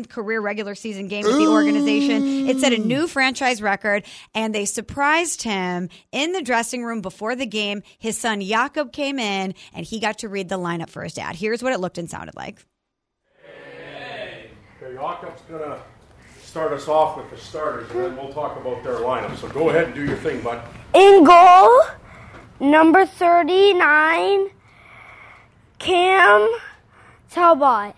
1,297th 0.00 0.08
career 0.08 0.40
regular 0.40 0.74
season 0.74 1.08
game 1.08 1.24
with 1.24 1.36
the 1.36 1.46
organization. 1.46 2.48
It 2.48 2.58
set 2.58 2.72
a 2.72 2.78
new 2.78 3.06
franchise 3.06 3.62
record, 3.62 4.04
and 4.34 4.54
they 4.54 4.64
surprised 4.64 5.42
him 5.42 5.88
in 6.12 6.32
the 6.32 6.42
dressing 6.42 6.84
room 6.84 7.00
before 7.00 7.36
the 7.36 7.46
game. 7.46 7.82
His 7.98 8.18
son 8.18 8.40
Jakob 8.40 8.92
came 8.92 9.18
in, 9.18 9.54
and 9.72 9.86
he 9.86 10.00
got 10.00 10.18
to 10.18 10.28
read 10.28 10.48
the 10.48 10.58
lineup 10.58 10.90
for 10.90 11.02
his 11.02 11.14
dad. 11.14 11.36
Here's 11.36 11.62
what 11.62 11.72
it 11.72 11.80
looked 11.80 11.98
and 11.98 12.10
sounded 12.10 12.36
like. 12.36 12.64
Okay, 14.82 14.94
Jakob's 14.94 15.42
gonna 15.42 15.78
start 16.42 16.72
us 16.72 16.88
off 16.88 17.16
with 17.16 17.30
the 17.30 17.36
starters, 17.36 17.90
and 17.90 18.00
then 18.00 18.16
we'll 18.16 18.32
talk 18.32 18.56
about 18.56 18.82
their 18.82 18.96
lineup. 18.96 19.36
So 19.36 19.48
go 19.48 19.70
ahead 19.70 19.86
and 19.86 19.94
do 19.94 20.04
your 20.04 20.16
thing, 20.16 20.40
bud. 20.42 20.62
In 20.94 21.24
goal, 21.24 21.82
number 22.58 23.06
39, 23.06 24.48
Cam 25.78 26.50
Talbot. 27.30 27.94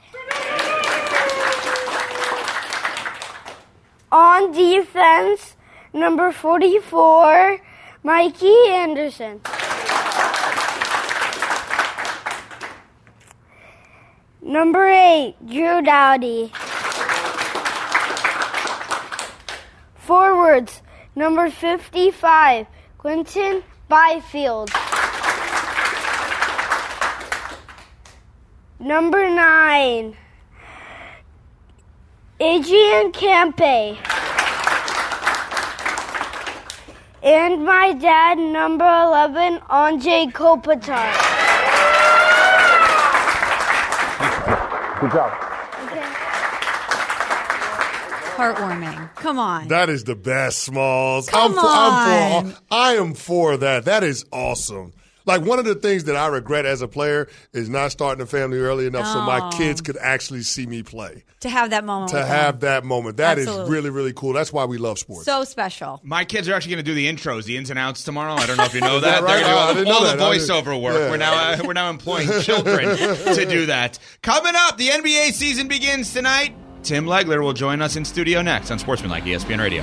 On 4.13 4.53
defense, 4.53 5.57
number 5.95 6.33
44, 6.33 7.59
Mikey 8.03 8.55
Anderson. 8.69 9.41
Number 14.43 14.87
8, 14.87 15.37
Drew 15.47 15.81
Doughty. 15.81 16.53
Forwards, 19.95 20.83
number 21.17 21.49
55, 21.49 22.67
Quinton 22.99 23.63
Byfield. 23.89 24.71
Number 28.79 29.31
9, 29.31 30.19
Adrian 32.43 33.13
Kempe. 33.13 33.97
And 37.23 37.65
my 37.65 37.93
dad, 37.93 38.37
number 38.37 38.85
11, 38.85 39.61
Anze 39.71 40.33
Kopitar. 40.33 41.13
Good 45.01 45.13
job. 45.13 45.31
Heartwarming. 48.35 49.15
Come 49.15 49.39
on. 49.39 49.69
That 49.69 49.89
is 49.89 50.03
the 50.03 50.17
best, 50.17 50.65
Smalls. 50.65 51.29
Come 51.29 51.53
I'm 51.53 51.55
for, 51.55 51.61
I'm 51.65 52.47
on. 52.47 52.51
for, 52.51 52.59
I 52.73 52.95
am 52.95 53.15
for 53.15 53.57
that. 53.59 53.85
That 53.85 54.03
is 54.03 54.25
awesome. 54.33 54.93
Like 55.25 55.43
one 55.43 55.59
of 55.59 55.65
the 55.65 55.75
things 55.75 56.05
that 56.05 56.17
I 56.17 56.27
regret 56.29 56.67
as 56.67 56.83
a 56.83 56.89
player 56.89 57.29
is 57.53 57.69
not 57.69 57.93
starting 57.93 58.23
a 58.23 58.27
family 58.27 58.59
early 58.59 58.87
enough 58.87 59.07
so 59.07 59.21
my 59.23 59.41
Oh. 59.41 59.51
kids 59.57 59.81
could 59.81 59.97
actually 59.97 60.43
see 60.43 60.67
me 60.67 60.83
play. 60.83 61.25
to 61.41 61.49
have 61.49 61.71
that 61.71 61.85
moment. 61.85 62.11
To 62.13 62.25
have 62.25 62.61
them. 62.61 62.69
that 62.83 62.85
moment. 62.85 63.17
That 63.17 63.37
is 63.39 63.47
Absolutely. 63.49 63.73
really, 63.73 63.91
really 63.91 64.13
cool. 64.13 64.33
That's 64.33 64.53
why 64.53 64.65
we 64.65 64.79
love 64.79 64.99
sports. 64.99 65.25
So 65.27 65.43
special. 65.45 66.01
My 66.05 66.25
kids 66.25 66.49
are 66.49 66.55
actually 66.55 66.75
going 66.75 66.85
to 66.85 66.91
do 66.91 66.95
the 66.95 67.09
intros, 67.13 67.45
the 67.45 67.57
ins 67.57 67.69
and 67.71 67.79
outs 67.79 68.05
tomorrow. 68.05 68.35
I 68.35 68.47
don't 68.47 68.57
know 68.57 68.65
if 68.65 68.75
you 68.75 68.81
know 68.81 68.97
Is 68.99 69.03
that. 69.03 69.23
that 69.23 69.27
They're 69.27 69.43
right? 69.45 69.75
gonna 69.75 69.85
do 69.85 69.91
Oh, 69.91 69.93
all, 69.95 70.03
the, 70.03 70.23
all 70.23 70.31
the 70.33 70.39
voiceover 70.39 70.81
work. 70.81 70.95
Yeah. 70.95 71.11
We're 71.11 71.17
now 71.17 71.35
uh, 71.53 71.59
we're 71.65 71.73
now 71.73 71.91
employing 71.91 72.29
children 72.43 72.97
to 72.97 73.45
do 73.49 73.67
that. 73.75 73.99
Coming 74.23 74.53
up, 74.57 74.77
the 74.79 74.89
NBA 74.89 75.33
season 75.33 75.67
begins 75.69 76.13
tonight. 76.13 76.55
Tim 76.85 77.07
Legler 77.07 77.43
will 77.43 77.53
join 77.53 77.81
us 77.83 77.97
in 77.97 78.05
studio 78.05 78.43
next 78.43 78.71
on 78.71 78.79
Sportsmanlike 78.79 79.25
ESPN 79.25 79.59
Radio. 79.61 79.83